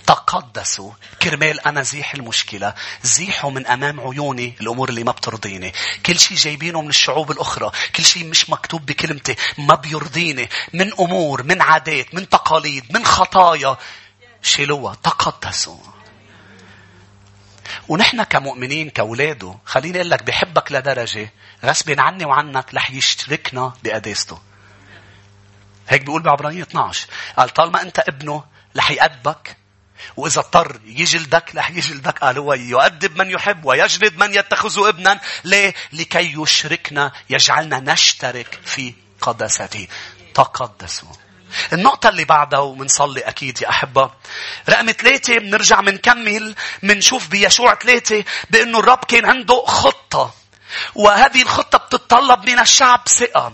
تقدسوا 0.06 0.92
كرمال 1.22 1.60
أنا 1.66 1.82
زيح 1.82 2.14
المشكلة 2.14 2.74
زيحوا 3.02 3.50
من 3.50 3.66
أمام 3.66 4.00
عيوني 4.00 4.54
الأمور 4.60 4.88
اللي 4.88 5.04
ما 5.04 5.12
بترضيني. 5.12 5.72
كل 6.06 6.18
شيء 6.18 6.36
جايبينه 6.36 6.82
من 6.82 6.88
الشعوب 6.88 7.30
الأخرى 7.30 7.70
كل 7.94 8.04
شيء 8.04 8.24
مش 8.24 8.50
مكتوب 8.50 8.86
بكلمتي 8.86 9.36
ما 9.58 9.74
بيرضيني. 9.74 10.48
من 10.72 10.92
أمور 11.00 11.42
من 11.42 11.62
عادات 11.62 12.14
من 12.14 12.28
تقاليد 12.28 12.84
من 12.90 13.04
خطايا. 13.06 13.76
شيلوها 14.46 14.94
تقدسوا 14.94 15.78
ونحن 17.88 18.22
كمؤمنين 18.22 18.90
كأولاده 18.90 19.58
خليني 19.64 19.98
أقول 19.98 20.10
لك 20.10 20.22
بحبك 20.22 20.72
لدرجة 20.72 21.32
غصب 21.64 22.00
عني 22.00 22.24
وعنك 22.24 22.74
رح 22.74 22.90
يشتركنا 22.90 23.72
بقداسته. 23.84 24.38
هيك 25.88 26.02
بيقول 26.02 26.22
بعبرانية 26.22 26.62
12 26.62 27.06
قال 27.36 27.48
طالما 27.48 27.82
أنت 27.82 27.98
ابنه 27.98 28.44
رح 28.76 28.90
يأدبك 28.90 29.56
وإذا 30.16 30.40
اضطر 30.40 30.80
يجلدك 30.84 31.56
رح 31.56 31.70
يجلدك 31.70 32.18
قال 32.18 32.38
هو 32.38 32.54
يؤدب 32.54 33.18
من 33.18 33.30
يحب 33.30 33.64
ويجلد 33.64 34.18
من 34.18 34.34
يتخذه 34.34 34.88
ابنا. 34.88 35.20
ليه؟ 35.44 35.74
لكي 35.92 36.42
يشركنا 36.42 37.12
يجعلنا 37.30 37.80
نشترك 37.80 38.60
في 38.64 38.94
قداسته. 39.20 39.88
تقدسوا 40.34 41.25
النقطة 41.72 42.08
اللي 42.08 42.24
بعدها 42.24 42.58
ومنصلي 42.58 43.20
أكيد 43.20 43.62
يا 43.62 43.68
أحبة. 43.68 44.10
رقم 44.68 44.90
ثلاثة 44.92 45.38
بنرجع 45.38 45.80
منكمل 45.80 46.54
منشوف 46.82 47.28
بيشوع 47.28 47.74
ثلاثة 47.74 48.24
بأنه 48.50 48.78
الرب 48.78 49.04
كان 49.04 49.26
عنده 49.26 49.64
خطة. 49.66 50.34
وهذه 50.94 51.42
الخطة 51.42 51.78
بتتطلب 51.78 52.48
من 52.50 52.58
الشعب 52.58 53.08
ثقة. 53.08 53.52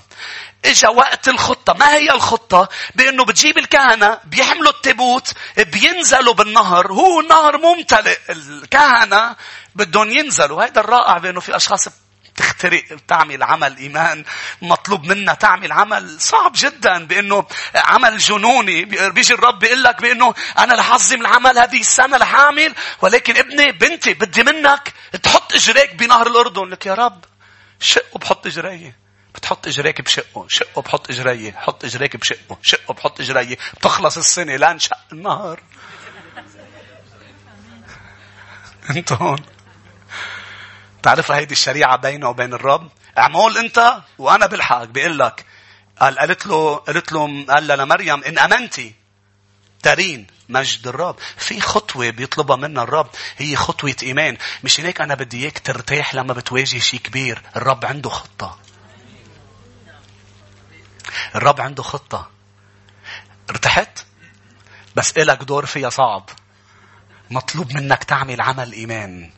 إجا 0.64 0.88
وقت 0.88 1.28
الخطة 1.28 1.72
ما 1.72 1.94
هي 1.94 2.10
الخطة 2.10 2.68
بأنه 2.94 3.24
بتجيب 3.24 3.58
الكهنة 3.58 4.18
بيحملوا 4.24 4.70
التابوت 4.72 5.32
بينزلوا 5.56 6.34
بالنهر 6.34 6.92
هو 6.92 7.20
النهر 7.20 7.58
ممتلئ 7.58 8.18
الكهنة 8.30 9.36
بدهم 9.74 10.10
ينزلوا 10.10 10.64
هذا 10.64 10.80
الرائع 10.80 11.18
بأنه 11.18 11.40
في 11.40 11.56
أشخاص 11.56 11.88
تخترق 12.36 12.84
تعمل 13.08 13.42
عمل 13.42 13.76
إيمان 13.76 14.24
مطلوب 14.62 15.04
منا 15.04 15.34
تعمل 15.34 15.72
عمل 15.72 16.20
صعب 16.20 16.52
جدا 16.54 17.06
بأنه 17.06 17.46
عمل 17.74 18.18
جنوني 18.18 18.84
بيجي 18.84 19.34
الرب 19.34 19.58
بيقول 19.58 19.82
لك 19.82 20.02
بأنه 20.02 20.34
أنا 20.58 20.74
رح 20.74 20.90
أعظم 20.90 21.20
العمل 21.20 21.58
هذه 21.58 21.80
السنة 21.80 22.16
رح 22.16 22.34
أعمل 22.34 22.74
ولكن 23.02 23.36
ابني 23.36 23.72
بنتي 23.72 24.14
بدي 24.14 24.42
منك 24.42 24.92
تحط 25.22 25.54
إجريك 25.54 25.94
بنهر 25.94 26.26
الأردن. 26.26 26.68
لك 26.68 26.86
يا 26.86 26.94
رب 26.94 27.24
شق 27.80 28.04
وبحط 28.12 28.46
إجريه 28.46 28.96
بتحط 29.34 29.66
إجريك 29.66 30.00
بشقه 30.00 30.46
شقه 30.48 30.82
بحط 30.82 31.10
اجريه 31.10 31.52
حط 31.52 31.84
إجريك 31.84 32.16
بشقه 32.16 32.58
شقه 32.62 32.94
بحط 32.94 33.20
اجريه 33.20 33.58
بتخلص 33.74 34.16
السنة 34.16 34.56
لا 34.56 34.70
انشق 34.70 34.98
النهر. 35.12 35.60
انت 38.96 39.12
هون. 39.12 39.38
تعرف 41.02 41.30
هيدي 41.30 41.52
الشريعة 41.52 41.96
بينه 41.96 42.28
وبين 42.28 42.54
الرب؟ 42.54 42.88
اعمل 43.18 43.58
أنت 43.58 44.02
وأنا 44.18 44.46
بالحق 44.46 44.84
بيقول 44.84 45.18
لك 45.18 45.44
قال 46.00 46.18
قالت 46.18 46.46
له 46.46 46.76
قالت 46.76 47.12
له 47.12 47.44
قال 47.44 47.66
لمريم 47.66 48.24
إن 48.24 48.38
امنتي 48.38 48.94
ترين 49.82 50.26
مجد 50.48 50.86
الرب. 50.86 51.16
في 51.36 51.60
خطوة 51.60 52.10
بيطلبها 52.10 52.56
منا 52.56 52.82
الرب 52.82 53.10
هي 53.36 53.56
خطوة 53.56 53.96
إيمان. 54.02 54.36
مش 54.64 54.80
هيك 54.80 55.00
أنا 55.00 55.14
بدي 55.14 55.42
إياك 55.42 55.58
ترتاح 55.58 56.14
لما 56.14 56.32
بتواجه 56.34 56.78
شيء 56.78 57.00
كبير. 57.00 57.42
الرب 57.56 57.84
عنده 57.84 58.10
خطة. 58.10 58.58
الرب 61.34 61.60
عنده 61.60 61.82
خطة. 61.82 62.30
ارتحت؟ 63.50 64.04
بس 64.96 65.12
إلك 65.18 65.42
دور 65.44 65.66
فيها 65.66 65.90
صعب. 65.90 66.30
مطلوب 67.30 67.72
منك 67.72 68.04
تعمل 68.04 68.40
عمل 68.40 68.72
إيمان. 68.72 69.30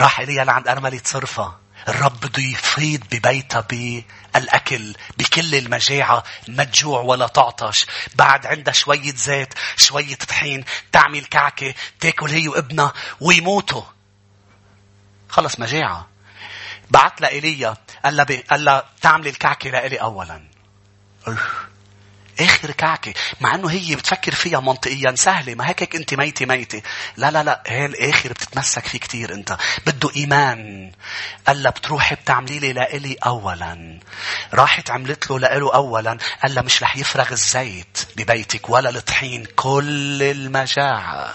راح 0.00 0.20
إليها 0.20 0.44
لعند 0.44 0.68
أرملة 0.68 1.00
صرفة. 1.04 1.64
الرب 1.88 2.20
بده 2.20 2.42
يفيض 2.42 3.00
ببيتها 3.12 3.60
بالأكل 3.60 4.94
بكل 5.18 5.54
المجاعة 5.54 6.24
ما 6.48 6.64
تجوع 6.64 7.00
ولا 7.00 7.26
تعطش. 7.26 7.86
بعد 8.14 8.46
عندها 8.46 8.72
شوية 8.72 9.14
زيت 9.14 9.54
شوية 9.76 10.14
طحين 10.14 10.64
تعمل 10.92 11.24
كعكة 11.24 11.74
تاكل 12.00 12.30
هي 12.30 12.48
وابنها 12.48 12.92
ويموتوا. 13.20 13.82
خلص 15.28 15.60
مجاعة. 15.60 16.08
بعت 16.90 17.20
لها 17.20 17.30
إيليا 17.30 17.76
قال 18.04 18.64
لها, 18.64 18.84
تعمل 19.00 19.26
الكعكة 19.26 19.70
لإلي 19.70 19.96
أولا. 19.96 20.48
أوه. 22.40 22.48
آخر 22.48 22.70
كعكة 22.70 23.14
مع 23.40 23.54
أنه 23.54 23.70
هي 23.70 23.96
بتفكر 23.96 24.34
فيها 24.34 24.60
منطقيا 24.60 25.14
سهلة 25.16 25.54
ما 25.54 25.68
هيك 25.68 25.96
أنت 25.96 26.14
ميتة 26.14 26.46
ميتة. 26.46 26.82
لا 27.16 27.30
لا 27.30 27.42
لا 27.42 27.62
هي 27.66 27.86
الآخر 27.86 28.32
بتتمسك 28.32 28.86
فيه 28.86 28.98
كتير 28.98 29.34
أنت. 29.34 29.56
بده 29.86 30.10
إيمان. 30.16 30.92
قال 31.46 31.62
لها 31.62 31.70
بتروحي 31.70 32.14
بتعملي 32.14 32.58
لي 32.58 32.72
لإلي 32.72 33.16
أولا. 33.26 34.00
راحت 34.54 34.90
عملت 34.90 35.30
له 35.30 35.38
لإله 35.38 35.74
أولا. 35.74 36.18
قال 36.42 36.54
لها 36.54 36.62
مش 36.62 36.82
رح 36.82 36.96
يفرغ 36.96 37.32
الزيت 37.32 37.98
ببيتك 38.16 38.70
ولا 38.70 38.90
الطحين 38.90 39.46
كل 39.56 40.22
المجاعة. 40.22 41.34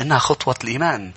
إنها 0.00 0.18
خطوة 0.18 0.56
الإيمان. 0.64 1.12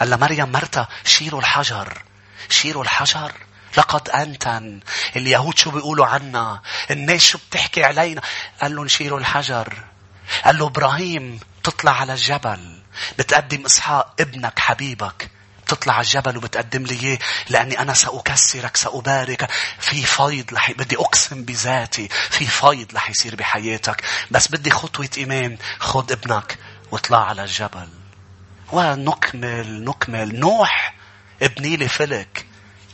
قال 0.00 0.10
لها 0.10 0.18
مريم 0.18 0.52
مرتا 0.52 0.88
شيلوا 1.04 1.40
الحجر. 1.40 2.02
شيروا 2.48 2.82
الحجر. 2.82 3.32
لقد 3.76 4.08
أنتن 4.08 4.80
اليهود 5.16 5.58
شو 5.58 5.70
بيقولوا 5.70 6.06
عنا؟ 6.06 6.62
الناس 6.90 7.20
شو 7.20 7.38
بتحكي 7.38 7.84
علينا؟ 7.84 8.22
قال 8.62 8.76
له 8.76 8.84
نشيروا 8.84 9.18
الحجر. 9.18 9.84
قال 10.44 10.58
له 10.58 10.66
إبراهيم 10.66 11.40
تطلع 11.62 11.92
على 11.92 12.12
الجبل. 12.12 12.82
بتقدم 13.18 13.64
إسحاق 13.64 14.14
ابنك 14.20 14.58
حبيبك. 14.58 15.30
تطلع 15.66 15.94
على 15.94 16.02
الجبل 16.02 16.36
وبتقدم 16.36 16.82
لي 16.82 17.00
إياه. 17.00 17.18
لأني 17.48 17.78
أنا 17.80 17.94
سأكسرك 17.94 18.76
سأبارك. 18.76 19.50
في 19.78 20.02
فيض 20.02 20.54
رح 20.54 20.70
بدي 20.70 20.96
أقسم 20.96 21.44
بذاتي. 21.44 22.08
في 22.08 22.46
فيض 22.46 22.94
رح 22.94 23.10
يصير 23.10 23.36
بحياتك. 23.36 24.04
بس 24.30 24.48
بدي 24.48 24.70
خطوة 24.70 25.10
إيمان. 25.18 25.58
خذ 25.78 26.12
ابنك 26.12 26.58
واطلع 26.90 27.28
على 27.28 27.44
الجبل. 27.44 27.88
ونكمل 28.72 29.84
نكمل. 29.84 30.38
نوح 30.38 30.94
ابني 31.42 31.76
لي 31.76 31.88
فلك. 31.88 32.46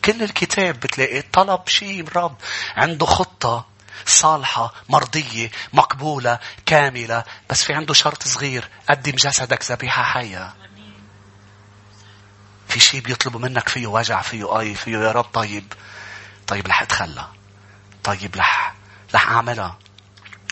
كل 0.09 0.23
الكتاب 0.23 0.81
بتلاقي 0.81 1.23
طلب 1.23 1.69
شيء 1.69 2.03
من 2.03 2.09
رب. 2.17 2.37
عنده 2.77 3.07
خطة 3.07 3.67
صالحة 4.07 4.75
مرضية 4.89 5.51
مقبولة 5.73 6.39
كاملة. 6.67 7.25
بس 7.51 7.65
في 7.65 7.75
عنده 7.75 7.95
شرط 7.95 8.23
صغير. 8.23 8.69
قدم 8.91 9.13
جسدك 9.13 9.71
ذبيحة 9.71 10.03
حية. 10.03 10.55
في 12.69 12.81
شيء 12.81 13.01
بيطلبوا 13.01 13.41
منك 13.41 13.69
فيه 13.69 13.87
وجع 13.87 14.23
فيه 14.23 14.59
اي 14.61 14.75
فيه 14.75 14.93
يا 14.99 15.13
رب. 15.13 15.25
طيب. 15.25 15.73
طيب 16.47 16.67
رح 16.67 16.83
اتخلى. 16.83 17.29
طيب 18.05 18.37
رح 18.37 18.75
رح 19.15 19.31
اعملها. 19.31 19.79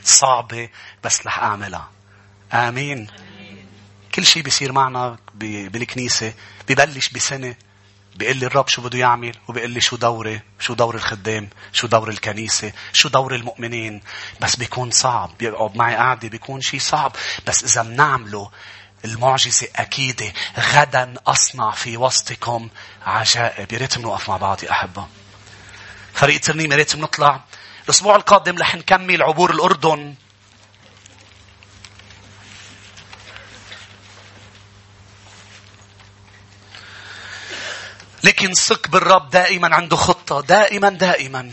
صعبة 0.04 0.68
بس 1.04 1.26
رح 1.26 1.38
اعملها. 1.38 1.90
آمين. 2.52 3.06
كل 4.14 4.26
شيء 4.26 4.42
بيصير 4.42 4.72
معنا 4.72 5.18
بالكنيسة. 5.34 6.34
ببلش 6.68 7.08
بسنة. 7.08 7.54
بيقول 8.16 8.36
لي 8.36 8.46
الرب 8.46 8.68
شو 8.68 8.82
بده 8.82 8.98
يعمل؟ 8.98 9.34
وبيقول 9.48 9.70
لي 9.70 9.80
شو 9.80 9.96
دوري؟ 9.96 10.40
شو 10.58 10.74
دور 10.74 10.94
الخدام؟ 10.94 11.48
شو 11.72 11.86
دور 11.86 12.08
الكنيسة؟ 12.08 12.72
شو 12.92 13.08
دور 13.08 13.34
المؤمنين؟ 13.34 14.02
بس 14.40 14.56
بيكون 14.56 14.90
صعب. 14.90 15.30
بيقعد 15.38 15.76
معي 15.76 15.96
قاعدة 15.96 16.28
بيكون 16.28 16.60
شيء 16.60 16.80
صعب. 16.80 17.12
بس 17.46 17.64
إذا 17.64 17.82
بنعمله 17.82 18.50
المعجزة 19.04 19.68
أكيدة. 19.76 20.32
غدا 20.58 21.14
أصنع 21.26 21.70
في 21.70 21.96
وسطكم 21.96 22.68
عجائب. 23.06 23.72
يا 23.72 23.78
ريت 23.78 23.98
بنوقف 23.98 24.28
مع 24.28 24.36
بعض 24.36 24.64
يا 24.64 24.70
أحبة. 24.70 25.06
فريق 26.14 26.40
ترنيم 26.40 26.72
يا 26.72 26.76
ريت 26.76 26.96
بنطلع 26.96 27.40
الأسبوع 27.84 28.16
القادم 28.16 28.58
رح 28.58 28.74
نكمل 28.74 29.22
عبور 29.22 29.50
الأردن. 29.50 30.14
لكن 38.24 38.52
ثق 38.54 38.88
بالرب 38.88 39.30
دائما 39.30 39.74
عنده 39.74 39.96
خطة 39.96 40.40
دائما 40.40 40.88
دائما. 40.88 41.52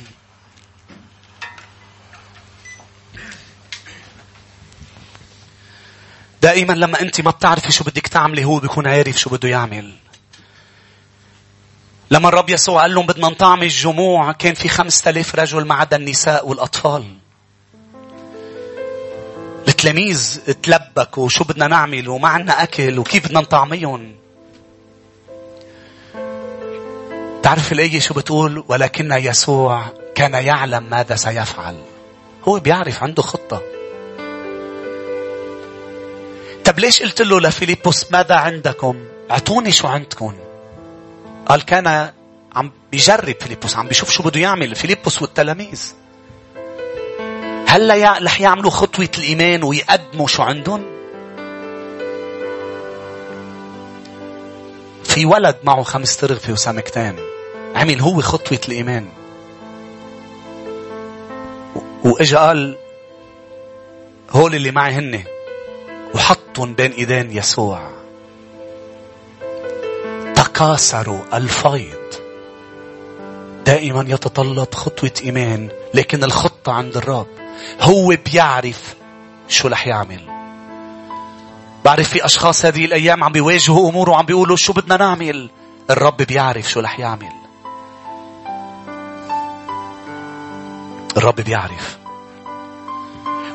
دائما 6.42 6.74
لما 6.74 7.02
أنت 7.02 7.22
ما 7.22 7.32
بتعرفي 7.32 7.72
شو 7.72 7.84
بدك 7.84 8.08
تعملي 8.08 8.44
هو 8.44 8.60
بيكون 8.60 8.88
عارف 8.88 9.20
شو 9.20 9.30
بده 9.30 9.50
يعمل. 9.50 9.94
لما 12.12 12.30
الرب 12.30 12.50
يسوع 12.50 12.82
قال 12.82 12.96
لهم 12.96 13.06
بدنا 13.06 13.30
نطعم 13.30 13.64
الجموع 13.64 14.32
كان 14.32 14.54
في 14.54 14.70
خمسة 14.70 15.10
آلاف 15.10 15.36
رجل 15.36 15.66
ما 15.66 15.76
عدا 15.76 15.98
النساء 15.98 16.48
والأطفال. 16.48 17.18
التلاميذ 19.68 20.40
تلبكوا 20.64 21.30
شو 21.30 21.44
بدنا 21.44 21.68
نعمل 21.68 22.10
وما 22.10 22.30
عنا 22.30 22.64
أكل 22.64 23.00
وكيف 23.00 23.26
بدنا 23.26 23.40
نطعميهم؟ 23.40 24.23
تعرف 27.44 27.72
الآية 27.72 28.00
شو 28.00 28.14
بتقول 28.14 28.64
ولكن 28.68 29.12
يسوع 29.12 29.86
كان 30.16 30.34
يعلم 30.34 30.84
ماذا 30.84 31.16
سيفعل 31.16 31.76
هو 32.48 32.60
بيعرف 32.60 33.04
عنده 33.04 33.22
خطة. 33.22 33.62
طب 36.66 36.80
ليش 36.80 37.04
قلت 37.04 37.22
له 37.22 37.40
لفيليبوس 37.40 38.12
ماذا 38.12 38.36
عندكم؟ 38.36 39.06
أعطوني 39.32 39.72
شو 39.72 39.88
عندكم. 39.88 40.36
قال 41.46 41.66
كان 41.66 42.12
عم 42.56 42.72
بيجرب 42.92 43.36
فيليبوس 43.40 43.76
عم 43.76 43.88
بيشوف 43.88 44.10
شو 44.10 44.24
بده 44.24 44.40
يعمل 44.40 44.76
فيليبوس 44.76 45.22
والتلاميذ. 45.22 45.94
هلا 47.68 48.20
رح 48.24 48.42
يعملوا 48.42 48.72
خطوة 48.72 49.10
الإيمان 49.18 49.64
ويقدموا 49.64 50.28
شو 50.28 50.44
عندهم؟ 50.44 50.86
في 55.04 55.26
ولد 55.26 55.56
معه 55.64 55.84
خمس 55.84 56.18
ترغفة 56.18 56.54
وسمكتين 56.54 57.33
عمل 57.76 58.02
هو 58.02 58.22
خطوة 58.22 58.60
الإيمان. 58.68 59.08
وإجا 62.04 62.38
قال 62.40 62.78
هول 64.32 64.56
اللي 64.56 64.72
معي 64.72 64.94
هن 64.94 65.24
وحطهم 66.16 66.74
بين 66.74 66.92
إيدين 66.92 67.38
يسوع. 67.38 67.92
تكاثروا 70.36 71.20
الفيض. 71.34 72.04
دائما 73.66 74.06
يتطلب 74.08 74.74
خطوة 74.74 75.12
إيمان 75.24 75.70
لكن 75.94 76.24
الخطة 76.24 76.72
عند 76.72 76.98
الرب. 76.98 77.28
هو 77.82 78.18
بيعرف 78.26 78.96
شو 79.48 79.68
رح 79.68 79.88
يعمل. 79.88 80.22
بعرف 81.86 82.10
في 82.10 82.26
أشخاص 82.26 82.66
هذه 82.66 82.86
الأيام 82.86 83.24
عم 83.24 83.32
بيواجهوا 83.32 83.90
أمور 83.90 84.10
وعم 84.10 84.26
بيقولوا 84.26 84.56
شو 84.56 84.74
بدنا 84.74 84.98
نعمل. 84.98 85.50
الرب 85.90 86.18
بيعرف 86.18 86.70
شو 86.70 86.80
رح 86.80 87.00
يعمل. 87.00 87.43
الرب 91.18 91.36
بيعرف. 91.36 91.98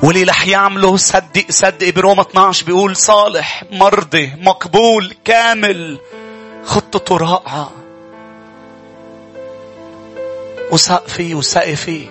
واللي 0.02 0.22
رح 0.22 0.46
يعمله 0.46 0.96
صدق 0.96 1.44
صدق 1.50 1.90
بروما 1.90 2.22
12 2.22 2.66
بيقول 2.66 2.96
صالح 2.96 3.64
مرضي 3.70 4.32
مقبول 4.40 5.14
كامل 5.24 5.98
خطته 6.64 7.16
رائعة. 7.16 7.70
وسقي 10.72 11.76
فيه 11.76 12.06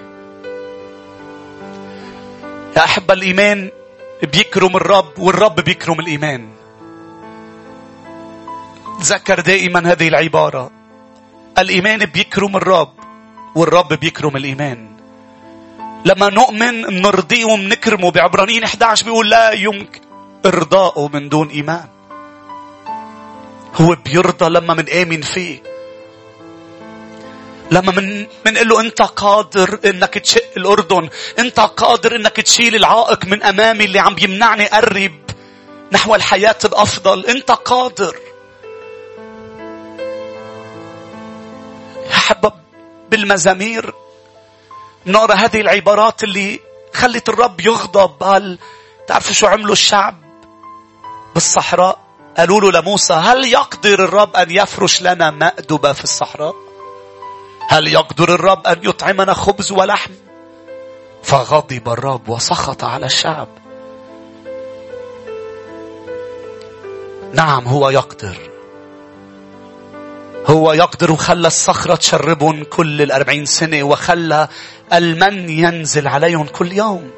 يا 2.78 2.84
أحبة 2.84 3.14
الإيمان 3.14 3.72
بيكرم 4.24 4.76
الرب 4.76 5.20
والرب 5.20 5.56
بيكرم 5.60 6.00
الإيمان. 6.00 6.50
تذكر 9.00 9.40
دائما 9.40 9.92
هذه 9.92 10.08
العبارة. 10.08 10.72
الإيمان 11.58 12.06
بيكرم 12.06 12.56
الرب 12.56 12.94
والرب 13.56 13.94
بيكرم 13.94 14.38
الإيمان. 14.38 14.97
لما 16.08 16.30
نؤمن 16.30 17.02
نرضيه 17.02 17.46
ونكرمه 17.46 18.12
بعبرانيين 18.12 18.64
11 18.64 19.06
بيقول 19.06 19.30
لا 19.30 19.52
يمكن. 19.52 20.02
إرضائه 20.46 21.10
من 21.14 21.30
دون 21.30 21.50
إيمان. 21.50 21.86
هو 23.76 23.96
بيرضى 24.06 24.50
لما 24.50 24.74
منآمن 24.74 25.22
فيه. 25.22 25.64
لما 27.72 27.92
من 27.92 28.28
منقول 28.46 28.68
له 28.68 28.82
أنت 28.82 29.02
قادر 29.02 29.80
إنك 29.86 30.14
تشق 30.14 30.52
الأردن 30.58 31.10
أنت 31.40 31.60
قادر 31.60 32.16
إنك 32.16 32.36
تشيل 32.36 32.76
العائق 32.76 33.26
من 33.26 33.44
أمامي 33.44 33.86
اللي 33.86 34.00
عم 34.00 34.16
يمنعني 34.22 34.66
قرب 34.66 35.20
نحو 35.92 36.16
الحياة 36.16 36.56
الأفضل. 36.66 37.26
أنت 37.26 37.52
قادر. 37.52 38.16
يا 42.10 42.16
حبب 42.16 42.54
بالمزامير. 43.12 43.94
نقرا 45.08 45.36
هذه 45.36 45.62
العبارات 45.62 46.24
اللي 46.24 46.60
خلت 46.94 47.30
الرب 47.30 47.62
يغضب. 47.62 48.24
قال 48.24 48.60
تعرفوا 49.08 49.34
شو 49.34 49.48
عملوا 49.48 49.74
الشعب 49.74 50.16
بالصحراء؟ 51.34 52.00
قالوا 52.38 52.62
له 52.62 52.80
لموسى 52.80 53.14
هل 53.14 53.46
يقدر 53.46 54.04
الرب 54.04 54.36
أن 54.36 54.52
يفرش 54.52 55.02
لنا 55.02 55.32
مأدبة 55.32 55.94
في 55.94 56.04
الصحراء؟ 56.04 56.56
هل 57.70 57.88
يقدر 57.88 58.36
الرب 58.36 58.68
أن 58.68 58.80
يطعمنا 58.84 59.34
خبز 59.34 59.72
ولحم؟ 59.72 60.12
فغضب 61.24 61.90
الرب 61.90 62.30
وسخط 62.30 62.84
على 62.84 63.06
الشعب. 63.06 63.48
نعم 67.34 67.68
هو 67.68 67.90
يقدر. 67.90 68.47
هو 70.48 70.74
يقدر 70.74 71.12
وخلى 71.12 71.48
الصخرة 71.48 71.96
تشربهم 71.96 72.64
كل 72.64 73.02
الأربعين 73.02 73.46
سنة 73.46 73.84
وخلى 73.84 74.48
المن 74.94 75.50
ينزل 75.50 76.08
عليهم 76.08 76.46
كل 76.46 76.72
يوم. 76.72 77.12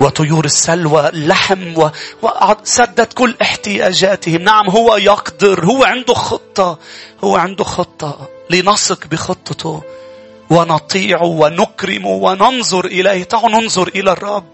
وطيور 0.00 0.44
السلوى 0.44 1.08
اللحم 1.08 1.88
وسدد 2.22 3.12
كل 3.12 3.34
احتياجاتهم. 3.42 4.42
نعم 4.42 4.70
هو 4.70 4.96
يقدر. 4.96 5.64
هو 5.64 5.84
عنده 5.84 6.14
خطة. 6.14 6.78
هو 7.24 7.36
عنده 7.36 7.64
خطة. 7.64 8.28
لنثق 8.50 9.06
بخطته. 9.06 9.82
ونطيعه 10.50 11.24
ونكرمه 11.24 12.10
وننظر 12.10 12.84
إليه. 12.84 13.24
تعالوا 13.24 13.60
ننظر 13.60 13.88
إلى 13.88 14.12
الرب. 14.12 14.44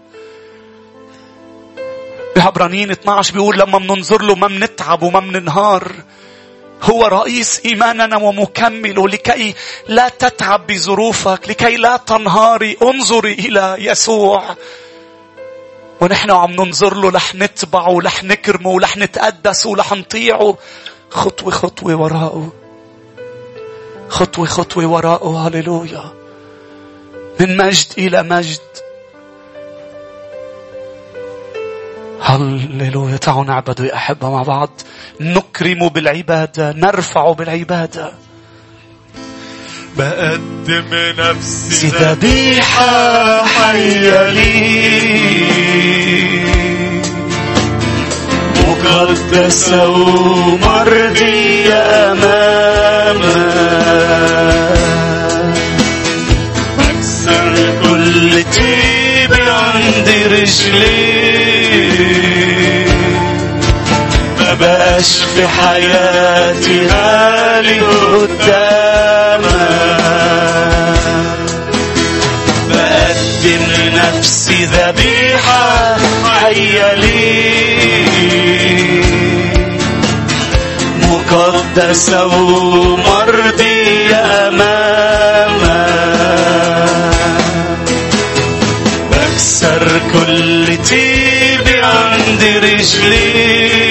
بعبرانيين 2.35 2.91
12 2.91 3.33
بيقول 3.33 3.59
لما 3.59 3.79
مننظر 3.79 4.21
له 4.21 4.35
ما 4.35 4.47
منتعب 4.47 5.03
وما 5.03 5.19
مننهار 5.19 5.91
هو 6.83 7.05
رئيس 7.05 7.61
إيماننا 7.65 8.17
ومكمل 8.17 9.11
لكي 9.11 9.55
لا 9.87 10.09
تتعب 10.09 10.67
بظروفك 10.67 11.49
لكي 11.49 11.75
لا 11.75 11.97
تنهاري. 11.97 12.77
انظري 12.81 13.33
إلى 13.33 13.75
يسوع. 13.79 14.55
ونحن 16.01 16.31
عم 16.31 16.51
ننظر 16.51 16.93
له 16.93 17.09
رح 17.09 17.35
نتبعه 17.35 17.89
ورح 17.89 18.23
نكرمه 18.23 18.69
ورح 18.69 18.97
نتقدس 18.97 19.65
ورح 19.65 19.93
نطيعه. 19.93 20.57
خطوة 21.09 21.51
خطوة 21.51 21.95
وراءه. 21.95 22.53
خطوة 24.09 24.45
خطوة 24.45 24.85
وراءه. 24.85 25.47
هللويا. 25.47 26.13
من 27.39 27.57
مجد 27.57 27.87
إلى 27.97 28.23
مجد. 28.23 28.59
هللويا. 32.35 33.17
تعالوا 33.17 33.43
نعبد 33.43 33.79
يا 33.79 33.95
أحبة 33.95 34.29
مع 34.29 34.43
بعض. 34.43 34.69
نكرم 35.21 35.87
بالعبادة 35.89 36.71
نرفع 36.71 37.31
بالعبادة 37.31 38.11
بقدم 39.97 40.89
نفسي 41.19 41.87
ذبيحة 41.87 43.45
حية 43.45 44.29
لي. 44.29 45.11
مقدسة 48.67 49.89
ومرضية 49.89 51.73
أمامك. 52.11 53.21
أكسر 56.79 57.53
كل 57.83 58.43
تيب 58.43 59.33
عند 59.33 60.09
رجلي. 60.31 61.10
بقاش 64.61 65.23
في 65.35 65.47
حياتي 65.47 66.87
غالي 66.87 67.79
قدامك 67.79 68.51
بقدم 72.69 73.65
نفسي 73.95 74.65
ذبيحة 74.65 75.97
حية 76.25 76.91
مقدسة 81.31 82.25
ومرضية 82.25 84.15
أمامك 84.47 85.71
بكسر 89.11 90.01
كل 90.13 90.77
تيب 90.77 91.67
عند 91.83 92.43
رجلي. 92.43 93.90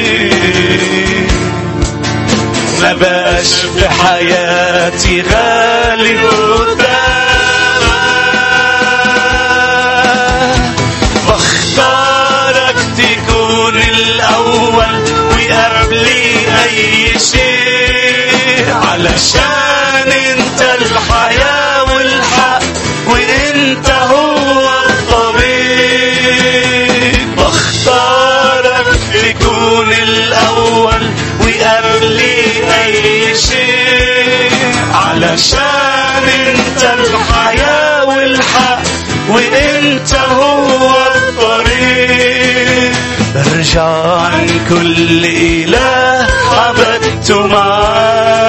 ما 2.95 3.43
في 3.76 3.88
حياتي 3.88 5.22
غالي 5.22 6.16
قدامك 6.26 7.01
بختارك 11.28 12.76
تكون 12.99 13.76
الأول 13.76 15.05
وقبلي 15.30 16.36
أي 16.64 17.18
شيء. 17.18 18.74
علشان 18.91 20.09
أنت 20.12 20.61
الحياة 20.62 21.49
علشان 35.30 36.26
انت 36.28 36.82
الحياة 36.82 38.04
والحق 38.04 38.82
وانت 39.28 40.14
هو 40.14 40.90
الطريق. 41.14 42.92
برجع 43.34 44.16
عن 44.16 44.46
كل 44.68 45.24
إله 45.24 46.26
عبدت 46.52 47.30
معاه 47.30 48.40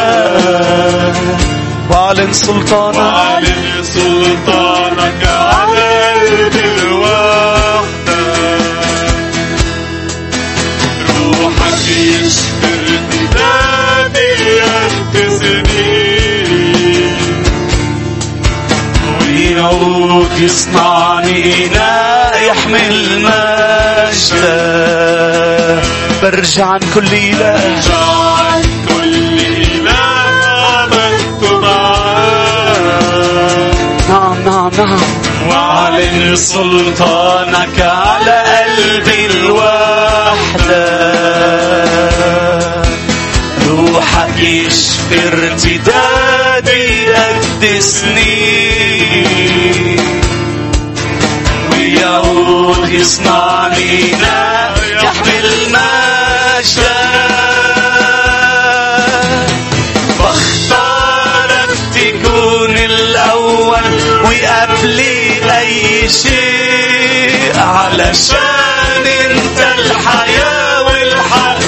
واعلن 1.89 2.34
سلطانك. 2.34 2.97
وأعلن 2.97 3.84
سلطانك. 3.84 5.51
يصنعني 20.42 21.66
إناء 21.66 22.44
يحمل 22.48 23.20
مجدا 23.20 24.62
برجع 26.22 26.66
عن 26.66 26.80
كل 26.96 27.14
إله. 27.14 27.56
رجعت 27.56 28.66
كل 28.89 29.39
إله 29.39 29.82
معاه 31.60 32.32
نعم 34.10 34.44
نعم 34.46 34.72
نعم. 34.78 35.00
واعلن 35.50 36.36
سلطانك 36.36 37.80
على 37.80 38.44
قلبي 38.66 39.26
الوحدة. 39.26 40.86
روحك 43.70 44.38
يشفي 44.39 45.20
ارتدادي 45.28 46.86
قدسني. 47.14 48.30
يصنعني 52.92 54.12
لا 54.12 54.74
يحمل 55.04 55.50
مجدا 55.70 57.02
بختارك 60.20 61.70
تكون 61.94 62.78
الأول 62.78 63.84
وقبلي 64.24 65.42
أي 65.60 66.10
شيء 66.10 67.52
علشان 67.60 69.06
أنت 69.06 69.60
الحياة 69.80 70.82
والحق. 70.84 71.61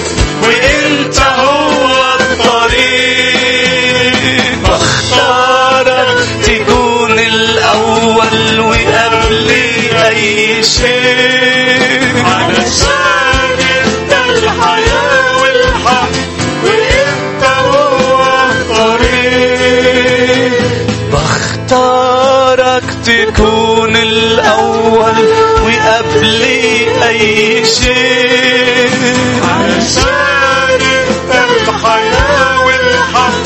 الحياة 31.83 32.65
والحق 32.65 33.43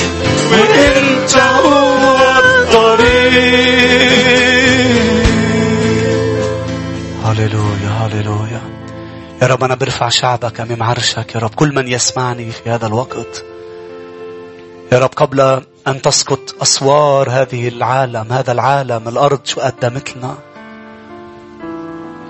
وانت 0.52 1.38
هو 1.38 2.18
الطريق 2.40 3.38
هللويا 7.26 7.90
هللويا. 7.90 8.62
يا 9.42 9.48
رب 9.48 9.64
أنا 9.64 9.76
برفع 9.76 10.10
شعبك 10.10 10.60
أمام 10.60 10.84
عرشك 10.84 11.36
يا 11.36 11.40
رب. 11.40 11.50
كل 11.56 11.76
من 11.76 11.88
يسمعني 11.88 12.52
في 12.52 12.70
هذا 12.70 12.88
الوقت. 12.88 13.46
يا 14.92 15.00
رب 15.00 15.10
قبل 15.16 15.62
أن 15.88 16.02
تسقط 16.02 16.56
أسوار 16.62 17.30
هذه 17.30 17.68
العالم 17.68 18.26
هذا 18.32 18.52
العالم 18.52 19.08
الأرض 19.08 19.40
شو 19.44 19.62
قدمت 19.62 20.18
لنا 20.18 20.38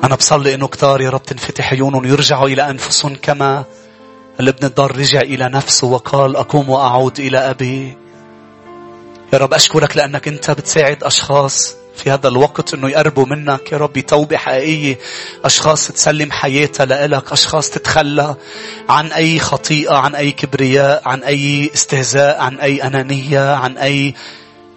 أنا 0.03 0.15
بصلي 0.15 0.55
إنه 0.55 0.67
كتار 0.67 1.01
يا 1.01 1.09
رب 1.09 1.23
تنفتح 1.23 1.73
عيونهم 1.73 2.05
يرجعوا 2.05 2.47
إلى 2.47 2.69
أنفسهم 2.69 3.15
كما 3.15 3.65
الابن 4.39 4.65
الضال 4.65 4.97
رجع 4.97 5.21
إلى 5.21 5.45
نفسه 5.45 5.87
وقال 5.87 6.35
أقوم 6.35 6.69
وأعود 6.69 7.19
إلى 7.19 7.37
أبي. 7.37 7.97
يا 9.33 9.37
رب 9.37 9.53
أشكرك 9.53 9.97
لأنك 9.97 10.27
أنت 10.27 10.51
بتساعد 10.51 11.03
أشخاص 11.03 11.75
في 11.95 12.11
هذا 12.11 12.27
الوقت 12.27 12.73
أنه 12.73 12.89
يقربوا 12.89 13.25
منك. 13.25 13.71
يا 13.71 13.77
رب 13.77 13.93
بتوبة 13.93 14.37
حقيقية 14.37 14.99
أشخاص 15.45 15.87
تسلم 15.87 16.31
حياتها 16.31 16.85
لإلك. 16.85 17.31
أشخاص 17.31 17.69
تتخلى 17.69 18.35
عن 18.89 19.11
أي 19.11 19.39
خطيئة 19.39 19.95
عن 19.95 20.15
أي 20.15 20.31
كبرياء 20.31 21.01
عن 21.05 21.23
أي 21.23 21.71
استهزاء 21.73 22.39
عن 22.41 22.59
أي 22.59 22.83
أنانية 22.83 23.53
عن 23.53 23.77
أي 23.77 24.13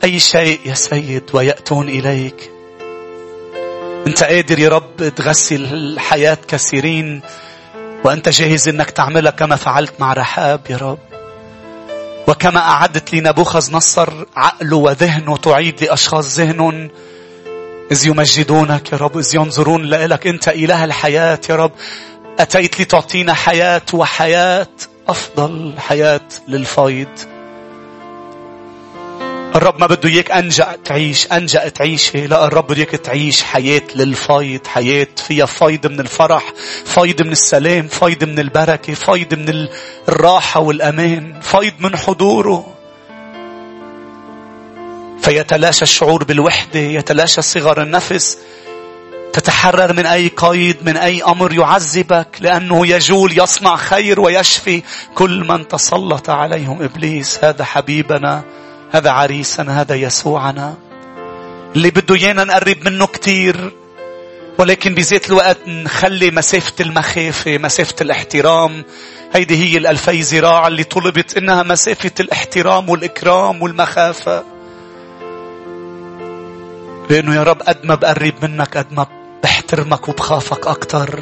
أي 0.04 0.20
شيء. 0.20 0.60
يا 0.64 0.74
سيد 0.74 1.24
ويأتون 1.32 1.88
إليك. 1.88 2.50
أنت 4.06 4.22
قادر 4.22 4.58
يا 4.58 4.68
رب 4.68 5.08
تغسل 5.16 5.96
حياة 5.98 6.38
كثيرين 6.48 7.22
وأنت 8.04 8.28
جاهز 8.28 8.68
أنك 8.68 8.90
تعملها 8.90 9.30
كما 9.30 9.56
فعلت 9.56 9.92
مع 9.98 10.12
رحاب 10.12 10.60
يا 10.70 10.76
رب. 10.76 10.98
وكما 12.28 12.60
أعدت 12.60 13.14
لنبوخذ 13.14 13.72
نصر 13.72 14.08
عقله 14.36 14.76
وذهنه 14.76 15.36
تعيد 15.36 15.84
لأشخاص 15.84 16.38
ذهنهم. 16.38 16.90
إذ 17.92 18.06
يمجدونك 18.06 18.92
يا 18.92 18.96
رب 18.96 19.18
إذ 19.18 19.34
ينظرون 19.34 19.84
لك 19.84 20.26
أنت 20.26 20.48
إله 20.48 20.84
الحياة 20.84 21.40
يا 21.50 21.56
رب. 21.56 21.72
أتيت 22.38 22.80
لتعطينا 22.80 23.34
حياة 23.34 23.82
وحياة 23.92 24.68
أفضل 25.08 25.74
حياة 25.78 26.28
للفايض. 26.48 27.29
الرب 29.54 29.80
ما 29.80 29.86
بده 29.86 30.08
إياك 30.08 30.30
أنجأ 30.30 30.76
تعيش 30.84 31.26
أنجأ 31.32 31.68
تعيش. 31.68 32.16
لا 32.16 32.46
الرب 32.46 32.66
بده 32.66 32.76
إياك 32.76 32.90
تعيش 32.90 33.42
حياة 33.42 33.82
للفيض 33.94 34.66
حياة 34.66 35.06
فيها 35.16 35.46
فيض 35.46 35.86
من 35.86 36.00
الفرح 36.00 36.52
فيض 36.84 37.22
من 37.22 37.32
السلام 37.32 37.88
فيض 37.88 38.24
من 38.24 38.38
البركة 38.38 38.94
فيض 38.94 39.34
من 39.34 39.68
الراحة 40.08 40.60
والأمان 40.60 41.40
فيض 41.40 41.72
من 41.80 41.96
حضوره. 41.96 42.74
فيتلاشى 45.22 45.82
الشعور 45.82 46.24
بالوحدة 46.24 46.80
يتلاشى 46.80 47.42
صغر 47.42 47.82
النفس. 47.82 48.38
تتحرر 49.32 49.92
من 49.92 50.06
أي 50.06 50.28
قيد 50.36 50.76
من 50.82 50.96
أي 50.96 51.22
أمر 51.22 51.52
يعذبك 51.52 52.28
لأنه 52.40 52.86
يجول 52.86 53.38
يصنع 53.38 53.76
خير 53.76 54.20
ويشفي 54.20 54.82
كل 55.14 55.44
من 55.48 55.68
تسلط 55.68 56.30
عليهم. 56.30 56.82
إبليس 56.82 57.44
هذا 57.44 57.64
حبيبنا. 57.64 58.44
هذا 58.92 59.10
عريسنا 59.10 59.80
هذا 59.80 59.94
يسوعنا. 59.94 60.74
اللي 61.76 61.90
بده 61.90 62.14
إيانا 62.14 62.44
نقرب 62.44 62.76
منه 62.84 63.06
كتير. 63.06 63.72
ولكن 64.58 64.94
بذات 64.94 65.28
الوقت 65.28 65.58
نخلي 65.68 66.30
مسافة 66.30 66.72
المخافة 66.80 67.58
مسافة 67.58 67.94
الاحترام. 68.00 68.84
هيدي 69.34 69.56
هي 69.56 69.78
الألفي 69.78 70.22
زراعة 70.22 70.68
اللي 70.68 70.84
طلبت 70.84 71.36
إنها 71.36 71.62
مسافة 71.62 72.10
الاحترام 72.20 72.88
والإكرام 72.88 73.62
والمخافة. 73.62 74.44
لأنه 77.10 77.34
يا 77.34 77.42
رب 77.42 77.62
قد 77.62 77.78
ما 77.84 77.94
بقرب 77.94 78.34
منك 78.42 78.76
قد 78.76 78.92
ما 78.92 79.06
بحترمك 79.42 80.08
وبخافك 80.08 80.66
أكتر. 80.66 81.20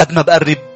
قد 0.00 0.12
ما 0.12 0.22
بقرب 0.22 0.67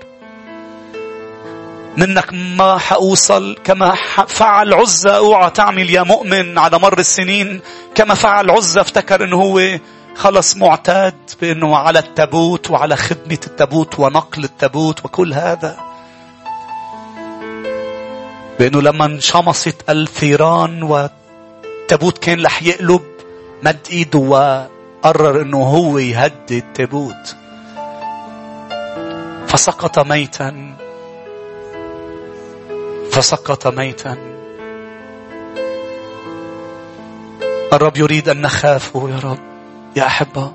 منك 1.97 2.32
ما 2.32 2.78
حأوصل 2.78 3.57
كما 3.64 3.95
فعل 4.28 4.74
عزة 4.74 5.16
أوعى 5.16 5.51
تعمل 5.51 5.90
يا 5.90 6.03
مؤمن 6.03 6.59
على 6.59 6.78
مر 6.78 6.99
السنين. 6.99 7.61
كما 7.95 8.14
فعل 8.14 8.51
عزة 8.51 8.80
افتكر 8.80 9.24
إنه 9.24 9.36
هو 9.36 9.78
خلص 10.16 10.57
معتاد 10.57 11.14
بإنه 11.40 11.76
على 11.76 11.99
التابوت 11.99 12.70
وعلى 12.70 12.97
خدمة 12.97 13.38
التابوت 13.47 13.99
ونقل 13.99 14.45
التابوت 14.45 15.05
وكل 15.05 15.34
هذا. 15.34 15.76
بإنه 18.59 18.82
لما 18.82 19.05
انشمصت 19.05 19.90
الثيران 19.90 20.82
والتابوت 20.82 22.18
كان 22.18 22.45
رح 22.45 22.62
يقلب 22.62 23.03
مد 23.62 23.86
إيده 23.90 24.18
وقرر 24.18 25.43
إنه 25.43 25.62
هو 25.62 25.99
يهدي 25.99 26.59
التابوت. 26.59 27.36
فسقط 29.47 29.99
ميتا. 29.99 30.76
فسقط 33.12 33.66
ميتا. 33.66 34.16
الرب 37.72 37.96
يريد 37.96 38.28
أن 38.28 38.40
نخافه 38.40 39.10
يا 39.10 39.18
رب 39.30 39.38
يا 39.96 40.06
أحبة. 40.06 40.52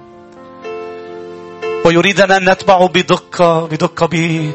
ويريد 1.85 2.21
أن 2.21 2.49
نتبعه 2.49 2.87
بدقة 2.87 3.67
بدقة 3.67 4.05
ب 4.05 4.51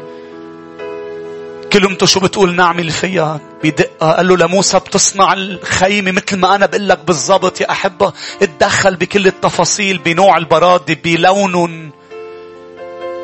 كلمته 1.73 2.05
شو 2.05 2.19
بتقول 2.19 2.55
نعمل 2.55 2.89
فيها 2.89 3.39
بدقة. 3.63 4.11
قال 4.11 4.27
له 4.27 4.37
لموسى 4.37 4.79
بتصنع 4.79 5.33
الخيمة 5.33 6.11
مثل 6.11 6.37
ما 6.37 6.55
أنا 6.55 6.65
بقول 6.65 6.89
لك 6.89 6.99
بالضبط 7.07 7.61
يا 7.61 7.71
أحبة. 7.71 8.13
اتدخل 8.41 8.95
بكل 8.95 9.27
التفاصيل 9.27 9.97
بنوع 9.97 10.37
البرادة 10.37 10.97
بلون. 11.03 11.91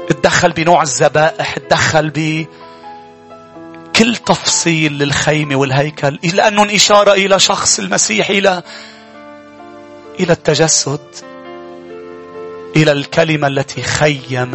اتدخل 0.10 0.52
بنوع 0.52 0.82
الذبائح 0.82 1.58
اتدخل 1.58 2.10
ب 2.10 2.46
كل 4.00 4.16
تفصيل 4.16 4.94
للخيمة 4.94 5.56
والهيكل 5.56 6.20
لأنه 6.24 6.76
إشارة 6.76 7.14
إلى 7.14 7.40
شخص 7.40 7.80
المسيح 7.80 8.30
إلى 8.30 8.64
إلى 10.20 10.34
التجسد 10.34 11.00
إلى 12.76 12.92
الكلمة 12.92 13.48
التي 13.48 13.82
خيم. 13.82 14.52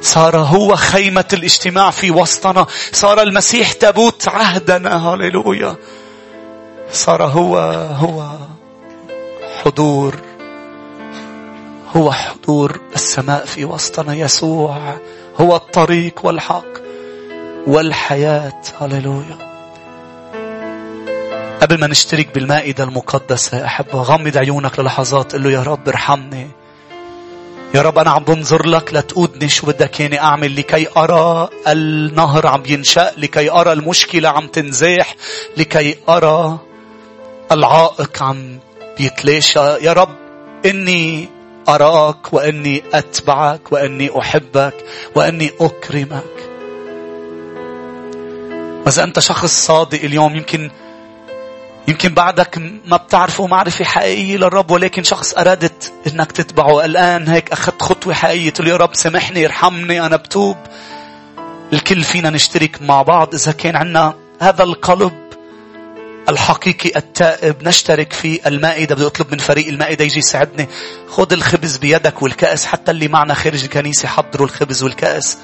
صار 0.00 0.36
هو 0.36 0.76
خيمة 0.76 1.24
الاجتماع 1.32 1.90
في 1.90 2.10
وسطنا. 2.10 2.66
صار 2.92 3.22
المسيح 3.22 3.72
تابوت 3.72 4.28
عهدنا. 4.28 5.08
هللويا 5.08 5.76
صار 6.92 7.22
هو 7.22 7.58
هو 7.96 8.36
حضور 9.64 10.14
هو 11.96 12.12
حضور 12.12 12.80
السماء 12.94 13.44
في 13.44 13.64
وسطنا 13.64 14.14
يسوع. 14.14 14.98
هو 15.40 15.56
الطريق 15.56 16.20
والحق. 16.22 16.83
والحياة. 17.66 18.62
هللويا. 18.80 19.54
قبل 21.62 21.80
ما 21.80 21.86
نشترك 21.86 22.34
بالمائدة 22.34 22.84
المقدسة 22.84 23.64
أحب 23.64 23.86
غمض 23.94 24.36
عيونك 24.36 24.78
للحظات 24.78 25.32
قل 25.32 25.42
له 25.42 25.50
يا 25.50 25.62
رب 25.62 25.88
ارحمني. 25.88 26.48
يا 27.74 27.82
رب 27.82 27.98
أنا 27.98 28.10
عم 28.10 28.24
بنظر 28.24 28.66
لك 28.66 28.94
لتقودني 28.94 29.48
شو 29.48 29.66
بدك 29.66 30.00
ياني 30.00 30.20
أعمل 30.20 30.56
لكي 30.56 30.86
أرى 30.96 31.48
النهر 31.68 32.46
عم 32.46 32.62
ينشأ 32.66 33.12
لكي 33.16 33.50
أرى 33.50 33.72
المشكلة 33.72 34.28
عم 34.28 34.46
تنزاح 34.46 35.14
لكي 35.56 35.96
أرى 36.08 36.58
العائق 37.52 38.22
عم 38.22 38.58
بيتلاشى 38.98 39.58
يا 39.58 39.92
رب 39.92 40.16
إني 40.66 41.28
أراك 41.68 42.32
وإني 42.32 42.82
أتبعك 42.94 43.72
وإني 43.72 44.18
أحبك 44.18 44.74
وإني 45.14 45.50
أكرمك. 45.60 46.53
وإذا 48.86 49.04
أنت 49.04 49.18
شخص 49.18 49.66
صادق 49.66 50.00
اليوم 50.02 50.36
يمكن 50.36 50.70
يمكن 51.88 52.14
بعدك 52.14 52.58
ما 52.84 52.96
بتعرفه 52.96 53.46
معرفة 53.46 53.84
حقيقية 53.84 54.36
للرب 54.36 54.70
ولكن 54.70 55.02
شخص 55.02 55.34
أرادت 55.34 55.92
إنك 56.06 56.32
تتبعه. 56.32 56.84
الآن 56.84 57.28
هيك 57.28 57.52
أخذت 57.52 57.82
خطوة 57.82 58.14
حقيقية 58.14 58.50
تقول 58.50 58.68
يا 58.68 58.76
رب 58.76 58.94
سامحني 58.94 59.46
ارحمني 59.46 60.06
أنا 60.06 60.16
بتوب. 60.16 60.56
الكل 61.72 62.02
فينا 62.02 62.30
نشترك 62.30 62.82
مع 62.82 63.02
بعض 63.02 63.34
إذا 63.34 63.52
كان 63.52 63.76
عنا 63.76 64.14
هذا 64.40 64.62
القلب 64.62 65.12
الحقيقي 66.28 66.98
التائب 66.98 67.68
نشترك 67.68 68.12
في 68.12 68.48
المائدة. 68.48 68.94
بدي 68.94 69.06
أطلب 69.06 69.32
من 69.32 69.38
فريق 69.38 69.68
المائدة 69.68 70.04
يجي 70.04 70.18
يساعدني. 70.18 70.68
خذ 71.08 71.32
الخبز 71.32 71.76
بيدك 71.76 72.22
والكأس 72.22 72.66
حتى 72.66 72.90
اللي 72.90 73.08
معنا 73.08 73.34
خارج 73.34 73.62
الكنيسة 73.62 74.08
حضروا 74.08 74.46
الخبز 74.46 74.82
والكأس. 74.82 75.38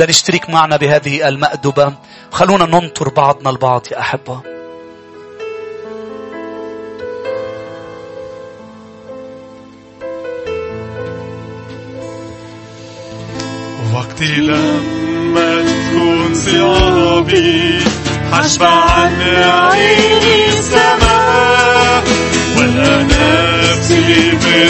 لنشترك 0.00 0.50
معنا 0.50 0.76
بهذه 0.76 1.28
المأدبة. 1.28 1.94
خلونا 2.32 2.66
ننطر 2.66 3.08
بعضنا 3.08 3.50
البعض 3.50 3.86
يا 3.92 4.00
أحبة. 4.00 4.40
وقتي 13.94 14.36
لما 14.36 15.62
تكون 15.62 16.34
صعابي 16.34 17.80
حشبع 18.32 18.68
عن 18.68 19.22
عيني 19.22 20.48
السماء 20.48 22.04
ولا 22.58 23.02
نفسي 23.02 24.38
في 24.38 24.68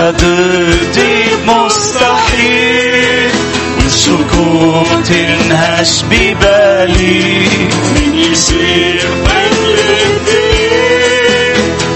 هترضي 0.00 1.24
مستحيل. 1.46 3.30
والشكوك 3.82 4.86
تنهش 5.06 6.02
ببالي 6.10 7.48
مين 7.94 8.14
يصير 8.32 9.00
بلدي 9.24 10.40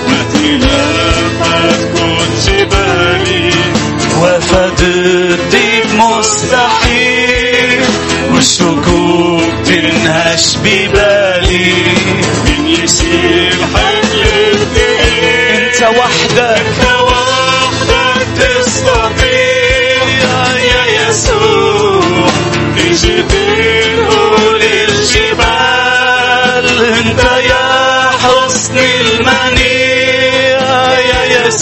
ما 0.08 0.18
جبالي 2.46 3.50
مستحيل. 5.94 7.84
والشكوك 8.34 9.42
تنهش 9.66 10.56
ببالي 10.56 11.72
مين 12.44 12.66
يصير 12.84 13.43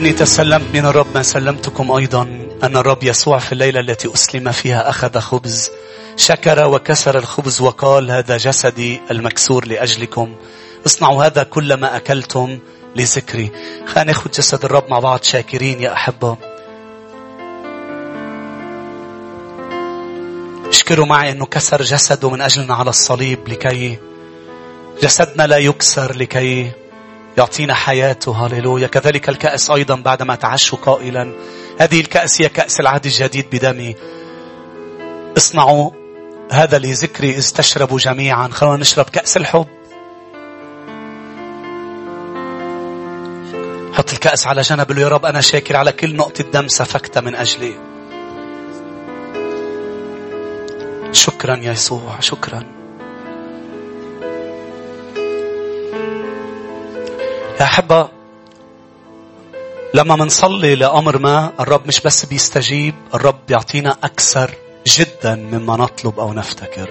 لأني 0.00 0.12
تسلمت 0.12 0.74
من 0.74 0.86
الرب 0.86 1.06
ما 1.14 1.22
سلمتكم 1.22 1.92
أيضا. 1.92 2.22
أن 2.62 2.76
الرب 2.76 3.02
يسوع 3.02 3.38
في 3.38 3.52
الليلة 3.52 3.80
التي 3.80 4.14
أسلم 4.14 4.52
فيها 4.52 4.88
أخذ 4.88 5.18
خبز 5.18 5.70
شكر 6.16 6.66
وكسر 6.66 7.18
الخبز 7.18 7.60
وقال 7.60 8.10
هذا 8.10 8.36
جسدي 8.36 9.00
المكسور 9.10 9.66
لأجلكم. 9.66 10.34
اصنعوا 10.86 11.24
هذا 11.24 11.42
كلما 11.42 11.96
أكلتم 11.96 12.58
لذكري. 12.96 13.50
خلينا 13.86 14.12
ناخذ 14.12 14.30
جسد 14.30 14.64
الرب 14.64 14.84
مع 14.88 14.98
بعض 14.98 15.22
شاكرين 15.22 15.80
يا 15.80 15.92
أحبة. 15.92 16.36
اشكروا 20.68 21.06
معي 21.06 21.30
أنه 21.30 21.46
كسر 21.46 21.82
جسده 21.82 22.30
من 22.30 22.40
أجلنا 22.40 22.74
على 22.74 22.90
الصليب 22.90 23.48
لكي 23.48 23.98
جسدنا 25.02 25.46
لا 25.46 25.56
يكسر 25.56 26.16
لكي 26.16 26.72
يعطينا 27.40 27.74
حياته. 27.74 28.46
هللويا. 28.46 28.86
كذلك 28.86 29.28
الكأس 29.28 29.70
أيضا 29.70 29.94
بعدما 29.94 30.34
تعشوا 30.34 30.78
قائلا. 30.78 31.32
هذه 31.78 32.00
الكأس 32.00 32.42
هي 32.42 32.48
كأس 32.48 32.80
العهد 32.80 33.04
الجديد 33.04 33.46
بدمي. 33.52 33.96
اصنعوا 35.36 35.90
هذا 36.52 36.78
لذكري 36.78 37.30
إذ 37.30 37.50
تشربوا 37.52 37.98
جميعا. 37.98 38.48
خلونا 38.48 38.76
نشرب 38.76 39.04
كأس 39.04 39.36
الحب. 39.36 39.66
حط 43.92 44.12
الكأس 44.12 44.46
على 44.46 44.60
جنب. 44.60 44.98
يا 44.98 45.08
رب 45.08 45.24
أنا 45.24 45.40
شاكر 45.40 45.76
على 45.76 45.92
كل 45.92 46.16
نقطة 46.16 46.44
دم 46.44 46.68
سفكتها 46.68 47.20
من 47.20 47.34
أجلي. 47.34 47.74
شكرا 51.12 51.56
يا 51.56 51.72
يسوع. 51.72 52.20
شكرا. 52.20 52.79
يا 57.60 57.64
أحبة 57.64 58.08
لما 59.94 60.16
منصلي 60.16 60.74
لأمر 60.74 61.18
ما 61.18 61.52
الرب 61.60 61.86
مش 61.86 62.00
بس 62.00 62.24
بيستجيب 62.24 62.94
الرب 63.14 63.38
بيعطينا 63.48 63.96
أكثر 64.04 64.54
جدا 64.86 65.34
مما 65.34 65.76
نطلب 65.76 66.20
أو 66.20 66.32
نفتكر. 66.32 66.90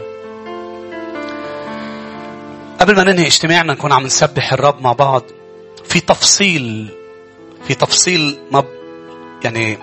قبل 2.79 2.95
ما 2.95 3.03
ننهي 3.03 3.27
اجتماعنا 3.27 3.73
نكون 3.73 3.91
عم 3.91 4.03
نسبح 4.03 4.53
الرب 4.53 4.81
مع 4.81 4.93
بعض 4.93 5.23
في 5.85 5.99
تفصيل 5.99 6.89
في 7.67 7.73
تفصيل 7.73 8.39
ما 8.51 8.63
يعني 9.43 9.77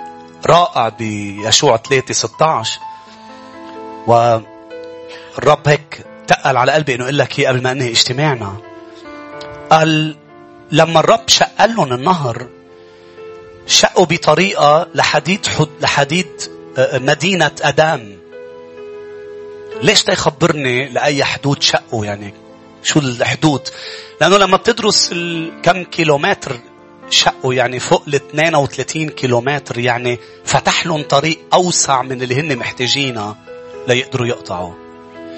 رائع 0.47 0.89
بيشوع 0.89 1.77
3 1.77 2.15
16 2.15 2.81
والرب 4.07 5.69
هيك 5.69 6.05
تقل 6.27 6.57
على 6.57 6.73
قلبي 6.73 6.95
إنه 6.95 7.05
أقول 7.05 7.19
لك 7.19 7.39
اياه 7.39 7.49
قبل 7.49 7.63
ما 7.63 7.73
انهي 7.73 7.91
اجتماعنا. 7.91 8.57
قال 9.71 10.17
لما 10.73 11.01
الرب 11.01 11.29
شق 11.29 11.65
لهم 11.67 11.93
النهر 11.93 12.49
شقوا 13.67 14.07
بطريقة 14.07 14.89
لحديد 14.95 15.47
حد 15.47 15.69
لحديد 15.81 16.27
مدينة 16.79 17.51
أدام 17.63 18.19
ليش 19.83 20.05
تيخبرني 20.05 20.89
لأي 20.89 21.25
حدود 21.25 21.63
شقوا 21.63 22.07
يعني؟ 22.07 22.35
شو 22.83 23.01
الحدود؟ 23.01 23.69
لأنه 24.21 24.37
لما 24.37 24.57
بتدرس 24.57 25.11
كم 25.63 25.85
كيلومتر 25.85 26.61
شقوا 27.11 27.55
يعني 27.55 27.81
فوق 27.81 28.03
ال 28.09 28.15
32 28.15 29.09
كيلومتر 29.09 29.79
يعني 29.79 30.19
فتح 30.45 30.87
لهم 30.87 31.03
طريق 31.03 31.39
أوسع 31.55 32.03
من 32.03 32.23
اللي 32.23 32.41
هن 32.41 32.57
محتاجينها 32.57 33.37
ليقدروا 33.89 34.27
يقطعوا 34.27 34.75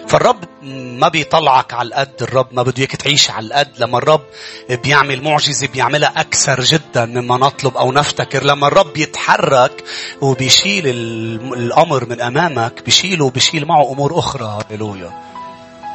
فالرب 0.09 0.45
ما 0.63 1.09
بيطلعك 1.09 1.75
على 1.75 1.89
القد 1.89 2.23
الرب 2.23 2.47
ما 2.53 2.63
بده 2.63 2.75
اياك 2.79 2.97
تعيش 2.97 3.31
على 3.31 3.47
القد. 3.47 3.69
لما 3.79 3.99
الرب 3.99 4.23
بيعمل 4.71 5.23
معجزة 5.23 5.67
بيعملها 5.67 6.13
أكثر 6.17 6.61
جدا 6.61 7.05
مما 7.05 7.37
نطلب 7.37 7.77
أو 7.77 7.93
نفتكر. 7.93 8.45
لما 8.45 8.67
الرب 8.67 8.97
يتحرك 8.97 9.85
وبيشيل 10.21 10.87
الأمر 11.55 12.05
من 12.09 12.21
أمامك 12.21 12.83
بيشيله 12.85 13.25
وبيشيل 13.25 13.67
معه 13.67 13.93
أمور 13.93 14.19
أخرى. 14.19 14.59
هللويا. 14.71 15.13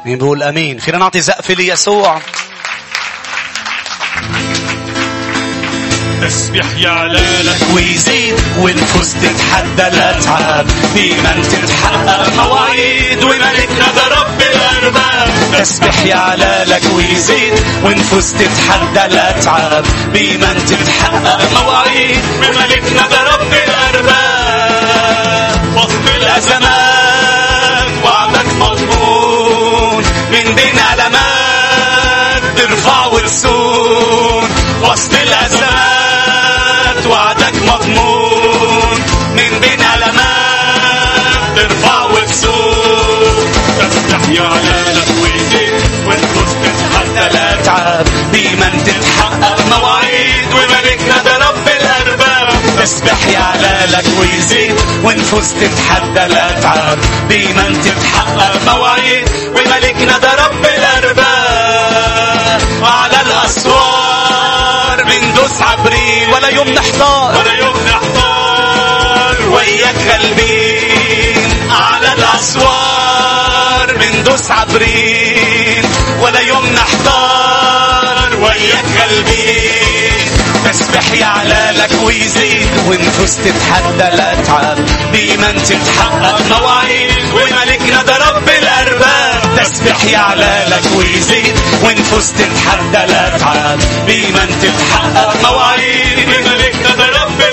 مين 0.06 0.18
بيقول 0.18 0.42
أمين؟ 0.42 0.78
فينا 0.78 0.98
نعطي 0.98 1.20
زقفة 1.20 1.54
ليسوع 1.54 2.20
تسبح 6.24 6.64
يعلالك 6.76 7.58
ويزيد 7.74 8.34
والنفوس 8.58 9.12
تتحدى 9.14 9.88
الأتعاب 9.88 10.66
بمن 10.94 11.42
تتحقق 11.52 12.32
مواعيد 12.36 13.24
وملكنا 13.24 13.86
ده 13.96 14.06
رب 14.20 14.40
الأرباب. 14.42 15.28
تسبح 15.58 16.04
يعلالك 16.04 16.82
ويزيد 16.96 17.54
ونفوس 17.84 18.32
تتحدى 18.32 19.04
الأتعاب 19.14 19.84
بمن 20.14 20.64
تتحقق 20.66 21.40
مواعيد 21.62 22.18
وملكنا 22.38 23.06
ده 23.10 23.22
رب 23.22 23.52
الأرباب. 23.68 25.60
وسط 25.76 26.06
الأزمات 26.16 27.92
وعدك 28.04 28.46
مضمون. 28.60 30.04
من 30.32 30.54
بين 30.54 30.78
علامات 30.78 32.42
ترفع 32.56 33.06
وتسون 33.06 34.43
تسبح 44.34 44.42
يعلالك 44.42 45.08
ويزيد 45.22 45.74
والنفوس 46.06 46.52
تتحدى 46.62 47.26
الأتعاب 47.26 48.06
بمن 48.32 48.84
تتحقق 48.84 49.58
مواعيد 49.70 50.48
وملكنا 50.52 51.22
ده 51.24 51.36
رب 51.36 51.68
الأرباب. 51.68 52.48
تسبح 52.82 53.26
يعلالك 53.26 54.04
ويزيد 54.20 54.76
ونفوس 55.04 55.48
تتحدى 55.52 56.26
الأتعاب 56.26 56.98
بمن 57.28 57.82
تتحقق 57.84 58.74
مواعيد 58.74 59.28
وملكنا 59.56 60.18
ده 60.18 60.32
رب 60.46 60.64
الأرباب. 60.64 62.60
وعلى 62.82 63.20
الأسوار 63.26 65.04
بندوس 65.04 65.62
عبريل. 65.62 66.28
ولا 66.34 66.48
يوم 66.48 66.68
نحتار 66.68 67.36
ولا 67.38 67.52
يوم 67.52 67.76
نحتار 67.86 69.36
وياك 69.50 69.96
غالبين 70.08 71.70
على 71.70 72.12
الأسوار 72.12 72.93
بندوس 74.24 74.50
عبرين 74.50 75.84
ولا 76.20 76.40
يوم 76.40 76.66
نحتار 76.66 78.36
وياك 78.42 78.84
غالبين 79.00 80.28
تسبح 80.64 81.12
يعلالك 81.12 81.90
ويزيد 82.02 82.68
ونفوس 82.86 83.36
تتحدى 83.36 84.08
الأتعاب 84.14 84.76
بمن 85.12 85.62
تتحقق 85.64 86.40
مواعيد 86.50 87.24
وملكنا 87.34 88.02
ده 88.02 88.16
رب 88.16 88.48
الأرباب. 88.48 89.40
تسبح 89.56 90.04
يعلالك 90.04 90.82
ويزيد 90.96 91.54
ونفوس 91.82 92.32
تتحدى 92.32 93.04
الأتعاب 93.04 93.78
بمن 94.06 94.58
تتحقق 94.62 95.50
مواعيد 95.50 96.28
وملكنا 96.28 96.94
ده 96.96 97.06
رب 97.06 97.44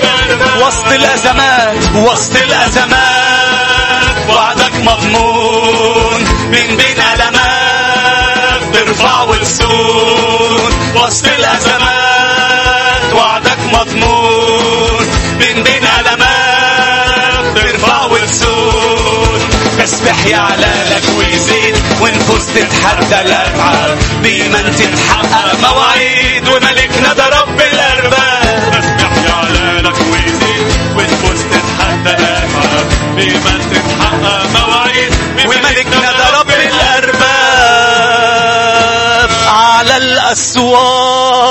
وسط 0.66 0.86
الأزمات 0.92 1.76
وسط 1.94 2.36
الأزمات 2.36 4.16
وعدك 4.28 4.74
مضمون. 4.74 6.11
من 6.52 6.76
بين 6.76 7.00
ألمات 7.14 8.62
ترفع 8.74 9.22
وتسود 9.22 10.72
وسط 10.94 11.28
الأزمات 11.28 13.12
وعدك 13.14 13.58
مضمون. 13.72 15.06
من 15.40 15.62
بين 15.62 15.84
ألمات 16.00 17.58
ترفع 17.58 18.04
وتسود 18.04 19.42
تسبح 19.78 20.26
يعلى 20.26 20.74
لك 20.90 21.02
ويزيد 21.18 21.76
ونفوس 22.00 22.46
تتحدى 22.46 23.20
الأتعاب 23.20 23.98
بإيمان 24.22 24.72
تتحقق 24.76 25.60
مواعيد 25.70 26.48
وملكنا 26.48 27.12
ده 27.12 27.26
رب 27.28 27.60
الأرباب. 27.60 28.72
تسبح 28.72 29.12
يعلى 29.28 29.80
لك 29.82 29.96
ويزيد 30.12 30.66
ونفوس 30.96 31.40
تتحدى 31.52 32.10
الأتعاب 32.10 32.86
بمن 33.16 33.60
تتحقق 33.72 34.46
مواعيد 34.60 35.12
وملكنا 35.46 36.11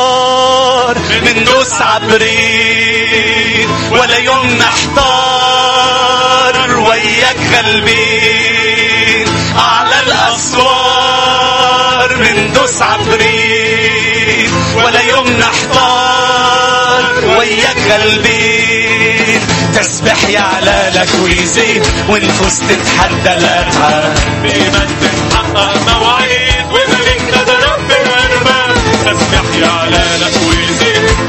الأسوار 0.01 0.97
من 1.25 1.43
دوس 1.43 1.81
عبرين 1.81 3.69
ولا 3.91 4.17
يوم 4.17 4.47
نحتار 4.59 5.99
وياك 6.79 7.37
غالبين 7.53 9.27
على 9.55 9.99
الأسوار 10.07 11.29
من 12.17 12.53
دوس 12.53 12.81
عبرين 12.81 14.51
ولا 14.75 15.01
يوم 15.01 15.27
نحتار 15.27 17.03
وياك 17.37 17.77
غالبين 17.91 19.41
تسبح 19.73 20.23
يعلى 20.29 20.91
لك 20.95 21.09
ويزيد 21.23 21.85
ونفوس 22.09 22.59
تتحدى 22.59 23.33
الأتعاب 23.33 24.17
بمن 24.43 24.87
تتحقق 25.01 25.73
مواعيد 25.87 26.60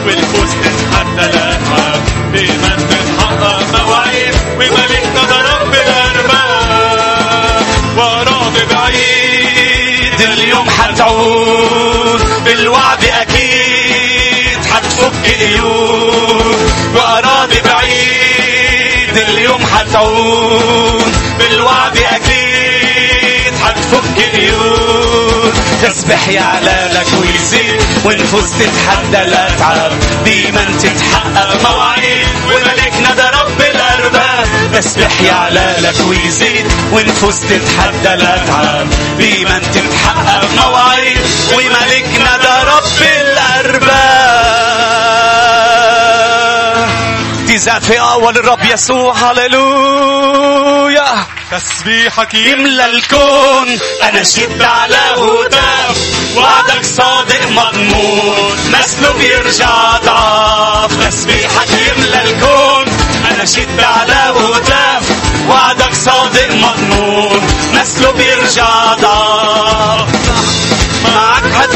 ونفوس 0.07 0.51
تتحدى 0.63 1.25
الأتعاب 1.31 2.03
بمن 2.33 2.89
تتحقق 2.91 3.63
مواعيد 3.87 4.35
وملكنا 4.57 5.25
ده 5.29 5.37
رب 5.41 5.75
الأرباب 5.75 7.67
وراضي 7.97 8.65
بعيد 8.71 10.21
اليوم 10.21 10.71
حتعود 10.71 12.21
بالوعد 12.45 13.05
أكيد 13.05 14.59
حتفك 14.73 15.13
قيود 15.27 16.71
وأراضي 16.95 17.61
بعيد 17.61 19.17
اليوم. 19.29 19.63
حتعود 19.67 21.13
بالوعد 21.39 21.97
أكيد 21.99 23.53
حتفك 23.65 24.31
قيود 24.35 25.52
تسبح 25.83 26.29
يعلى 26.29 26.91
لك 26.95 27.07
ويزيد 27.21 27.83
ونفوس 28.05 28.51
تتحدى 28.51 29.23
الأتعاب 29.23 29.93
بإيمان 30.25 30.79
تتحقق 30.79 31.71
مواعيد 31.71 32.27
وملكنا 32.47 33.15
ده 33.15 33.31
رب 33.31 33.61
الأرباب. 33.61 34.47
تسبح 34.75 35.21
يعلى 35.21 35.77
لك 35.79 35.95
ويزيد 36.09 36.67
ونفوس 36.93 37.41
تتحدى 37.41 38.15
الأتعاب 38.15 38.87
بإيمان 39.19 39.63
تتحقق 39.75 40.45
مواعيد 40.67 41.19
وملكنا 41.55 42.37
ده 42.37 42.63
رب 42.63 43.03
الأرباب 47.53 47.81
تزعفي 47.83 48.01
أول 48.01 48.37
الرب 48.37 48.65
يسوع 48.65 49.15
هللويا 49.17 51.05
تسبيحك 51.51 52.35
يملى 52.35 52.87
الكون 52.87 53.79
أنا 54.03 54.25
شد 54.25 54.63
على 54.63 54.97
هداف 55.17 55.97
وعدك 56.37 56.85
صادق 56.85 57.51
مضمون. 57.51 58.57
مسلوب 58.73 59.21
يرجع 59.21 59.97
ضعف. 60.05 61.09
تسبيحك 61.09 61.71
يملى 61.71 62.23
الكون 62.23 62.85
أنا 63.31 63.45
شد 63.45 63.81
على 63.81 64.35
هداف 64.39 65.05
وعدك 65.49 65.95
صادق 65.95 66.51
مضمون. 66.55 67.41
مسلوب 67.75 68.21
يرجع 68.21 68.95
ضعف. 68.95 69.32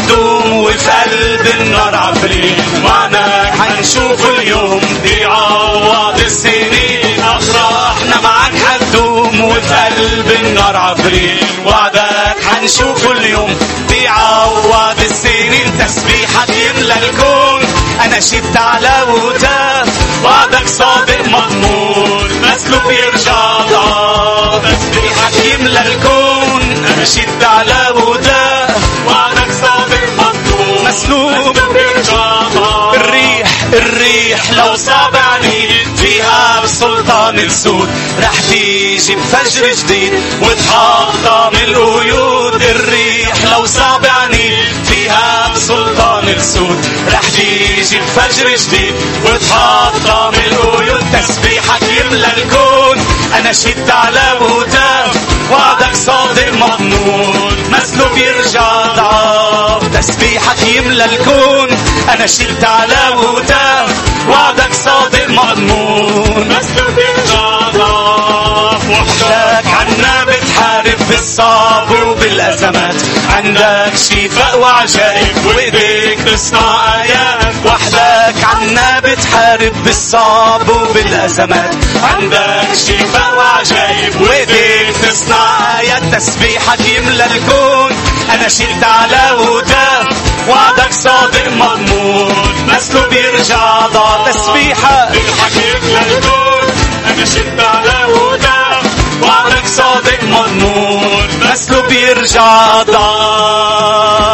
معك 0.07 0.13
هتدوم 0.13 0.53
وفي 0.53 0.91
قلب 0.91 1.47
النار 1.61 1.95
عفرين 1.95 2.57
معنا 2.85 3.53
حنشوف 3.59 4.29
اليوم 4.39 4.81
بيعوض 5.03 6.21
السنين. 6.21 7.21
أفراحنا 7.21 8.21
معك 8.23 8.53
هتدوم 8.67 9.45
وفي 9.45 9.75
قلب 9.75 10.31
النار 10.31 10.77
عفرين 10.77 11.39
وعدك 11.67 12.37
حنشوف 12.51 13.11
اليوم 13.11 13.57
بيعوض 13.89 15.01
السنين. 15.01 15.79
تسبيحك 15.79 16.49
يملى 16.51 16.95
الكون. 16.95 17.63
أنا 18.05 18.21
شد 18.21 18.57
على 18.57 19.07
وتاف 19.09 19.89
وعدك 20.25 20.69
صادق 20.69 21.29
مضمون. 21.29 22.31
مسلوب 22.43 22.91
يرجع 22.91 23.57
ضعف 23.71 24.63
تسبيحك 24.63 25.55
يملى 25.55 25.81
الكون. 25.81 26.85
أنا 26.95 27.05
شد 27.05 27.45
على 27.45 27.93
مضمون 27.95 28.66
مسلوب 30.97 31.57
الريح 32.95 33.49
الريح 33.73 34.51
لو 34.51 34.77
صعب 34.77 35.17
عنيد 35.17 35.97
فيها 35.97 36.61
بسلطان 36.65 37.39
السود. 37.39 37.91
رح 38.23 38.41
تيجي 38.51 39.15
بفجر 39.15 39.73
جديد 39.73 40.13
وتحطم 40.43 41.57
القيود. 41.65 42.63
الريح 42.63 43.45
لو 43.53 43.67
صعب 43.67 44.07
عنيد 44.07 44.75
فيها 44.85 45.53
بسلطان 45.55 46.29
السود. 46.29 46.87
رح 47.13 47.29
تيجي 47.37 47.99
بفجر 47.99 48.57
جديد 48.57 48.95
وتحطم 49.25 50.35
القيود. 50.47 51.05
تسبيحك 51.13 51.83
يملى 51.83 52.27
الكون. 52.37 53.16
أنا 53.39 53.53
شد 53.53 53.91
على 53.91 54.39
وتاف 54.41 55.17
وعدك 55.53 55.95
صادق 55.95 56.53
مضمون 56.53 57.57
مسلوب 57.73 58.17
يرجع 58.17 58.83
ضعف 58.97 59.87
تسبيحك 59.99 60.67
يملى 60.77 61.05
الكون 61.05 61.69
أنا 62.15 62.27
شد 62.27 62.65
على 62.65 63.17
وتاف 63.17 63.95
وعدك 64.29 64.75
صادق 64.75 65.29
مضمون. 65.31 66.49
مسلوب 66.49 66.99
يرجع 66.99 67.59
ضعف 67.75 68.89
وحدك 68.91 69.67
عنا 69.67 70.25
بتحارب 70.25 70.46
بالصعب 71.17 71.91
وبالأزمات. 71.91 72.95
عندك 73.37 73.93
شفاء 73.97 74.59
وعجائب. 74.59 75.47
وايديك 75.47 76.21
تصنع 76.21 76.95
آيات. 77.03 77.55
وحدك 77.67 78.45
عنا 78.45 79.01
بتحارب 79.01 79.83
بالصعب 79.85 80.69
وبالأزمات. 80.69 81.75
عندك 82.03 82.69
شفاء 82.75 83.35
وعجائب. 83.37 84.21
وايديك 84.21 84.97
تصنع 85.03 85.79
آيات. 85.81 86.15
تسبيحك 86.15 86.81
يملى 86.81 87.27
الكون. 87.27 87.93
أنا 88.35 88.49
شد 88.49 88.85
على 88.85 89.37
وتاف 89.41 90.17
وعدك 90.49 90.93
صادق 90.93 91.49
مضمون 91.49 92.35
مسلوب 92.69 93.13
يرجع 93.13 93.87
ضاع. 93.87 94.25
تسبيحك 94.31 95.09
تسبيحك 95.09 95.57
يملى 95.57 96.01
الكون. 96.01 96.69
أنا 97.07 97.25
شد 97.25 97.61
على 97.61 98.15
هداك 98.15 98.66
وعدك 99.23 99.67
صادق 99.67 100.23
مضمون 100.25 101.29
مسلوب 101.53 101.93
يرجع 101.93 102.83
ضاع 102.83 104.27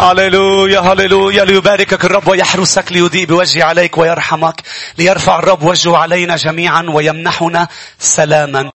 هللويا 0.00 0.80
هللويا 0.80 1.44
ليباركك 1.44 2.04
الرب 2.04 2.28
ويحرسك 2.28 2.92
ليضيء 2.92 3.24
بوجهه 3.24 3.64
عليك 3.64 3.98
ويرحمك 3.98 4.62
ليرفع 4.98 5.38
الرب 5.38 5.62
وجهه 5.62 5.96
علينا 5.96 6.36
جميعا 6.36 6.86
ويمنحنا 6.88 7.68
سلاما. 7.98 8.62